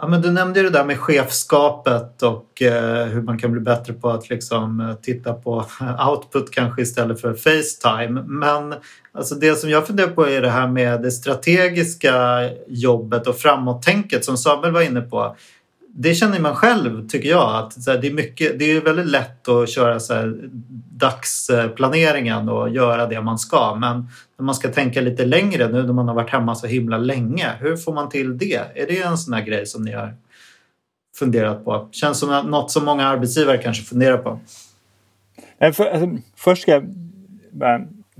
Ja, 0.00 0.08
men 0.08 0.22
du 0.22 0.30
nämnde 0.30 0.60
ju 0.60 0.64
det 0.64 0.78
där 0.78 0.84
med 0.84 0.98
chefskapet 0.98 2.22
och 2.22 2.62
eh, 2.62 3.06
hur 3.06 3.22
man 3.22 3.38
kan 3.38 3.52
bli 3.52 3.60
bättre 3.60 3.92
på 3.92 4.10
att 4.10 4.30
liksom, 4.30 4.80
eh, 4.80 4.94
titta 4.94 5.32
på 5.32 5.64
output 6.08 6.50
kanske 6.50 6.82
istället 6.82 7.20
för 7.20 7.34
Facetime. 7.34 8.22
Men 8.22 8.74
alltså, 9.12 9.34
det 9.34 9.54
som 9.54 9.70
jag 9.70 9.86
funderar 9.86 10.08
på 10.08 10.28
är 10.28 10.42
det 10.42 10.50
här 10.50 10.68
med 10.68 11.02
det 11.02 11.10
strategiska 11.10 12.40
jobbet 12.66 13.26
och 13.26 13.36
framåttänket 13.36 14.24
som 14.24 14.36
Samuel 14.36 14.72
var 14.72 14.82
inne 14.82 15.00
på 15.00 15.36
det 15.94 16.14
känner 16.14 16.40
man 16.40 16.54
själv 16.54 17.08
tycker 17.08 17.28
jag. 17.28 17.56
Att 17.56 17.82
så 17.82 17.90
här, 17.90 17.98
det, 17.98 18.06
är 18.06 18.12
mycket, 18.12 18.58
det 18.58 18.64
är 18.64 18.80
väldigt 18.80 19.06
lätt 19.06 19.48
att 19.48 19.70
köra 19.70 20.00
så 20.00 20.14
här, 20.14 20.38
dagsplaneringen 20.90 22.48
och 22.48 22.70
göra 22.70 23.06
det 23.06 23.20
man 23.20 23.38
ska. 23.38 23.74
Men 23.74 24.08
när 24.38 24.44
man 24.44 24.54
ska 24.54 24.68
tänka 24.68 25.00
lite 25.00 25.24
längre 25.24 25.68
nu 25.68 25.82
när 25.82 25.92
man 25.92 26.08
har 26.08 26.14
varit 26.14 26.30
hemma 26.30 26.54
så 26.54 26.66
himla 26.66 26.98
länge. 26.98 27.46
Hur 27.60 27.76
får 27.76 27.94
man 27.94 28.08
till 28.08 28.38
det? 28.38 28.62
Är 28.74 28.86
det 28.86 29.02
en 29.02 29.18
sån 29.18 29.34
här 29.34 29.42
grej 29.42 29.66
som 29.66 29.82
ni 29.82 29.92
har 29.92 30.14
funderat 31.18 31.64
på? 31.64 31.88
Känns 31.92 32.18
som 32.18 32.50
något 32.50 32.70
som 32.70 32.84
många 32.84 33.06
arbetsgivare 33.06 33.58
kanske 33.58 33.84
funderar 33.84 34.18
på. 34.18 34.40
Eh, 35.58 35.72
för, 35.72 35.84
alltså, 35.86 36.08
först 36.36 36.62
ska 36.62 36.72
jag 36.72 36.84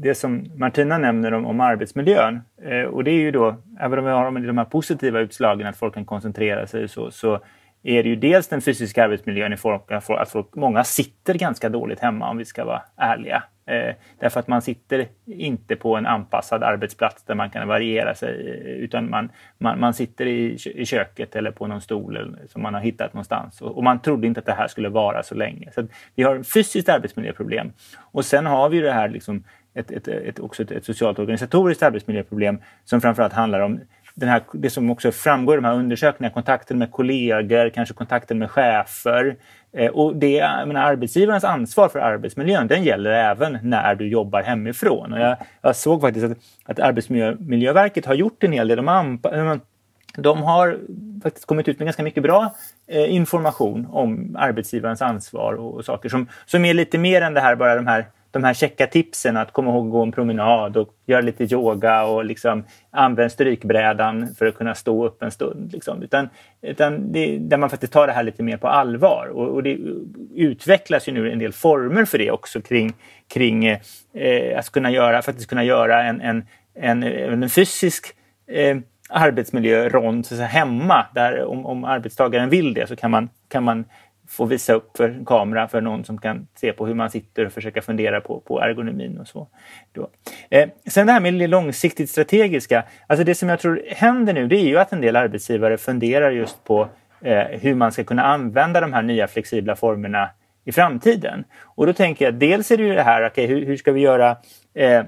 det 0.00 0.14
som 0.14 0.50
Martina 0.57 0.98
nämner 0.98 1.35
om, 1.35 1.46
om 1.46 1.61
arbetsmiljön. 1.61 2.40
Eh, 2.62 2.83
och 2.83 3.04
det 3.04 3.11
är 3.11 3.20
ju 3.20 3.31
då, 3.31 3.57
även 3.81 3.98
om 3.98 4.04
vi 4.04 4.11
har 4.11 4.46
de 4.46 4.59
här 4.59 4.64
positiva 4.64 5.20
utslagen 5.20 5.66
att 5.66 5.76
folk 5.76 5.94
kan 5.94 6.04
koncentrera 6.04 6.66
sig 6.66 6.88
så, 6.88 7.11
så 7.11 7.40
är 7.88 8.03
det 8.03 8.09
ju 8.09 8.16
dels 8.16 8.48
den 8.48 8.61
fysiska 8.61 9.05
arbetsmiljön 9.05 9.53
i 9.53 9.57
form 9.57 9.81
av 9.88 10.18
att 10.18 10.31
folk, 10.31 10.55
många 10.55 10.85
sitter 10.85 11.35
ganska 11.35 11.68
dåligt 11.68 12.01
hemma 12.01 12.31
om 12.31 12.37
vi 12.37 12.44
ska 12.44 12.64
vara 12.64 12.83
ärliga. 12.96 13.42
Eh, 13.66 13.94
därför 14.18 14.40
att 14.40 14.48
man 14.48 14.62
sitter 14.62 15.09
inte 15.27 15.77
på 15.77 15.96
en 15.96 16.07
anpassad 16.07 16.62
arbetsplats 16.62 17.22
där 17.24 17.35
man 17.35 17.51
kan 17.51 17.68
variera 17.68 18.14
sig 18.14 18.31
eh, 18.31 18.85
utan 18.85 19.11
man, 19.11 19.31
man, 19.59 19.81
man 19.81 19.94
sitter 19.94 20.27
i, 20.27 20.59
i 20.74 20.87
köket 20.87 21.37
eller 21.37 21.51
på 21.51 21.66
någon 21.66 21.81
stol 21.81 22.37
som 22.48 22.62
man 22.62 22.74
har 22.74 22.81
hittat 22.81 23.14
någonstans. 23.14 23.61
Och, 23.61 23.77
och 23.77 23.85
man 23.85 24.01
trodde 24.01 24.27
inte 24.27 24.40
att 24.40 24.46
det 24.46 24.53
här 24.53 24.68
skulle 24.68 24.88
vara 24.88 25.22
så 25.22 25.35
länge. 25.35 25.70
Så 25.74 25.87
vi 26.14 26.22
har 26.22 26.42
fysiskt 26.42 26.88
arbetsmiljöproblem. 26.88 27.72
Och 27.98 28.24
sen 28.24 28.46
har 28.46 28.68
vi 28.68 28.81
det 28.81 28.92
här 28.92 29.09
liksom 29.09 29.44
ett, 29.74 29.90
ett, 29.90 30.09
ett, 30.09 30.38
också 30.38 30.62
ett, 30.62 30.70
ett 30.70 30.85
socialt 30.85 31.18
organisatoriskt 31.18 31.83
arbetsmiljöproblem 31.83 32.59
som 32.85 33.01
framförallt 33.01 33.33
handlar 33.33 33.61
om 33.61 33.81
den 34.18 34.28
här, 34.28 34.42
det 34.52 34.70
som 34.70 34.90
också 34.90 35.12
framgår 35.12 35.54
i 35.54 35.57
de 35.57 35.64
här 35.64 35.74
undersökningarna, 35.74 36.35
kontakten 36.35 36.78
med 36.78 36.92
kollegor, 36.92 37.70
kanske 37.70 37.94
kontakten 37.94 38.38
med 38.38 38.50
chefer. 38.50 39.37
Eh, 39.72 39.90
och 39.90 40.16
det, 40.16 40.40
menar, 40.66 40.83
arbetsgivarens 40.83 41.44
ansvar 41.44 41.88
för 41.88 41.98
arbetsmiljön, 41.98 42.66
den 42.66 42.85
gäller 42.85 43.11
även 43.11 43.59
när 43.62 43.94
du 43.94 44.09
jobbar 44.09 44.42
hemifrån. 44.42 45.12
Och 45.12 45.20
jag, 45.20 45.37
jag 45.62 45.76
såg 45.76 46.00
faktiskt 46.00 46.26
att, 46.26 46.38
att 46.64 46.81
Arbetsmiljöverket 46.81 48.07
har 48.07 48.14
gjort 48.14 48.44
en 48.44 48.52
hel 48.52 48.68
del. 48.68 48.76
De, 48.76 49.61
de 50.16 50.42
har 50.42 50.78
faktiskt 51.22 51.46
kommit 51.46 51.68
ut 51.68 51.78
med 51.78 51.87
ganska 51.87 52.02
mycket 52.02 52.22
bra 52.22 52.54
eh, 52.87 53.14
information 53.14 53.87
om 53.90 54.37
arbetsgivarens 54.38 55.02
ansvar 55.02 55.52
och, 55.52 55.74
och, 55.74 55.85
saker 55.85 56.09
som, 56.09 56.28
som 56.46 56.64
är 56.64 56.74
lite 56.74 56.98
mer 56.98 57.22
än 57.22 57.35
det 57.35 57.40
här 57.40 57.57
bara 57.57 57.74
de 57.74 57.87
här 57.87 58.07
de 58.38 58.44
här 58.44 58.55
checka 58.55 58.87
tipsen 58.87 59.37
att 59.37 59.53
komma 59.53 59.70
ihåg 59.70 59.87
att 59.87 59.92
gå 59.92 60.03
en 60.03 60.12
promenad 60.12 60.77
och 60.77 60.88
göra 61.07 61.20
lite 61.20 61.44
yoga 61.44 62.05
och 62.05 62.24
liksom 62.24 62.64
använd 62.90 63.33
strykbrädan 63.33 64.35
för 64.38 64.46
att 64.46 64.55
kunna 64.55 64.74
stå 64.74 65.07
upp 65.07 65.22
en 65.22 65.31
stund. 65.31 65.72
Liksom. 65.72 66.03
Utan, 66.03 66.29
utan 66.62 67.12
det, 67.12 67.38
där 67.38 67.57
man 67.57 67.70
faktiskt 67.70 67.92
tar 67.92 68.07
det 68.07 68.12
här 68.12 68.22
lite 68.22 68.42
mer 68.42 68.57
på 68.57 68.68
allvar. 68.68 69.27
Och, 69.33 69.48
och 69.48 69.62
det 69.62 69.79
utvecklas 70.35 71.09
ju 71.09 71.12
nu 71.12 71.33
en 71.33 71.38
del 71.38 71.53
former 71.53 72.05
för 72.05 72.18
det 72.18 72.31
också 72.31 72.61
kring, 72.61 72.92
kring 73.29 73.66
eh, 73.66 74.59
att 74.59 74.70
kunna 74.70 74.90
göra, 74.90 75.22
faktiskt 75.22 75.48
kunna 75.48 75.64
göra 75.64 76.05
en, 76.05 76.20
en, 76.20 76.46
en, 76.74 77.03
en 77.03 77.51
fysisk 77.51 78.07
eh, 78.51 78.77
arbetsmiljörond 79.09 80.27
hemma. 80.33 81.07
Där 81.14 81.44
om, 81.44 81.66
om 81.66 81.85
arbetstagaren 81.85 82.51
vill 82.51 82.74
det 82.74 82.87
så 82.87 82.96
kan 82.96 83.11
man, 83.11 83.29
kan 83.48 83.64
man 83.64 83.85
få 84.28 84.44
visa 84.44 84.72
upp 84.72 84.96
för 84.96 85.08
en 85.08 85.24
kamera 85.24 85.68
för 85.68 85.80
någon 85.80 86.04
som 86.04 86.18
kan 86.18 86.48
se 86.54 86.72
på 86.72 86.86
hur 86.86 86.94
man 86.94 87.10
sitter 87.10 87.46
och 87.46 87.52
försöka 87.52 87.82
fundera 87.82 88.20
på, 88.20 88.40
på 88.40 88.60
ergonomin 88.60 89.18
och 89.18 89.28
så. 89.28 89.48
Då. 89.92 90.10
Eh, 90.50 90.68
sen 90.86 91.06
det 91.06 91.12
här 91.12 91.20
med 91.20 91.34
det 91.34 91.46
långsiktigt 91.46 92.10
strategiska. 92.10 92.84
Alltså 93.06 93.24
det 93.24 93.34
som 93.34 93.48
jag 93.48 93.60
tror 93.60 93.82
händer 93.88 94.32
nu 94.32 94.46
det 94.46 94.56
är 94.56 94.68
ju 94.68 94.78
att 94.78 94.92
en 94.92 95.00
del 95.00 95.16
arbetsgivare 95.16 95.78
funderar 95.78 96.30
just 96.30 96.64
på 96.64 96.88
eh, 97.20 97.42
hur 97.42 97.74
man 97.74 97.92
ska 97.92 98.04
kunna 98.04 98.22
använda 98.22 98.80
de 98.80 98.92
här 98.92 99.02
nya 99.02 99.28
flexibla 99.28 99.76
formerna 99.76 100.30
i 100.64 100.72
framtiden. 100.72 101.44
Och 101.62 101.86
då 101.86 101.92
tänker 101.92 102.24
jag 102.24 102.34
dels 102.34 102.70
är 102.70 102.76
det 102.76 102.82
ju 102.82 102.94
det 102.94 103.02
här, 103.02 103.26
okay, 103.26 103.46
hur, 103.46 103.66
hur 103.66 103.76
ska 103.76 103.92
vi 103.92 104.00
göra 104.00 104.36
eh, 104.74 105.02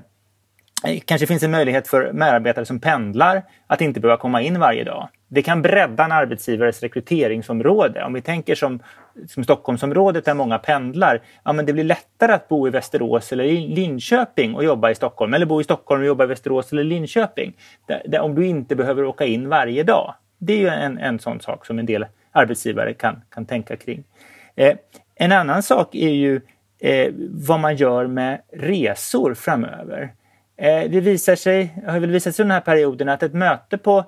Eh, 0.85 1.01
kanske 1.05 1.27
finns 1.27 1.43
en 1.43 1.51
möjlighet 1.51 1.89
för 1.89 2.13
medarbetare 2.13 2.65
som 2.65 2.81
pendlar 2.81 3.43
att 3.67 3.81
inte 3.81 4.01
behöva 4.01 4.21
komma 4.21 4.43
in 4.43 4.59
varje 4.59 4.85
dag. 4.85 5.09
Det 5.29 5.43
kan 5.43 5.63
bredda 5.63 6.05
en 6.05 6.13
arbetsgivares 6.13 6.83
rekryteringsområde. 6.83 8.05
Om 8.05 8.13
vi 8.13 8.23
tänker 8.23 8.55
som, 8.55 8.83
som 9.29 9.45
Stockholmsområdet 9.45 10.25
där 10.25 10.35
många 10.35 10.59
pendlar. 10.59 11.23
Ja, 11.45 11.53
men 11.53 11.67
det 11.67 11.73
blir 11.73 11.85
lättare 11.85 12.33
att 12.33 12.49
bo 12.49 12.69
i 12.69 12.71
Västerås 12.71 13.33
eller 13.33 13.45
Linköping 13.45 14.55
och 14.55 14.65
jobba 14.65 14.91
i 14.91 14.95
Stockholm. 14.95 15.35
Eller 15.35 15.47
bo 15.47 15.61
i 15.61 15.65
Stockholm 15.65 16.01
och 16.01 16.07
jobba 16.07 16.25
i 16.25 16.27
Västerås 16.27 16.73
eller 16.73 16.85
Linköping. 16.85 17.57
Där, 17.87 18.03
där, 18.07 18.21
om 18.21 18.35
du 18.35 18.47
inte 18.47 18.77
behöver 18.77 19.05
åka 19.05 19.27
in 19.27 19.49
varje 19.49 19.83
dag. 19.83 20.15
Det 20.39 20.53
är 20.53 20.59
ju 20.59 20.69
en, 20.69 20.99
en 20.99 21.19
sån 21.19 21.41
sak 21.41 21.67
som 21.67 21.79
en 21.79 21.87
del 21.87 22.07
arbetsgivare 22.33 22.95
kan, 22.95 23.23
kan 23.31 23.47
tänka 23.47 23.77
kring. 23.77 24.05
Eh, 24.57 24.77
en 25.15 25.33
annan 25.33 25.63
sak 25.63 25.95
är 25.95 26.11
ju 26.11 26.41
eh, 26.79 27.13
vad 27.31 27.61
man 27.61 27.77
gör 27.77 28.07
med 28.07 28.41
resor 28.53 29.35
framöver. 29.35 30.13
Eh, 30.61 30.91
det 30.91 31.01
visar 31.01 31.35
sig, 31.35 31.75
har 31.87 32.01
väl 32.01 32.11
visat 32.11 32.35
sig 32.35 32.43
under 32.43 32.55
den 32.55 32.63
här 32.63 32.75
perioden 32.75 33.09
att 33.09 33.23
ett 33.23 33.35
möte 33.35 33.79
på, 33.79 34.05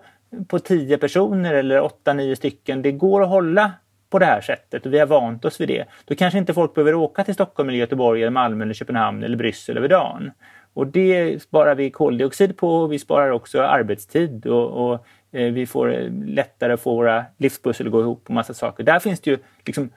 på 0.49 0.59
tio 0.59 0.99
personer 0.99 1.55
eller 1.55 1.81
åtta, 1.81 2.13
nio 2.13 2.37
stycken, 2.37 2.83
det 2.83 2.93
går 2.93 3.23
att 3.23 3.29
hålla 3.29 3.73
på 4.11 4.19
det 4.19 4.27
här 4.27 4.41
sättet 4.41 4.87
och 4.87 4.95
vi 4.95 4.99
har 4.99 5.07
vant 5.07 5.45
oss 5.45 5.61
vid 5.61 5.69
det. 5.69 5.85
Då 6.05 6.15
kanske 6.15 6.39
inte 6.39 6.55
folk 6.55 6.75
behöver 6.75 6.95
åka 6.95 7.25
till 7.25 7.35
Stockholm, 7.35 7.69
eller 7.69 7.79
Göteborg, 7.79 8.23
eller 8.23 8.31
Malmö, 8.31 8.65
eller 8.65 8.75
Köpenhamn 8.75 9.23
eller 9.23 9.37
Bryssel 9.37 9.77
över 9.77 9.89
dagen. 9.89 10.31
Och 10.75 10.87
det 10.87 11.43
sparar 11.43 11.75
vi 11.75 11.91
koldioxid 11.91 12.57
på 12.57 12.77
och 12.77 12.93
vi 12.93 12.99
sparar 12.99 13.31
också 13.31 13.63
arbetstid 13.63 14.47
och, 14.47 14.93
och 14.93 15.07
eh, 15.33 15.53
vi 15.53 15.67
får 15.67 15.95
eh, 15.95 16.11
lättare 16.25 16.73
att 16.73 16.81
få 16.81 16.95
våra 16.95 17.25
livspussel 17.39 17.87
att 17.87 17.93
gå 17.93 18.01
ihop 18.01 18.23
och 18.25 18.35
massa 18.35 18.55
saker. 18.55 18.85
Där 18.85 18.99
finns 18.99 19.21
det 19.21 19.31
ju 19.31 19.39
liksom 19.67 19.91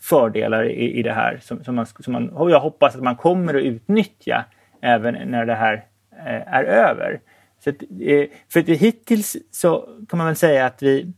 fördelar 0.00 0.64
i, 0.64 0.92
i 0.98 1.02
det 1.02 1.12
här 1.12 1.38
som, 1.42 1.64
som, 1.64 1.74
man, 1.74 1.86
som 1.86 2.12
man, 2.12 2.50
jag 2.50 2.60
hoppas 2.60 2.96
att 2.96 3.02
man 3.02 3.16
kommer 3.16 3.54
att 3.54 3.62
utnyttja 3.62 4.44
även 4.80 5.30
när 5.30 5.46
det 5.46 5.54
här 5.54 5.84
Eh, 6.18 6.54
är 6.54 6.64
över. 6.64 7.20
Så 7.64 7.70
att, 7.70 7.82
eh, 8.00 8.26
för 8.48 8.60
att 8.60 8.68
hittills 8.68 9.36
så 9.50 9.88
kan 10.08 10.18
man 10.18 10.26
väl 10.26 10.36
säga 10.36 10.66
att 10.66 10.82
vi 10.82 11.12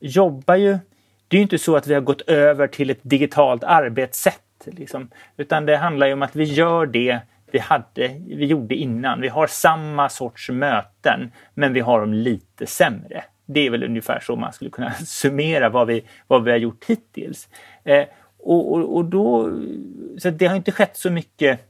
jobbar 0.00 0.56
ju... 0.56 0.78
Det 1.28 1.36
är 1.36 1.38
ju 1.38 1.42
inte 1.42 1.58
så 1.58 1.76
att 1.76 1.86
vi 1.86 1.94
har 1.94 2.00
gått 2.00 2.20
över 2.20 2.66
till 2.66 2.90
ett 2.90 3.00
digitalt 3.02 3.64
arbetssätt. 3.64 4.42
Liksom, 4.64 5.10
utan 5.36 5.66
det 5.66 5.76
handlar 5.76 6.06
ju 6.06 6.12
om 6.12 6.22
att 6.22 6.36
vi 6.36 6.44
gör 6.44 6.86
det 6.86 7.20
vi, 7.50 7.58
hade, 7.58 8.08
vi 8.26 8.46
gjorde 8.46 8.74
innan. 8.74 9.20
Vi 9.20 9.28
har 9.28 9.46
samma 9.46 10.08
sorts 10.08 10.50
möten, 10.50 11.32
men 11.54 11.72
vi 11.72 11.80
har 11.80 12.00
dem 12.00 12.14
lite 12.14 12.66
sämre. 12.66 13.24
Det 13.46 13.66
är 13.66 13.70
väl 13.70 13.84
ungefär 13.84 14.20
så 14.20 14.36
man 14.36 14.52
skulle 14.52 14.70
kunna 14.70 14.92
summera 15.06 15.68
vad 15.68 15.86
vi, 15.86 16.04
vad 16.26 16.44
vi 16.44 16.50
har 16.50 16.58
gjort 16.58 16.84
hittills. 16.84 17.48
Eh, 17.84 18.04
och, 18.38 18.72
och, 18.72 18.96
och, 18.96 19.04
då, 19.04 19.50
så 20.18 20.30
det 20.30 20.46
har 20.46 20.56
inte 20.56 20.72
skett 20.72 20.96
så 20.96 21.10
mycket 21.10 21.60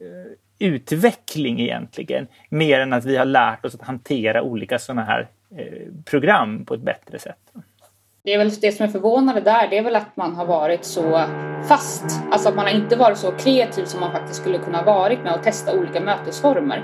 eh, 0.00 0.32
utveckling 0.58 1.60
egentligen. 1.60 2.26
Mer 2.48 2.80
än 2.80 2.92
att 2.92 3.04
vi 3.04 3.16
har 3.16 3.24
lärt 3.24 3.64
oss 3.64 3.74
att 3.74 3.82
hantera 3.82 4.42
olika 4.42 4.78
sådana 4.78 5.04
här 5.04 5.28
eh, 5.56 5.92
program 6.04 6.64
på 6.64 6.74
ett 6.74 6.80
bättre 6.80 7.18
sätt. 7.18 7.38
Det 8.24 8.34
är 8.34 8.38
väl 8.38 8.50
det 8.50 8.72
som 8.72 8.86
är 8.86 8.90
förvånande 8.90 9.40
där, 9.40 9.68
det 9.68 9.78
är 9.78 9.82
väl 9.82 9.96
att 9.96 10.16
man 10.16 10.34
har 10.34 10.46
varit 10.46 10.84
så 10.84 11.24
fast. 11.68 12.04
Alltså 12.30 12.48
att 12.48 12.54
man 12.54 12.64
har 12.64 12.72
inte 12.72 12.96
varit 12.96 13.18
så 13.18 13.32
kreativ 13.32 13.84
som 13.84 14.00
man 14.00 14.12
faktiskt 14.12 14.40
skulle 14.40 14.58
kunna 14.58 14.82
varit 14.82 15.22
med 15.22 15.32
att 15.32 15.42
testa 15.42 15.78
olika 15.78 16.00
mötesformer. 16.00 16.82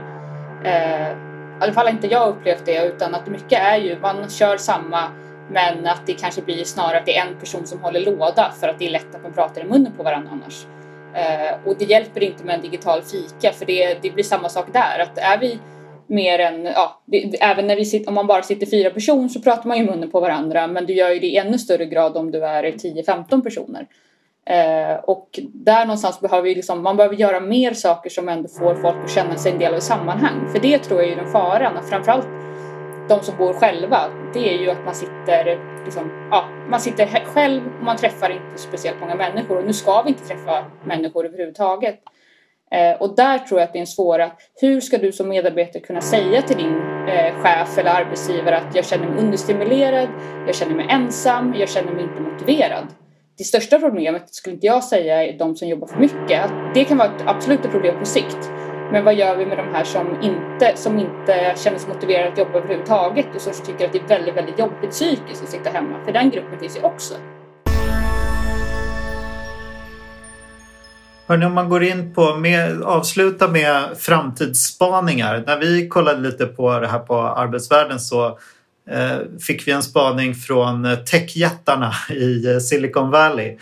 Eh, 0.65 1.11
I 1.11 1.63
alla 1.63 1.73
fall 1.73 1.87
har 1.87 1.93
inte 1.93 2.07
jag 2.07 2.29
upplevt 2.29 2.67
det 2.67 2.87
utan 2.87 3.15
att 3.15 3.27
mycket 3.27 3.59
är 3.59 3.77
ju, 3.77 3.99
man 4.01 4.29
kör 4.29 4.57
samma 4.57 5.09
men 5.51 5.87
att 5.87 6.07
det 6.07 6.13
kanske 6.13 6.43
blir 6.43 6.65
snarare 6.65 6.99
att 6.99 7.07
det 7.07 7.17
är 7.17 7.27
en 7.27 7.41
person 7.41 7.67
som 7.67 7.81
håller 7.81 8.01
låda 8.01 8.53
för 8.61 8.69
att 8.69 8.79
det 8.79 8.87
är 8.87 8.91
lätt 8.91 9.15
att 9.15 9.23
man 9.23 9.33
pratar 9.33 9.61
i 9.61 9.65
munnen 9.65 9.93
på 9.97 10.03
varandra 10.03 10.31
annars. 10.33 10.67
Eh, 11.15 11.69
och 11.69 11.77
det 11.79 11.85
hjälper 11.85 12.23
inte 12.23 12.45
med 12.45 12.55
en 12.55 12.61
digital 12.61 13.03
fika 13.03 13.53
för 13.53 13.67
det, 13.67 14.03
det 14.03 14.11
blir 14.11 14.25
samma 14.25 14.49
sak 14.49 14.67
där. 14.73 14.99
Att 15.03 15.19
är 15.19 15.39
vi 15.39 15.59
mer 16.07 16.39
än, 16.39 16.65
ja, 16.65 17.01
det, 17.05 17.43
även 17.43 17.67
när 17.67 17.77
vi 17.77 17.85
sitter, 17.85 18.09
om 18.09 18.15
man 18.15 18.27
bara 18.27 18.43
sitter 18.43 18.67
fyra 18.67 18.91
personer 18.91 19.29
så 19.29 19.41
pratar 19.41 19.69
man 19.69 19.79
ju 19.79 19.85
munnen 19.85 20.11
på 20.11 20.21
varandra 20.21 20.67
men 20.67 20.87
du 20.87 20.95
gör 20.95 21.11
ju 21.11 21.19
det 21.19 21.27
i 21.27 21.37
ännu 21.37 21.59
större 21.59 21.87
grad 21.87 22.17
om 22.17 22.31
du 22.31 22.45
är 22.45 22.63
10-15 22.63 23.43
personer. 23.43 23.87
Eh, 24.45 24.97
och 25.05 25.41
där 25.53 25.87
någonstans 25.87 26.21
behöver 26.21 26.43
vi 26.43 26.55
liksom, 26.55 26.83
man 26.83 26.97
behöver 26.97 27.17
göra 27.17 27.41
mer 27.41 27.73
saker 27.73 28.11
som 28.11 28.29
ändå 28.29 28.49
får 28.49 28.75
folk 28.75 28.97
att 29.05 29.11
känna 29.11 29.37
sig 29.37 29.53
en 29.53 29.59
del 29.59 29.73
av 29.73 29.79
ett 29.79 29.85
sammanhang. 29.85 30.53
För 30.53 30.61
det 30.61 30.79
tror 30.79 31.03
jag 31.03 31.13
är 31.13 31.17
den 31.17 31.33
faran, 31.33 31.89
framförallt 31.91 32.27
de 33.11 33.23
som 33.23 33.37
bor 33.37 33.53
själva, 33.53 34.11
det 34.35 34.55
är 34.55 34.59
ju 34.59 34.71
att 34.71 34.85
man 34.85 34.95
sitter, 34.95 35.59
liksom, 35.85 36.29
ja, 36.31 36.49
man 36.69 36.81
sitter 36.81 37.07
själv 37.07 37.63
och 37.79 37.85
man 37.85 37.97
träffar 37.97 38.31
inte 38.31 38.63
speciellt 38.63 39.01
många 39.01 39.15
människor. 39.15 39.59
Och 39.59 39.65
nu 39.65 39.73
ska 39.73 40.03
vi 40.03 40.09
inte 40.09 40.25
träffa 40.25 40.65
människor 40.85 41.27
överhuvudtaget. 41.27 42.01
Eh, 42.73 43.03
och 43.03 43.17
där 43.17 43.39
tror 43.39 43.61
jag 43.61 43.67
att 43.67 43.73
det 43.73 43.79
är 43.79 43.81
en 43.81 43.87
svåra. 43.87 44.31
Hur 44.61 44.81
ska 44.81 44.99
du 44.99 45.13
som 45.13 45.29
medarbetare 45.29 45.83
kunna 45.83 46.01
säga 46.01 46.43
till 46.43 46.57
din 46.57 46.77
eh, 47.09 47.35
chef 47.43 47.79
eller 47.79 47.91
arbetsgivare 47.91 48.57
att 48.57 48.75
jag 48.75 48.85
känner 48.85 49.07
mig 49.07 49.19
understimulerad, 49.19 50.09
jag 50.47 50.55
känner 50.55 50.75
mig 50.75 50.87
ensam, 50.91 51.55
jag 51.59 51.69
känner 51.69 51.93
mig 51.93 52.03
inte 52.03 52.23
motiverad. 52.23 52.87
Det 53.39 53.45
största 53.45 53.79
problemet 53.79 54.35
skulle 54.35 54.55
inte 54.55 54.67
jag 54.67 54.85
säga 54.85 55.25
är 55.25 55.39
de 55.39 55.57
som 55.57 55.69
jobbar 55.69 55.87
för 55.87 55.99
mycket. 55.99 56.51
Det 56.75 56.85
kan 56.85 56.99
vara 56.99 57.09
ett 57.09 57.23
absolut 57.27 57.63
problem 57.63 57.99
på 57.99 58.05
sikt. 58.05 58.51
Men 58.93 59.05
vad 59.05 59.15
gör 59.15 59.37
vi 59.37 59.47
med 59.47 59.59
de 59.59 59.75
här 59.75 59.85
som 59.85 60.23
inte, 60.23 60.77
som 60.77 60.99
inte 60.99 61.55
känner 61.57 61.79
sig 61.79 61.89
motiverade 61.89 62.33
att 62.33 62.39
jobba 62.39 62.59
överhuvudtaget 62.59 63.27
och 63.35 63.41
som 63.41 63.53
tycker 63.67 63.87
att 63.87 63.93
det 63.93 63.99
är 63.99 64.09
väldigt, 64.09 64.37
väldigt 64.37 64.59
jobbigt 64.59 64.91
psykiskt 64.91 65.43
att 65.43 65.49
sitta 65.49 65.71
hemma? 65.71 66.05
För 66.05 66.13
den 66.13 66.31
gruppen 66.31 66.61
finns 66.61 66.77
ju 66.77 66.83
också. 66.83 67.15
Hörrni, 71.27 71.47
om 71.47 71.55
man 71.55 71.69
går 71.69 71.83
in 71.83 72.15
på, 72.15 72.37
med, 72.37 72.83
avsluta 72.83 73.49
med 73.49 73.83
framtidsspaningar. 73.99 75.45
När 75.47 75.59
vi 75.59 75.89
kollade 75.89 76.21
lite 76.21 76.47
på 76.47 76.79
det 76.79 76.89
här 76.89 76.99
på 76.99 77.21
Arbetsvärlden 77.21 78.01
så 78.01 78.27
eh, 78.91 79.19
fick 79.47 79.69
vi 79.69 79.73
en 79.73 79.83
spaning 79.83 80.35
från 80.35 80.97
techjättarna 81.11 81.93
i 82.11 82.47
eh, 82.47 82.59
Silicon 82.59 83.11
Valley. 83.11 83.57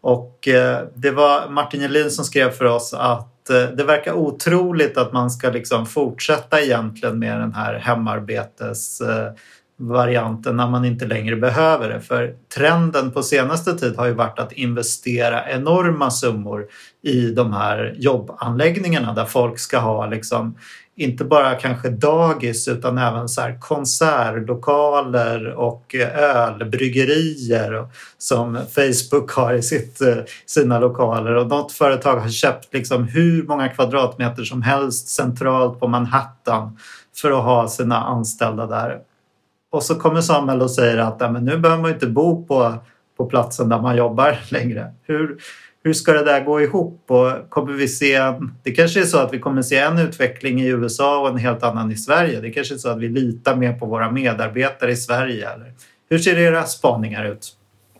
Och 0.00 0.48
eh, 0.48 0.78
det 0.94 1.10
var 1.10 1.48
Martin 1.48 1.80
Jelin 1.80 2.10
som 2.10 2.24
skrev 2.24 2.50
för 2.50 2.64
oss 2.64 2.94
att 2.94 3.33
Eh, 3.50 3.68
det 3.76 3.84
verkar 3.84 4.12
otroligt 4.12 4.96
att 4.96 5.12
man 5.12 5.30
ska 5.30 5.50
liksom 5.50 5.86
fortsätta 5.86 6.60
egentligen 6.60 7.18
med 7.18 7.40
den 7.40 7.54
här 7.54 7.74
hemarbetesvarianten 7.74 10.52
eh, 10.52 10.56
när 10.56 10.70
man 10.70 10.84
inte 10.84 11.06
längre 11.06 11.36
behöver 11.36 11.88
det. 11.88 12.00
För 12.00 12.34
trenden 12.54 13.10
på 13.10 13.22
senaste 13.22 13.74
tid 13.74 13.96
har 13.96 14.06
ju 14.06 14.12
varit 14.12 14.38
att 14.38 14.52
investera 14.52 15.50
enorma 15.50 16.10
summor 16.10 16.66
i 17.02 17.30
de 17.30 17.52
här 17.52 17.94
jobbanläggningarna 17.98 19.12
där 19.12 19.24
folk 19.24 19.58
ska 19.58 19.78
ha 19.78 20.06
liksom 20.06 20.56
inte 20.96 21.24
bara 21.24 21.54
kanske 21.54 21.88
dagis 21.88 22.68
utan 22.68 22.98
även 22.98 23.28
så 23.28 23.40
här 23.40 23.58
konsertlokaler 23.60 25.46
och 25.46 25.94
ölbryggerier 26.14 27.86
som 28.18 28.58
Facebook 28.74 29.30
har 29.30 29.54
i 29.54 29.62
sitt, 29.62 30.00
eh, 30.00 30.16
sina 30.46 30.78
lokaler. 30.78 31.34
Och 31.34 31.46
något 31.46 31.72
företag 31.72 32.16
har 32.16 32.28
köpt 32.28 32.74
liksom 32.74 33.04
hur 33.04 33.42
många 33.42 33.68
kvadratmeter 33.68 34.44
som 34.44 34.62
helst 34.62 35.08
centralt 35.08 35.80
på 35.80 35.88
Manhattan 35.88 36.78
för 37.16 37.30
att 37.30 37.44
ha 37.44 37.68
sina 37.68 38.04
anställda 38.04 38.66
där. 38.66 38.98
Och 39.70 39.82
så 39.82 39.94
kommer 39.94 40.20
Samuel 40.20 40.62
och 40.62 40.70
säger 40.70 40.98
att 40.98 41.16
ja, 41.18 41.30
men 41.30 41.44
nu 41.44 41.58
behöver 41.58 41.82
man 41.82 41.90
inte 41.90 42.06
bo 42.06 42.46
på, 42.46 42.74
på 43.16 43.26
platsen 43.26 43.68
där 43.68 43.80
man 43.80 43.96
jobbar 43.96 44.38
längre. 44.48 44.92
Hur, 45.02 45.38
hur 45.84 45.92
ska 45.92 46.12
det 46.12 46.24
där 46.24 46.44
gå 46.44 46.60
ihop? 46.60 47.04
Och 47.08 47.50
kommer 47.50 47.72
vi 47.72 47.88
se 47.88 48.14
en, 48.14 48.54
det 48.62 48.72
kanske 48.72 49.00
är 49.00 49.04
så 49.04 49.18
att 49.18 49.34
vi 49.34 49.38
kommer 49.38 49.62
se 49.62 49.78
en 49.78 49.98
utveckling 49.98 50.60
i 50.60 50.66
USA 50.66 51.20
och 51.20 51.28
en 51.28 51.38
helt 51.38 51.62
annan 51.62 51.92
i 51.92 51.96
Sverige. 51.96 52.40
Det 52.40 52.50
kanske 52.50 52.74
är 52.74 52.78
så 52.78 52.88
att 52.88 52.98
vi 52.98 53.08
litar 53.08 53.56
mer 53.56 53.72
på 53.72 53.86
våra 53.86 54.10
medarbetare 54.10 54.92
i 54.92 54.96
Sverige. 54.96 55.50
Eller? 55.50 55.72
Hur 56.08 56.18
ser 56.18 56.38
era 56.38 56.64
spaningar 56.64 57.24
ut? 57.24 57.56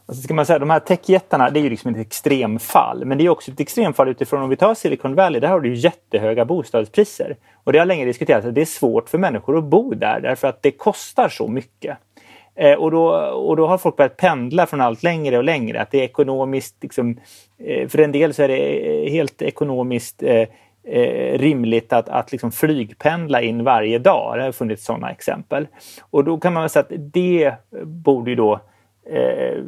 Alltså 0.07 0.23
ska 0.23 0.35
man 0.35 0.47
säga, 0.47 0.59
de 0.59 0.71
här 0.71 0.81
techjättarna 0.81 1.51
det 1.51 1.61
är 1.61 1.63
ju 1.63 1.71
liksom 1.71 1.95
ett 1.95 2.01
extremfall. 2.01 3.05
Men 3.05 3.19
det 3.19 3.25
är 3.25 3.29
också 3.29 3.51
ett 3.51 3.61
extremfall 3.61 4.09
utifrån 4.09 4.43
om 4.43 4.51
vi 4.51 4.57
tar 4.57 4.75
Silicon 4.75 5.15
Valley. 5.15 5.41
Där 5.41 5.49
har 5.49 5.61
du 5.61 5.75
jättehöga 5.75 6.45
bostadspriser. 6.45 7.37
Och 7.65 7.73
det 7.73 7.79
har 7.79 7.87
länge 7.87 8.05
diskuterats 8.05 8.47
att 8.47 8.55
det 8.55 8.61
är 8.61 8.65
svårt 8.65 9.09
för 9.09 9.19
människor 9.19 9.59
att 9.59 9.65
bo 9.65 9.95
där 9.95 10.21
därför 10.21 10.49
att 10.49 10.63
det 10.63 10.71
kostar 10.71 11.29
så 11.29 11.49
mycket. 11.49 11.99
Eh, 12.57 12.75
och, 12.75 12.91
då, 12.91 13.07
och 13.17 13.57
då 13.57 13.67
har 13.67 13.79
folk 13.79 13.97
börjat 13.97 14.17
pendla 14.17 14.67
från 14.67 14.81
allt 14.81 15.03
längre 15.03 15.39
och 15.39 15.45
längre. 15.45 15.81
Att 15.81 15.91
det 15.91 15.99
är 15.99 16.05
ekonomiskt, 16.05 16.77
liksom, 16.83 17.19
eh, 17.59 17.89
för 17.89 17.99
en 17.99 18.13
del 18.13 18.35
så 18.35 18.43
är 18.43 18.49
det 18.49 19.05
eh, 19.07 19.11
helt 19.11 19.43
ekonomiskt 19.43 20.23
eh, 20.23 20.49
eh, 20.85 21.39
rimligt 21.39 21.93
att, 21.93 22.09
att 22.09 22.33
liksom 22.33 22.53
flygpendla 22.53 23.43
in 23.43 23.65
varje 23.65 23.99
dag. 23.99 24.39
Det 24.39 24.43
har 24.43 24.53
funnits 24.53 24.85
sådana 24.85 25.11
exempel. 25.11 25.67
Och 26.11 26.25
då 26.25 26.39
kan 26.39 26.53
man 26.53 26.69
säga 26.69 26.83
att 26.83 26.93
det 27.13 27.53
borde 27.83 28.31
ju 28.31 28.37
då 28.37 28.61
eh, 29.11 29.63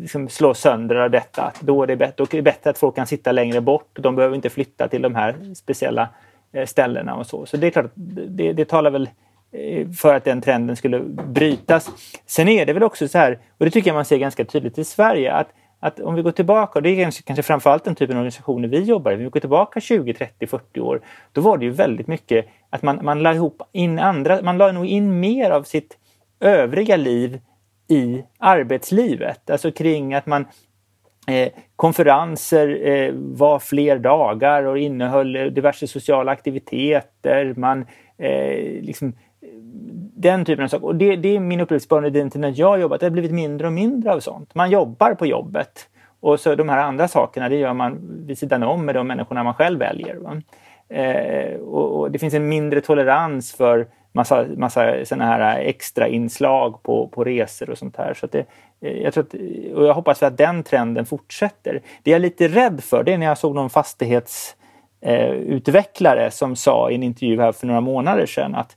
liksom 0.00 0.28
slå 0.28 0.54
sönder 0.54 0.96
av 0.96 1.10
detta. 1.10 1.52
Då 1.60 1.82
är, 1.82 1.86
det 1.86 1.96
bättre, 1.96 2.14
då 2.16 2.24
är 2.24 2.36
det 2.36 2.42
bättre 2.42 2.70
att 2.70 2.78
folk 2.78 2.94
kan 2.96 3.06
sitta 3.06 3.32
längre 3.32 3.60
bort. 3.60 3.88
De 3.92 4.16
behöver 4.16 4.36
inte 4.36 4.50
flytta 4.50 4.88
till 4.88 5.02
de 5.02 5.14
här 5.14 5.54
speciella 5.54 6.08
eh, 6.52 6.66
ställena 6.66 7.14
och 7.14 7.26
så. 7.26 7.46
Så 7.46 7.56
det 7.56 7.66
är 7.66 7.70
klart, 7.70 7.90
det, 7.94 8.52
det 8.52 8.64
talar 8.64 8.90
väl 8.90 9.08
Eh, 9.52 9.90
för 9.90 10.14
att 10.14 10.24
den 10.24 10.40
trenden 10.40 10.76
skulle 10.76 11.00
brytas. 11.00 11.90
Sen 12.26 12.48
är 12.48 12.66
det 12.66 12.72
väl 12.72 12.82
också 12.82 13.08
så 13.08 13.18
här, 13.18 13.38
och 13.58 13.64
det 13.64 13.70
tycker 13.70 13.90
jag 13.90 13.94
man 13.94 14.04
ser 14.04 14.18
ganska 14.18 14.44
tydligt 14.44 14.78
i 14.78 14.84
Sverige, 14.84 15.32
att, 15.32 15.48
att 15.80 16.00
om 16.00 16.14
vi 16.14 16.22
går 16.22 16.30
tillbaka, 16.30 16.78
och 16.78 16.82
det 16.82 16.90
är 16.90 17.02
kanske, 17.02 17.22
kanske 17.22 17.42
framförallt 17.42 17.84
den 17.84 17.94
typen 17.94 18.16
av 18.16 18.20
organisationer 18.20 18.68
vi 18.68 18.82
jobbar 18.82 19.12
i, 19.12 19.14
om 19.14 19.20
vi 19.20 19.28
går 19.28 19.40
tillbaka 19.40 19.80
20, 19.80 20.14
30, 20.14 20.46
40 20.46 20.80
år, 20.80 21.00
då 21.32 21.40
var 21.40 21.58
det 21.58 21.64
ju 21.64 21.70
väldigt 21.70 22.06
mycket 22.06 22.46
att 22.70 22.82
man, 22.82 23.04
man 23.04 23.22
la 23.22 23.34
ihop 23.34 23.62
in 23.72 23.98
andra, 23.98 24.42
man 24.42 24.58
la 24.58 24.72
nog 24.72 24.86
in 24.86 25.20
mer 25.20 25.50
av 25.50 25.62
sitt 25.62 25.98
övriga 26.40 26.96
liv 26.96 27.40
i 27.88 28.22
arbetslivet. 28.38 29.50
Alltså 29.50 29.72
kring 29.72 30.14
att 30.14 30.26
man 30.26 30.46
eh, 31.28 31.48
konferenser 31.76 32.86
eh, 32.86 33.12
var 33.14 33.58
fler 33.58 33.98
dagar 33.98 34.62
och 34.62 34.78
innehöll 34.78 35.32
diverse 35.32 35.86
sociala 35.86 36.32
aktiviteter. 36.32 37.54
Man 37.56 37.86
eh, 38.18 38.82
liksom, 38.82 39.12
den 40.14 40.44
typen 40.44 40.64
av 40.64 40.68
saker. 40.68 40.86
Och 40.86 40.96
det, 40.96 41.16
det 41.16 41.36
är 41.36 41.40
min 41.40 41.60
upplevelse 41.60 41.88
bara 41.88 42.10
den 42.10 42.30
tiden 42.30 42.54
jag 42.54 42.68
har 42.68 42.78
jobbat. 42.78 43.00
Det 43.00 43.06
har 43.06 43.10
blivit 43.10 43.32
mindre 43.32 43.66
och 43.66 43.72
mindre 43.72 44.12
av 44.12 44.20
sånt. 44.20 44.54
Man 44.54 44.70
jobbar 44.70 45.14
på 45.14 45.26
jobbet. 45.26 45.88
Och 46.20 46.40
så 46.40 46.54
de 46.54 46.68
här 46.68 46.78
andra 46.78 47.08
sakerna, 47.08 47.48
det 47.48 47.56
gör 47.56 47.72
man 47.72 47.98
vid 48.26 48.38
sidan 48.38 48.62
om 48.62 48.84
med 48.84 48.94
de 48.94 49.06
människorna 49.06 49.44
man 49.44 49.54
själv 49.54 49.78
väljer. 49.78 50.42
Eh, 50.88 51.60
och, 51.60 52.00
och, 52.00 52.10
det 52.10 52.18
finns 52.18 52.34
en 52.34 52.48
mindre 52.48 52.80
tolerans 52.80 53.52
för 53.52 53.86
massa, 54.12 54.46
massa 54.56 55.04
såna 55.04 55.24
här 55.24 55.58
extra 55.58 56.08
inslag 56.08 56.82
på, 56.82 57.08
på 57.08 57.24
resor 57.24 57.70
och 57.70 57.78
sånt 57.78 57.96
här. 57.96 58.14
Så 58.14 58.26
det, 58.26 58.46
eh, 58.80 59.02
jag, 59.02 59.14
tror 59.14 59.24
att, 59.24 59.34
och 59.74 59.84
jag 59.84 59.94
hoppas 59.94 60.22
att 60.22 60.38
den 60.38 60.62
trenden 60.62 61.06
fortsätter. 61.06 61.82
Det 62.02 62.10
jag 62.10 62.16
är 62.16 62.22
lite 62.22 62.48
rädd 62.48 62.84
för 62.84 63.04
det 63.04 63.12
är 63.12 63.18
när 63.18 63.26
jag 63.26 63.38
såg 63.38 63.54
någon 63.54 63.70
fastighetsutvecklare 63.70 66.24
eh, 66.24 66.30
som 66.30 66.56
sa 66.56 66.90
i 66.90 66.94
en 66.94 67.02
intervju 67.02 67.40
här 67.40 67.52
för 67.52 67.66
några 67.66 67.80
månader 67.80 68.26
sedan 68.26 68.54
att 68.54 68.76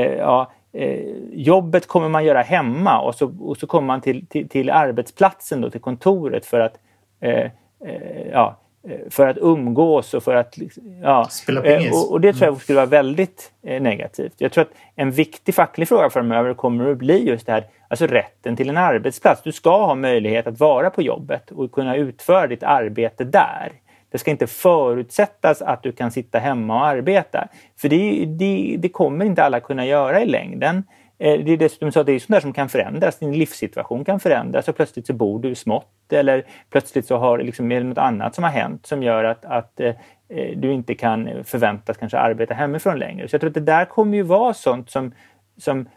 ja, 0.00 0.52
eh, 0.72 1.00
jobbet 1.32 1.86
kommer 1.86 2.08
man 2.08 2.24
göra 2.24 2.42
hemma 2.42 3.00
och 3.00 3.14
så, 3.14 3.34
och 3.40 3.56
så 3.56 3.66
kommer 3.66 3.86
man 3.86 4.00
till, 4.00 4.26
till, 4.26 4.48
till 4.48 4.70
arbetsplatsen, 4.70 5.60
då, 5.60 5.70
till 5.70 5.80
kontoret 5.80 6.46
för 6.46 6.60
att 6.60 6.78
eh, 7.20 7.50
eh, 7.84 8.28
ja, 8.32 8.58
Eh, 8.88 9.10
för 9.10 9.28
att 9.28 9.36
umgås 9.40 10.14
och 10.14 10.22
för 10.22 10.34
att... 10.34 10.56
Liksom, 10.56 11.00
ja, 11.02 11.24
Spela 11.30 11.60
pingis. 11.60 11.92
Och, 11.92 12.12
och, 12.12 12.20
det 12.20 12.32
tror 12.32 12.46
jag 12.46 12.60
skulle 12.60 12.76
vara 12.76 12.86
väldigt 12.86 13.52
eh, 13.62 13.82
negativt. 13.82 14.34
Jag 14.38 14.52
tror 14.52 14.62
att 14.62 14.72
en 14.96 15.10
viktig 15.10 15.54
facklig 15.54 15.88
fråga 15.88 16.10
framöver 16.10 16.54
kommer 16.54 16.90
att 16.90 16.98
bli 16.98 17.28
just 17.28 17.46
det 17.46 17.52
här, 17.52 17.64
alltså 17.88 18.06
rätten 18.06 18.56
till 18.56 18.68
en 18.68 18.76
arbetsplats. 18.76 19.42
Du 19.42 19.52
ska 19.52 19.86
ha 19.86 19.94
möjlighet 19.94 20.46
att 20.46 20.60
vara 20.60 20.90
på 20.90 21.02
jobbet 21.02 21.50
och 21.50 21.72
kunna 21.72 21.96
utföra 21.96 22.46
ditt 22.46 22.62
arbete 22.62 23.24
där. 23.24 23.72
Det 24.12 24.18
ska 24.18 24.30
inte 24.30 24.46
förutsättas 24.46 25.62
att 25.62 25.82
du 25.82 25.92
kan 25.92 26.10
sitta 26.10 26.38
hemma 26.38 26.74
och 26.74 26.86
arbeta. 26.86 27.48
För 27.76 27.88
det, 27.88 28.24
det, 28.24 28.76
det 28.78 28.88
kommer 28.88 29.24
inte 29.24 29.44
alla 29.44 29.60
kunna 29.60 29.86
göra 29.86 30.22
i 30.22 30.26
längden. 30.26 30.84
Eh, 31.18 31.44
det 31.44 31.52
är 31.52 31.56
dessutom 31.56 31.92
så 31.92 32.00
att 32.00 32.06
det 32.06 32.12
är 32.12 32.18
sånt 32.18 32.30
där 32.30 32.40
som 32.40 32.52
kan 32.52 32.68
förändras. 32.68 33.18
Din 33.18 33.32
livssituation 33.32 34.04
kan 34.04 34.20
förändras 34.20 34.68
och 34.68 34.76
plötsligt 34.76 35.06
så 35.06 35.12
bor 35.12 35.40
du 35.40 35.54
smått 35.54 36.12
eller 36.12 36.46
plötsligt 36.70 37.06
så 37.06 37.16
har 37.16 37.38
liksom, 37.38 37.72
är 37.72 37.80
det 37.80 37.86
något 37.86 37.98
annat 37.98 38.34
som 38.34 38.44
har 38.44 38.50
hänt 38.50 38.86
som 38.86 39.02
gör 39.02 39.24
att, 39.24 39.44
att 39.44 39.80
eh, 39.80 39.94
eh 40.28 40.56
du 40.56 40.72
inte 40.72 40.94
kan 40.94 41.44
förväntas 41.44 41.96
kanske 41.96 42.18
arbeta 42.18 42.54
hemifrån 42.54 42.98
längre. 42.98 43.28
Så 43.28 43.34
jag 43.34 43.40
tror 43.40 43.50
att 43.50 43.54
det 43.54 43.60
där 43.60 43.84
kommer 43.84 44.16
ju 44.16 44.22
vara 44.22 44.54
sånt 44.54 44.90
som, 44.90 45.12
som 45.58 45.88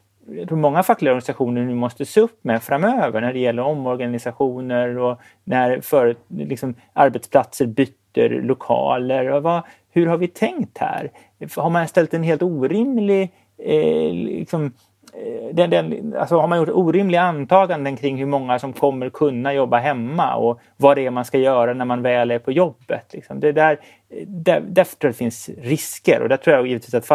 många 0.49 0.83
fackliga 0.83 1.11
organisationer 1.11 1.61
nu 1.61 1.75
måste 1.75 2.05
se 2.05 2.21
upp 2.21 2.43
med 2.43 2.63
framöver 2.63 3.21
när 3.21 3.33
det 3.33 3.39
gäller 3.39 3.63
omorganisationer 3.63 4.97
och 4.97 5.19
när 5.43 5.81
för, 5.81 6.15
liksom, 6.27 6.75
arbetsplatser 6.93 7.65
byter 7.65 8.04
lokaler. 8.17 9.39
Vad, 9.39 9.61
hur 9.91 10.07
har 10.07 10.17
vi 10.17 10.27
tänkt 10.27 10.77
här? 10.77 11.11
Har 11.55 11.69
man 11.69 11.87
ställt 11.87 12.13
en 12.13 12.23
helt 12.23 12.41
orimlig 12.41 13.31
eh, 13.57 14.13
liksom, 14.13 14.65
eh, 15.13 15.55
den, 15.55 15.69
den, 15.69 16.15
alltså 16.17 16.39
har 16.39 16.47
man 16.47 16.57
gjort 16.57 16.69
orimliga 16.69 17.21
antaganden 17.21 17.97
kring 17.97 18.17
hur 18.17 18.25
många 18.25 18.59
som 18.59 18.73
kommer 18.73 19.09
kunna 19.09 19.53
jobba 19.53 19.77
hemma 19.77 20.35
och 20.35 20.59
vad 20.77 20.97
det 20.97 21.05
är 21.05 21.11
man 21.11 21.25
ska 21.25 21.37
göra 21.37 21.73
när 21.73 21.85
man 21.85 22.01
väl 22.01 22.31
är 22.31 22.39
på 22.39 22.51
jobbet. 22.51 23.13
Liksom. 23.13 23.39
Det 23.39 23.51
där, 23.51 23.79
där, 24.27 24.63
därför 24.67 24.95
tror 24.95 25.07
jag 25.07 25.13
det 25.13 25.17
finns 25.17 25.49
risker 25.57 26.21
och 26.21 26.29
där 26.29 26.37
tror 26.37 26.55
jag 26.55 26.67
givetvis 26.67 26.93
att 26.93 27.05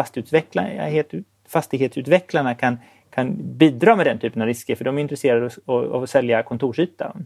fastighetsutvecklarna 1.47 2.55
kan, 2.55 2.77
kan 3.09 3.37
bidra 3.57 3.95
med 3.95 4.05
den 4.05 4.19
typen 4.19 4.41
av 4.41 4.47
risker 4.47 4.75
för 4.75 4.85
de 4.85 4.97
är 4.97 5.01
intresserade 5.01 5.49
av, 5.65 6.03
att 6.03 6.09
sälja 6.09 6.43
kontorsytan. 6.43 7.25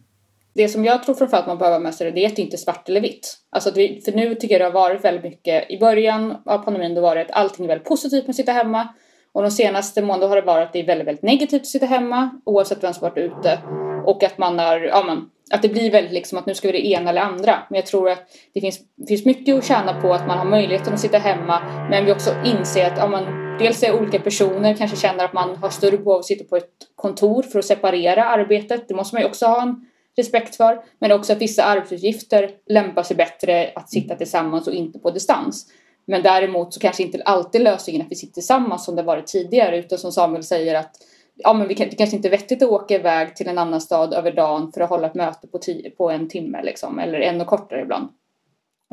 Det 0.55 0.67
som 0.67 0.85
jag 0.85 1.03
tror 1.03 1.15
framförallt 1.15 1.47
man 1.47 1.57
behöver 1.57 1.79
med 1.79 1.95
sig 1.95 2.11
det 2.11 2.25
är 2.25 2.27
att 2.27 2.35
det 2.35 2.41
inte 2.41 2.55
är 2.55 2.57
svart 2.57 2.89
eller 2.89 3.01
vitt. 3.01 3.37
Alltså 3.49 3.71
vi, 3.71 4.01
för 4.05 4.11
nu 4.11 4.35
tycker 4.35 4.59
jag 4.59 4.61
det 4.61 4.65
har 4.65 4.87
varit 4.89 5.03
väldigt 5.03 5.23
mycket, 5.23 5.71
i 5.71 5.77
början 5.77 6.37
av 6.45 6.57
pandemin 6.57 6.95
då 6.95 7.01
var 7.01 7.15
det 7.15 7.21
att 7.21 7.31
allting 7.31 7.65
är 7.65 7.67
väldigt 7.67 7.87
positivt 7.87 8.23
med 8.23 8.29
att 8.29 8.35
sitta 8.35 8.51
hemma. 8.51 8.87
Och 9.31 9.41
de 9.41 9.51
senaste 9.51 10.01
månaderna 10.01 10.29
har 10.29 10.35
det 10.35 10.47
varit 10.47 10.67
att 10.67 10.73
det 10.73 10.79
är 10.79 10.85
väldigt, 10.85 11.07
väldigt 11.07 11.23
negativt 11.23 11.61
att 11.61 11.67
sitta 11.67 11.85
hemma 11.85 12.41
oavsett 12.45 12.83
vem 12.83 12.93
som 12.93 13.01
varit 13.01 13.17
ute. 13.17 13.59
Och 14.05 14.23
att 14.23 14.37
man 14.37 14.59
har, 14.59 14.79
ja 14.79 15.03
men, 15.03 15.29
att 15.51 15.61
det 15.61 15.69
blir 15.69 15.91
väldigt 15.91 16.13
liksom 16.13 16.37
att 16.37 16.45
nu 16.45 16.53
ska 16.53 16.67
vi 16.67 16.71
det 16.71 16.87
ena 16.87 17.09
eller 17.09 17.21
andra. 17.21 17.59
Men 17.69 17.75
jag 17.75 17.85
tror 17.85 18.09
att 18.09 18.23
det 18.53 18.61
finns, 18.61 18.79
finns 19.07 19.25
mycket 19.25 19.55
att 19.55 19.65
tjäna 19.65 20.01
på 20.01 20.13
att 20.13 20.27
man 20.27 20.37
har 20.37 20.45
möjligheten 20.45 20.93
att 20.93 20.99
sitta 20.99 21.17
hemma. 21.17 21.59
Men 21.89 22.05
vi 22.05 22.11
också 22.11 22.29
inser 22.45 22.85
att 22.85 22.97
ja, 22.97 23.07
man, 23.07 23.57
dels 23.59 23.83
är 23.83 24.01
olika 24.01 24.19
personer 24.19 24.73
kanske 24.73 24.97
känner 24.97 25.25
att 25.25 25.33
man 25.33 25.55
har 25.55 25.69
större 25.69 25.97
behov 25.97 26.13
av 26.13 26.19
att 26.19 26.25
sitta 26.25 26.43
på 26.43 26.57
ett 26.57 26.71
kontor 26.95 27.43
för 27.43 27.59
att 27.59 27.65
separera 27.65 28.25
arbetet. 28.25 28.87
Det 28.87 28.93
måste 28.93 29.15
man 29.15 29.21
ju 29.21 29.27
också 29.27 29.45
ha 29.45 29.61
en 29.61 29.85
respekt 30.17 30.55
för. 30.55 30.83
Men 30.99 31.11
också 31.11 31.33
att 31.33 31.41
vissa 31.41 31.63
arbetsuppgifter 31.63 32.51
lämpar 32.69 33.03
sig 33.03 33.17
bättre 33.17 33.71
att 33.75 33.89
sitta 33.89 34.15
tillsammans 34.15 34.67
och 34.67 34.73
inte 34.73 34.99
på 34.99 35.11
distans. 35.11 35.67
Men 36.07 36.23
däremot 36.23 36.73
så 36.73 36.79
kanske 36.79 37.03
inte 37.03 37.23
alltid 37.23 37.61
lösningen 37.61 38.01
att 38.01 38.11
vi 38.11 38.15
sitter 38.15 38.33
tillsammans 38.33 38.85
som 38.85 38.95
det 38.95 39.03
varit 39.03 39.27
tidigare 39.27 39.77
utan 39.77 39.97
som 39.97 40.11
Samuel 40.11 40.43
säger 40.43 40.75
att 40.75 40.95
ja, 41.35 41.53
men 41.53 41.67
vi 41.67 41.75
kan, 41.75 41.89
det 41.89 41.95
kanske 41.95 42.15
inte 42.15 42.27
är 42.27 42.31
vettigt 42.31 42.63
att 42.63 42.69
åka 42.69 42.95
iväg 42.95 43.35
till 43.35 43.47
en 43.47 43.57
annan 43.57 43.81
stad 43.81 44.13
över 44.13 44.31
dagen 44.31 44.71
för 44.71 44.81
att 44.81 44.89
hålla 44.89 45.07
ett 45.07 45.15
möte 45.15 45.47
på, 45.47 45.57
tio, 45.57 45.89
på 45.89 46.09
en 46.09 46.29
timme 46.29 46.63
liksom, 46.63 46.99
eller 46.99 47.19
ännu 47.19 47.45
kortare 47.45 47.81
ibland. 47.81 48.09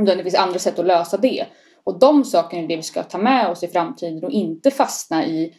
Utan 0.03 0.17
det 0.17 0.23
finns 0.23 0.35
andra 0.35 0.59
sätt 0.59 0.79
att 0.79 0.87
lösa 0.87 1.17
det. 1.17 1.47
Och 1.85 1.99
de 1.99 2.25
sakerna 2.25 2.63
är 2.63 2.69
det 2.69 2.77
vi 2.77 2.83
ska 2.83 3.03
ta 3.03 3.19
med 3.19 3.49
oss 3.49 3.63
i 3.63 3.69
framtiden 3.69 4.25
och 4.25 4.31
inte 4.31 4.71
fastna 4.71 5.27
i 5.27 5.55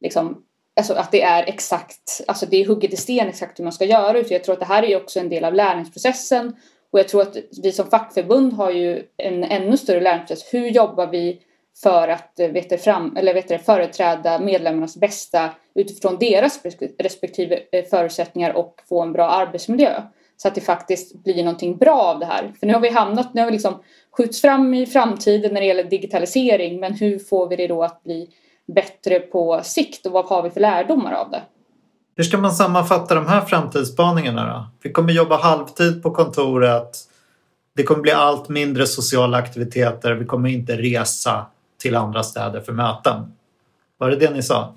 liksom, 0.00 0.44
alltså 0.80 0.94
att 0.94 1.12
det 1.12 1.22
är 1.22 1.48
exakt, 1.48 2.20
alltså 2.26 2.46
det 2.46 2.56
är 2.56 2.66
hugget 2.66 2.92
i 2.92 2.96
sten 2.96 3.28
exakt 3.28 3.58
hur 3.58 3.64
man 3.64 3.72
ska 3.72 3.84
göra. 3.84 4.18
Utan 4.18 4.32
jag 4.32 4.44
tror 4.44 4.52
att 4.52 4.60
det 4.60 4.66
här 4.66 4.82
är 4.82 4.96
också 4.96 5.20
en 5.20 5.28
del 5.28 5.44
av 5.44 5.54
lärningsprocessen 5.54 6.56
och 6.92 6.98
jag 6.98 7.08
tror 7.08 7.22
att 7.22 7.36
vi 7.62 7.72
som 7.72 7.90
fackförbund 7.90 8.52
har 8.52 8.70
ju 8.70 9.02
en 9.16 9.44
ännu 9.44 9.76
större 9.76 10.00
lärningsprocess. 10.00 10.54
Hur 10.54 10.66
jobbar 10.66 11.06
vi 11.06 11.40
för 11.82 12.08
att 12.08 12.40
eh, 12.40 12.48
vet 12.48 12.84
fram, 12.84 13.16
eller 13.16 13.34
vet 13.34 13.66
företräda 13.66 14.38
medlemmarnas 14.38 14.96
bästa 14.96 15.50
utifrån 15.74 16.18
deras 16.18 16.60
respektive 16.98 17.60
eh, 17.72 17.84
förutsättningar 17.84 18.52
och 18.52 18.80
få 18.88 19.02
en 19.02 19.12
bra 19.12 19.30
arbetsmiljö. 19.30 20.02
Så 20.36 20.48
att 20.48 20.54
det 20.54 20.60
faktiskt 20.60 21.24
blir 21.24 21.44
någonting 21.44 21.76
bra 21.76 22.00
av 22.00 22.18
det 22.18 22.26
här. 22.26 22.52
För 22.60 22.66
nu 22.66 22.72
har 22.72 22.80
vi 22.80 22.88
hamnat, 22.88 23.34
nu 23.34 23.40
har 23.40 23.46
vi 23.46 23.52
liksom 23.52 23.82
skjuts 24.10 24.40
fram 24.40 24.74
i 24.74 24.86
framtiden 24.86 25.54
när 25.54 25.60
det 25.60 25.66
gäller 25.66 25.84
digitalisering 25.84 26.80
men 26.80 26.94
hur 26.94 27.18
får 27.18 27.48
vi 27.48 27.56
det 27.56 27.66
då 27.66 27.82
att 27.82 28.02
bli 28.02 28.28
bättre 28.74 29.20
på 29.20 29.60
sikt 29.62 30.06
och 30.06 30.12
vad 30.12 30.24
har 30.24 30.42
vi 30.42 30.50
för 30.50 30.60
lärdomar 30.60 31.12
av 31.12 31.30
det? 31.30 31.42
Hur 32.16 32.24
ska 32.24 32.38
man 32.38 32.52
sammanfatta 32.52 33.14
de 33.14 33.26
här 33.26 33.40
framtidsspaningarna 33.40 34.46
då? 34.46 34.66
Vi 34.82 34.92
kommer 34.92 35.12
jobba 35.12 35.36
halvtid 35.36 36.02
på 36.02 36.10
kontoret. 36.10 36.98
Det 37.76 37.82
kommer 37.82 38.02
bli 38.02 38.12
allt 38.12 38.48
mindre 38.48 38.86
sociala 38.86 39.38
aktiviteter. 39.38 40.12
Vi 40.12 40.24
kommer 40.24 40.48
inte 40.48 40.76
resa 40.76 41.46
till 41.78 41.96
andra 41.96 42.22
städer 42.22 42.60
för 42.60 42.72
möten. 42.72 43.32
Var 43.98 44.10
det 44.10 44.16
det 44.16 44.30
ni 44.30 44.42
sa? 44.42 44.74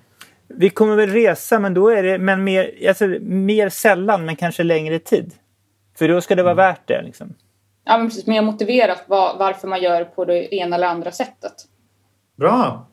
Vi 0.47 0.69
kommer 0.69 0.95
väl 0.95 1.09
resa, 1.09 1.59
men 1.59 1.73
då 1.73 1.89
är 1.89 2.03
det 2.03 2.17
men 2.17 2.43
mer, 2.43 2.87
alltså, 2.87 3.05
mer 3.21 3.69
sällan, 3.69 4.25
men 4.25 4.35
kanske 4.35 4.63
längre 4.63 4.99
tid. 4.99 5.33
För 5.97 6.07
då 6.07 6.21
ska 6.21 6.35
det 6.35 6.43
vara 6.43 6.51
mm. 6.51 6.65
värt 6.65 6.87
det. 6.87 7.01
Liksom. 7.01 7.33
Ja, 7.85 7.97
men 7.97 8.07
precis. 8.07 8.27
Mer 8.27 8.41
motiverat 8.41 9.03
var, 9.07 9.35
varför 9.39 9.67
man 9.67 9.81
gör 9.81 10.03
på 10.03 10.25
det 10.25 10.55
ena 10.55 10.75
eller 10.75 10.87
andra 10.87 11.11
sättet. 11.11 11.53
Bra. 12.35 12.85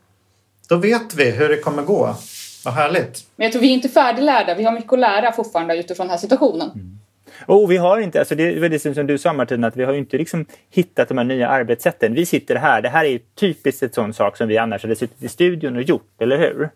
Då 0.70 0.76
vet 0.76 1.14
vi 1.14 1.30
hur 1.30 1.48
det 1.48 1.56
kommer 1.56 1.82
gå. 1.82 2.16
Vad 2.64 2.74
härligt. 2.74 3.26
Men 3.36 3.44
jag 3.44 3.52
tror 3.52 3.62
vi 3.62 3.68
är 3.68 3.74
inte 3.74 3.88
färdiglärda. 3.88 4.54
Vi 4.54 4.64
har 4.64 4.72
mycket 4.72 4.92
att 4.92 4.98
lära 4.98 5.32
fortfarande 5.32 5.76
utifrån 5.76 6.06
den 6.06 6.10
här 6.10 6.18
situationen. 6.18 6.70
Mm. 6.74 6.98
Och 7.46 7.70
vi 7.70 7.76
har 7.76 7.98
inte, 7.98 8.18
alltså 8.18 8.34
det 8.34 8.42
är 8.42 8.68
det 8.68 8.78
som 8.78 9.06
du 9.06 9.18
sa 9.18 9.32
Martina, 9.32 9.66
att 9.66 9.76
vi 9.76 9.84
har 9.84 9.94
inte 9.94 10.18
liksom 10.18 10.46
hittat 10.70 11.08
de 11.08 11.18
här 11.18 11.24
nya 11.24 11.48
arbetssätten. 11.48 12.14
Vi 12.14 12.26
sitter 12.26 12.56
här, 12.56 12.82
det 12.82 12.88
här 12.88 13.04
är 13.04 13.20
typiskt 13.40 13.82
ett 13.82 13.94
sån 13.94 14.14
sak 14.14 14.36
som 14.36 14.48
vi 14.48 14.58
annars 14.58 14.82
hade 14.82 14.96
suttit 14.96 15.22
i 15.22 15.28
studion 15.28 15.76
och 15.76 15.82
gjort, 15.82 16.22
eller 16.22 16.38
hur? 16.38 16.70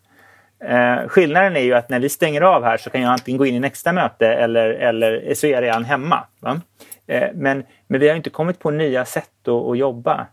Eh, 0.64 1.08
skillnaden 1.08 1.56
är 1.56 1.60
ju 1.60 1.74
att 1.74 1.88
när 1.88 2.00
vi 2.00 2.08
stänger 2.08 2.40
av 2.40 2.64
här 2.64 2.76
så 2.76 2.90
kan 2.90 3.00
jag 3.00 3.12
antingen 3.12 3.38
gå 3.38 3.46
in 3.46 3.54
i 3.54 3.60
nästa 3.60 3.92
möte 3.92 4.28
eller, 4.28 4.70
eller 4.70 5.34
så 5.34 5.46
är 5.46 5.50
jag 5.50 5.62
redan 5.62 5.84
hemma. 5.84 6.26
Eh, 7.06 7.28
men, 7.34 7.64
men 7.86 8.00
vi 8.00 8.08
har 8.08 8.16
inte 8.16 8.30
kommit 8.30 8.58
på 8.58 8.70
nya 8.70 9.04
sätt 9.04 9.48
att, 9.48 9.48
att 9.48 9.78
jobba. 9.78 10.26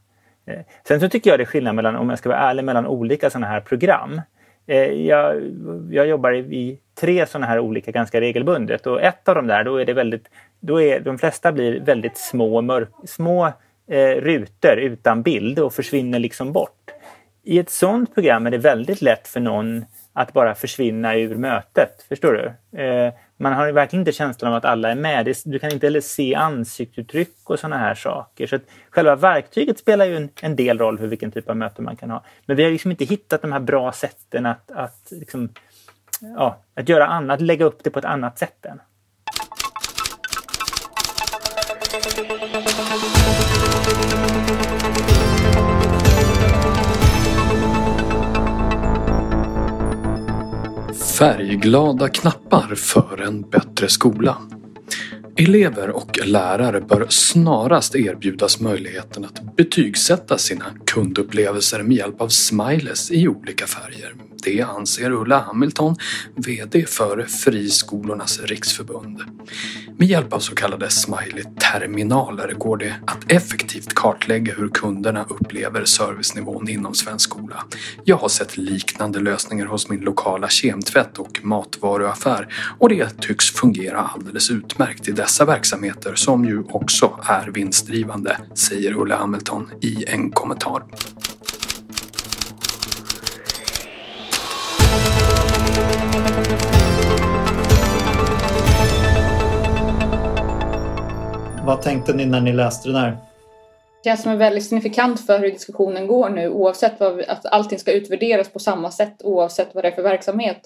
Eh, 0.46 0.60
sen 0.88 1.00
så 1.00 1.10
tycker 1.10 1.30
jag 1.30 1.40
det 1.40 1.44
är 1.44 1.46
skillnad 1.46 1.76
mellan, 1.76 1.96
om 1.96 2.10
jag 2.10 2.20
ska 2.20 2.30
vara 2.30 2.40
ärlig, 2.40 2.64
mellan 2.64 2.88
olika 2.88 3.30
sådana 3.30 3.48
här 3.48 3.62
program. 3.62 4.22
Eh, 4.68 4.92
jag, 4.92 5.42
jag 5.90 6.08
jobbar 6.08 6.34
i 6.34 6.80
tre 6.96 7.26
sådana 7.26 7.48
här 7.48 7.60
olika 7.60 7.92
ganska 7.92 8.22
regelbundet 8.22 8.88
och 8.88 9.02
ett 9.02 9.28
av 9.28 9.36
dem 9.36 9.48
där 9.48 9.64
då 9.64 9.78
är 9.78 9.86
det 9.86 9.94
väldigt, 9.94 10.30
då 10.60 10.82
är 10.82 11.00
de 11.00 11.18
flesta 11.18 11.52
blir 11.52 11.80
väldigt 11.80 12.18
små, 12.18 12.62
mörk, 12.62 12.90
små 13.06 13.48
eh, 13.88 14.16
rutor 14.16 14.78
utan 14.78 15.22
bild 15.22 15.60
och 15.60 15.74
försvinner 15.74 16.20
liksom 16.20 16.52
bort. 16.52 16.92
I 17.44 17.60
ett 17.60 17.70
sådant 17.70 18.14
program 18.14 18.48
är 18.48 18.52
det 18.52 18.58
väldigt 18.58 19.02
lätt 19.02 19.28
för 19.28 19.40
någon 19.40 19.86
att 20.14 20.34
bara 20.34 20.56
försvinna 20.56 21.16
ur 21.16 21.36
mötet. 21.36 22.06
Förstår 22.10 22.34
du? 22.34 22.80
Eh, 22.82 23.14
man 23.42 23.54
har 23.54 23.72
verkligen 23.72 24.02
inte 24.02 24.12
känslan 24.12 24.52
av 24.52 24.58
att 24.58 24.66
alla 24.66 24.92
är 24.92 24.96
med. 24.96 25.36
Du 25.46 25.60
kan 25.60 25.72
inte 25.72 25.86
heller 25.86 26.02
se 26.02 26.36
ansiktsuttryck 26.36 27.38
och 27.44 27.60
sådana 27.60 27.78
här 27.78 27.96
saker. 27.96 28.48
Så 28.48 28.56
att 28.56 28.62
själva 28.90 29.16
verktyget 29.16 29.80
spelar 29.80 30.06
ju 30.06 30.18
en, 30.18 30.30
en, 30.42 30.56
del 30.56 30.78
roll 30.78 30.98
för 30.98 31.08
vilken 31.08 31.32
typ 31.32 31.50
av 31.50 31.58
möte 31.58 31.82
man 31.82 31.96
kan 31.96 32.10
ha. 32.10 32.24
Men 32.46 32.58
vi 32.58 32.64
har 32.64 32.72
liksom 32.72 32.92
inte 32.92 33.06
hittat 33.06 33.42
de 33.42 33.52
här 33.52 33.60
bra 33.60 33.92
sätten 33.92 34.46
att, 34.46 34.72
att, 34.72 35.08
liksom, 35.12 35.50
ja, 36.20 36.58
att 36.76 36.90
göra 36.90 37.08
annat, 37.08 37.42
lägga 37.42 37.66
upp 37.66 37.84
det 37.84 37.90
på 37.90 38.00
ett 38.00 38.06
annat 38.06 38.40
sätt 38.40 38.66
än. 38.66 38.82
Färgglada 51.22 52.10
knappar 52.10 52.76
för 52.76 53.22
en 53.22 53.42
bättre 53.42 53.90
skola. 53.90 54.38
Elever 55.38 55.90
och 55.90 56.20
lärare 56.26 56.82
bör 56.82 57.06
snarast 57.10 57.96
erbjudas 57.96 58.60
möjligheten 58.60 59.26
att 59.26 59.56
betygsätta 59.56 60.38
sina 60.38 60.66
kundupplevelser 60.86 61.84
med 61.84 61.98
hjälp 61.98 62.22
av 62.22 62.28
smileys 62.28 63.12
i 63.12 63.28
olika 63.28 63.68
färger. 63.68 64.14
Det 64.44 64.62
anser 64.62 65.12
Ulla 65.12 65.40
Hamilton, 65.40 65.96
VD 66.36 66.86
för 66.86 67.26
Friskolornas 67.26 68.40
riksförbund. 68.40 69.22
Med 69.98 70.08
hjälp 70.08 70.34
av 70.34 70.40
så 70.40 70.56
kallade 70.56 70.90
smiley-terminaler 70.90 72.54
går 72.54 72.78
det 72.78 72.96
att 73.08 73.32
effektivt 73.32 73.94
kartlägga 73.94 74.54
hur 74.54 74.70
kunderna 74.70 75.26
upplever 75.30 75.86
servicenivån 75.86 76.70
inom 76.70 76.94
svensk 76.94 77.30
skola. 77.30 77.64
Jag 78.04 78.18
har 78.18 78.30
sett 78.30 78.58
liknande 78.58 79.20
lösningar 79.20 79.66
hos 79.66 79.90
min 79.90 80.00
lokala 80.00 80.50
kemtvätt 80.50 81.20
och 81.20 81.40
matvaruaffär 81.44 82.54
och 82.80 82.90
det 82.90 83.22
tycks 83.22 83.52
fungera 83.52 84.00
alldeles 84.00 84.52
utmärkt 84.52 85.08
i 85.08 85.12
dessa 85.22 85.46
verksamheter 85.46 86.16
som 86.16 86.46
ju 86.46 86.64
också 86.70 87.20
är 87.30 87.48
vinstdrivande, 87.52 88.38
säger 88.54 88.94
Ulla 88.94 89.16
Hamilton 89.16 89.72
i 89.82 90.06
en 90.08 90.32
kommentar. 90.32 90.84
Vad 101.66 101.82
tänkte 101.82 102.14
ni 102.14 102.26
när 102.26 102.42
ni 102.42 102.54
läste 102.54 102.90
den 102.90 102.98
här? 102.98 103.12
Det 103.12 104.10
känns 104.10 104.22
som 104.22 104.32
en 104.32 104.38
väldigt 104.38 104.64
signifikant 104.64 105.26
för 105.26 105.40
hur 105.40 105.52
diskussionen 105.52 106.08
går 106.08 106.30
nu 106.30 106.50
oavsett 106.50 107.00
vad 107.00 107.16
vi, 107.16 107.26
att 107.26 107.46
allting 107.46 107.80
ska 107.80 107.92
utvärderas 107.92 108.50
på 108.50 108.60
samma 108.60 108.92
sätt 108.92 109.16
oavsett 109.24 109.76
vad 109.76 109.84
det 109.84 109.88
är 109.88 109.96
för 109.96 110.04
verksamhet. 110.04 110.62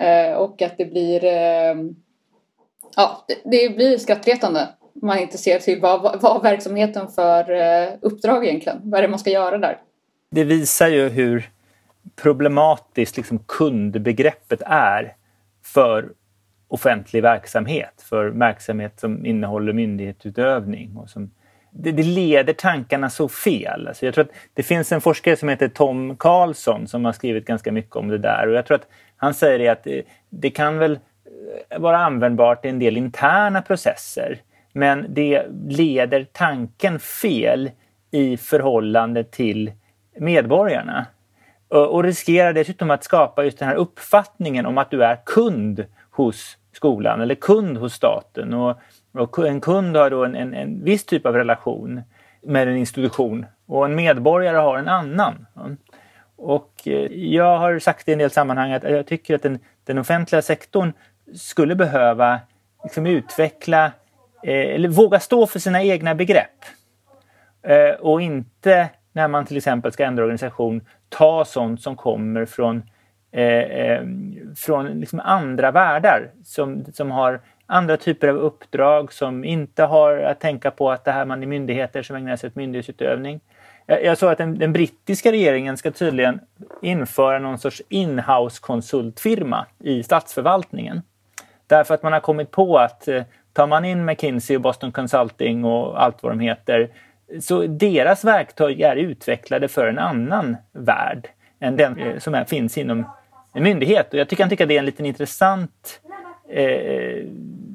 Eh, 0.00 0.32
och 0.32 0.62
att 0.62 0.78
det 0.78 0.84
blir 0.84 1.24
eh, 1.24 1.74
ja, 2.96 3.24
det, 3.28 3.50
det 3.50 3.76
blir 3.76 3.98
skrattretande 3.98 4.68
om 5.02 5.08
man 5.08 5.18
inte 5.18 5.38
ser 5.38 5.58
till 5.58 5.80
vad, 5.80 6.02
vad, 6.02 6.20
vad 6.20 6.42
verksamheten 6.42 7.08
för 7.08 7.50
eh, 7.50 7.88
uppdrag 8.00 8.46
egentligen, 8.46 8.78
vad 8.82 8.98
är 8.98 9.02
det 9.02 9.08
man 9.08 9.18
ska 9.18 9.30
göra 9.30 9.58
där. 9.58 9.78
Det 10.30 10.44
visar 10.44 10.88
ju 10.88 11.08
hur 11.08 11.50
problematiskt 12.16 13.16
liksom 13.16 13.38
kundbegreppet 13.38 14.62
är 14.66 15.14
för 15.64 16.12
offentlig 16.68 17.22
verksamhet, 17.22 18.04
för 18.08 18.26
verksamhet 18.26 19.00
som 19.00 19.26
innehåller 19.26 19.72
myndighetsutövning. 19.72 20.96
Och 20.96 21.10
som, 21.10 21.30
det, 21.70 21.92
det 21.92 22.02
leder 22.02 22.52
tankarna 22.52 23.10
så 23.10 23.28
fel. 23.28 23.88
Alltså 23.88 24.04
jag 24.04 24.14
tror 24.14 24.24
att 24.24 24.32
det 24.54 24.62
finns 24.62 24.92
en 24.92 25.00
forskare 25.00 25.36
som 25.36 25.48
heter 25.48 25.68
Tom 25.68 26.16
Karlsson 26.16 26.88
som 26.88 27.04
har 27.04 27.12
skrivit 27.12 27.44
ganska 27.44 27.72
mycket 27.72 27.96
om 27.96 28.08
det 28.08 28.18
där 28.18 28.48
och 28.48 28.54
jag 28.54 28.66
tror 28.66 28.74
att 28.74 28.88
han 29.16 29.34
säger 29.34 29.72
att 29.72 29.84
det, 29.84 30.02
det 30.30 30.50
kan 30.50 30.78
väl 30.78 30.98
vara 31.78 31.98
användbart 31.98 32.64
i 32.64 32.68
en 32.68 32.78
del 32.78 32.96
interna 32.96 33.62
processer 33.62 34.40
men 34.72 35.06
det 35.08 35.46
leder 35.68 36.26
tanken 36.32 36.98
fel 36.98 37.70
i 38.10 38.36
förhållande 38.36 39.24
till 39.24 39.72
medborgarna. 40.18 41.06
Och 41.68 42.02
riskerar 42.02 42.52
dessutom 42.52 42.90
att 42.90 43.04
skapa 43.04 43.44
just 43.44 43.58
den 43.58 43.68
här 43.68 43.74
uppfattningen 43.74 44.66
om 44.66 44.78
att 44.78 44.90
du 44.90 45.04
är 45.04 45.18
kund 45.26 45.84
hos 46.10 46.56
skolan 46.72 47.20
eller 47.20 47.34
kund 47.34 47.76
hos 47.76 47.94
staten. 47.94 48.54
Och, 48.54 48.78
och 49.12 49.46
en 49.46 49.60
kund 49.60 49.96
har 49.96 50.10
då 50.10 50.24
en, 50.24 50.34
en, 50.34 50.54
en, 50.54 50.84
viss 50.84 51.04
typ 51.06 51.26
av 51.26 51.34
relation 51.34 52.02
med 52.42 52.68
en 52.68 52.76
institution 52.76 53.46
och 53.66 53.84
en 53.84 53.94
medborgare 53.94 54.56
har 54.56 54.78
en 54.78 54.88
annan. 54.88 55.46
Och 56.36 56.72
eh, 56.84 57.12
jag 57.12 57.58
har 57.58 57.78
sagt 57.78 58.08
i 58.08 58.12
en 58.12 58.18
del 58.18 58.30
sammanhang 58.30 58.72
att 58.72 58.82
jag 58.82 59.06
tycker 59.06 59.34
att 59.34 59.42
den, 59.42 59.58
den 59.84 59.98
offentliga 59.98 60.42
sektorn 60.42 60.92
skulle 61.34 61.74
behöva 61.74 62.40
liksom 62.84 63.06
utveckla 63.06 63.84
eh, 64.42 64.74
eller 64.74 64.88
våga 64.88 65.20
stå 65.20 65.46
för 65.46 65.58
sina 65.58 65.82
egna 65.82 66.14
begrepp. 66.14 66.64
Eh, 67.62 68.00
och 68.00 68.22
inte 68.22 68.88
när 69.12 69.28
man 69.28 69.46
till 69.46 69.56
exempel 69.56 69.92
ska 69.92 70.04
ändra 70.04 70.22
organisation 70.22 70.86
ta 71.08 71.44
sånt 71.44 71.82
som 71.82 71.96
kommer 71.96 72.46
från 72.46 72.82
Eh, 73.30 73.44
eh 73.44 74.02
från 74.56 75.00
liksom 75.00 75.20
andra 75.20 75.70
världar 75.70 76.30
som, 76.44 76.84
som 76.92 77.10
har 77.10 77.40
andra 77.66 77.96
typer 77.96 78.28
av 78.28 78.36
uppdrag 78.36 79.12
som 79.12 79.44
inte 79.44 79.82
har 79.82 80.18
att 80.18 80.40
tänka 80.40 80.70
på 80.70 80.90
att 80.90 81.04
det 81.04 81.12
här 81.12 81.24
man 81.24 81.42
är 81.42 81.46
myndigheter 81.46 82.02
som 82.02 82.16
ägnar 82.16 82.36
sig 82.36 82.48
åt 82.48 82.54
myndighetsutövning. 82.54 83.40
Jag, 83.86 84.04
jag 84.04 84.18
såg 84.18 84.30
att 84.30 84.38
den, 84.38 84.58
den, 84.58 84.72
brittiska 84.72 85.32
regeringen 85.32 85.76
ska 85.76 85.90
tydligen 85.90 86.40
införa 86.82 87.38
någon 87.38 87.58
sorts 87.58 87.82
inhouse 87.88 88.58
konsultfirma 88.60 89.66
i 89.78 90.02
statsförvaltningen. 90.02 91.02
Därför 91.68 91.94
att 91.94 92.02
man 92.02 92.12
har 92.12 92.20
kommit 92.20 92.50
på 92.50 92.78
att 92.78 93.08
eh, 93.08 93.22
tar 93.52 93.66
man 93.66 93.84
in 93.84 94.04
McKinsey 94.04 94.56
och 94.56 94.62
Boston 94.62 94.92
Consulting 94.92 95.64
och 95.64 96.02
allt 96.02 96.22
vad 96.22 96.32
de 96.32 96.40
heter 96.40 96.90
så 97.40 97.66
deras 97.66 98.24
verktyg 98.24 98.80
är 98.80 98.96
utvecklade 98.96 99.68
för 99.68 99.86
en 99.86 99.98
annan 99.98 100.56
värld 100.72 101.28
än 101.60 101.76
den 101.76 101.98
eh, 101.98 102.18
som 102.18 102.34
är, 102.34 102.44
finns 102.44 102.78
inom 102.78 103.04
en 103.52 103.62
myndighet. 103.62 104.12
Och 104.12 104.18
jag 104.18 104.28
tycker 104.28 104.42
han 104.42 104.50
tycker 104.50 104.64
att 104.64 104.68
det 104.68 104.74
är 104.74 104.78
en 104.78 104.86
liten 104.86 105.06
intressant 105.06 106.00
eh, 106.48 107.26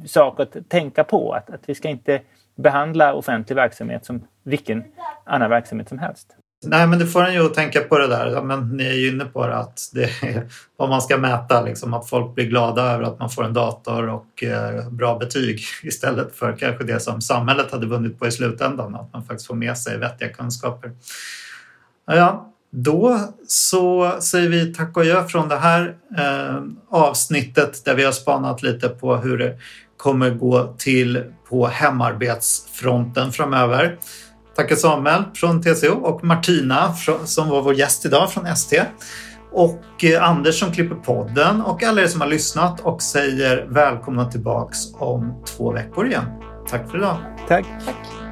sak 0.05 0.39
att 0.39 0.69
tänka 0.69 1.03
på. 1.03 1.33
Att, 1.33 1.49
att 1.49 1.69
vi 1.69 1.75
ska 1.75 1.89
inte 1.89 2.21
behandla 2.55 3.13
offentlig 3.13 3.55
verksamhet 3.55 4.05
som 4.05 4.27
vilken 4.43 4.83
annan 5.23 5.49
verksamhet 5.49 5.89
som 5.89 5.99
helst. 5.99 6.35
Nej, 6.64 6.88
men 6.88 6.99
det 6.99 7.07
får 7.07 7.24
en 7.24 7.34
ju 7.34 7.45
att 7.45 7.53
tänka 7.53 7.82
på 7.82 7.97
det 7.97 8.07
där. 8.07 8.28
Ja, 8.28 8.43
men 8.43 8.70
ni 8.70 8.84
är 8.84 8.93
ju 8.93 9.09
inne 9.09 9.26
på 9.26 9.47
det 9.47 9.55
att 9.55 9.89
det 9.93 10.03
är 10.03 10.47
vad 10.78 10.89
man 10.89 11.01
ska 11.01 11.18
mäta, 11.18 11.61
liksom, 11.61 11.93
att 11.93 12.09
folk 12.09 12.36
blir 12.36 12.45
glada 12.45 12.82
över 12.82 13.03
att 13.03 13.20
man 13.20 13.30
får 13.30 13.43
en 13.43 13.53
dator 13.53 14.09
och 14.09 14.43
eh, 14.43 14.89
bra 14.89 15.18
betyg 15.18 15.61
istället 15.84 16.36
för 16.36 16.57
kanske 16.57 16.84
det 16.84 16.99
som 16.99 17.22
samhället 17.22 17.72
hade 17.72 17.86
vunnit 17.88 18.20
på 18.20 18.28
i 18.28 18.32
slutändan, 18.32 18.95
att 18.95 19.14
man 19.14 19.26
faktiskt 19.26 19.47
får 19.47 19.55
med 19.55 19.78
sig 19.78 19.97
vettiga 19.97 20.30
kunskaper. 20.30 20.91
Ja, 22.05 22.53
då 22.72 23.20
så 23.47 24.16
säger 24.20 24.49
vi 24.49 24.74
tack 24.74 24.97
och 24.97 25.01
adjö 25.01 25.28
från 25.28 25.49
det 25.49 25.57
här 25.57 25.95
eh, 26.18 26.61
avsnittet 26.89 27.86
där 27.86 27.95
vi 27.95 28.03
har 28.03 28.11
spanat 28.11 28.64
lite 28.64 28.89
på 28.89 29.16
hur 29.16 29.38
det 29.38 29.57
kommer 29.97 30.30
gå 30.30 30.76
till 30.78 31.24
på 31.49 31.68
hemarbetsfronten 31.68 33.32
framöver. 33.32 33.97
Tackar 34.55 34.75
Samuel 34.75 35.23
från 35.35 35.61
TCO 35.61 35.93
och 35.93 36.23
Martina 36.23 36.93
som 37.25 37.49
var 37.49 37.61
vår 37.61 37.73
gäst 37.73 38.05
idag 38.05 38.31
från 38.31 38.45
ST. 38.45 38.81
Och 39.51 40.03
eh, 40.03 40.23
Anders 40.23 40.59
som 40.59 40.71
klipper 40.71 40.95
podden 40.95 41.61
och 41.61 41.83
alla 41.83 42.01
er 42.01 42.07
som 42.07 42.21
har 42.21 42.27
lyssnat 42.27 42.79
och 42.79 43.01
säger 43.01 43.67
välkomna 43.69 44.31
tillbaks 44.31 44.77
om 44.93 45.43
två 45.45 45.71
veckor 45.71 46.07
igen. 46.07 46.25
Tack 46.69 46.91
för 46.91 46.97
idag. 46.97 47.17
Tack. 47.47 47.65
Tack. 47.85 48.22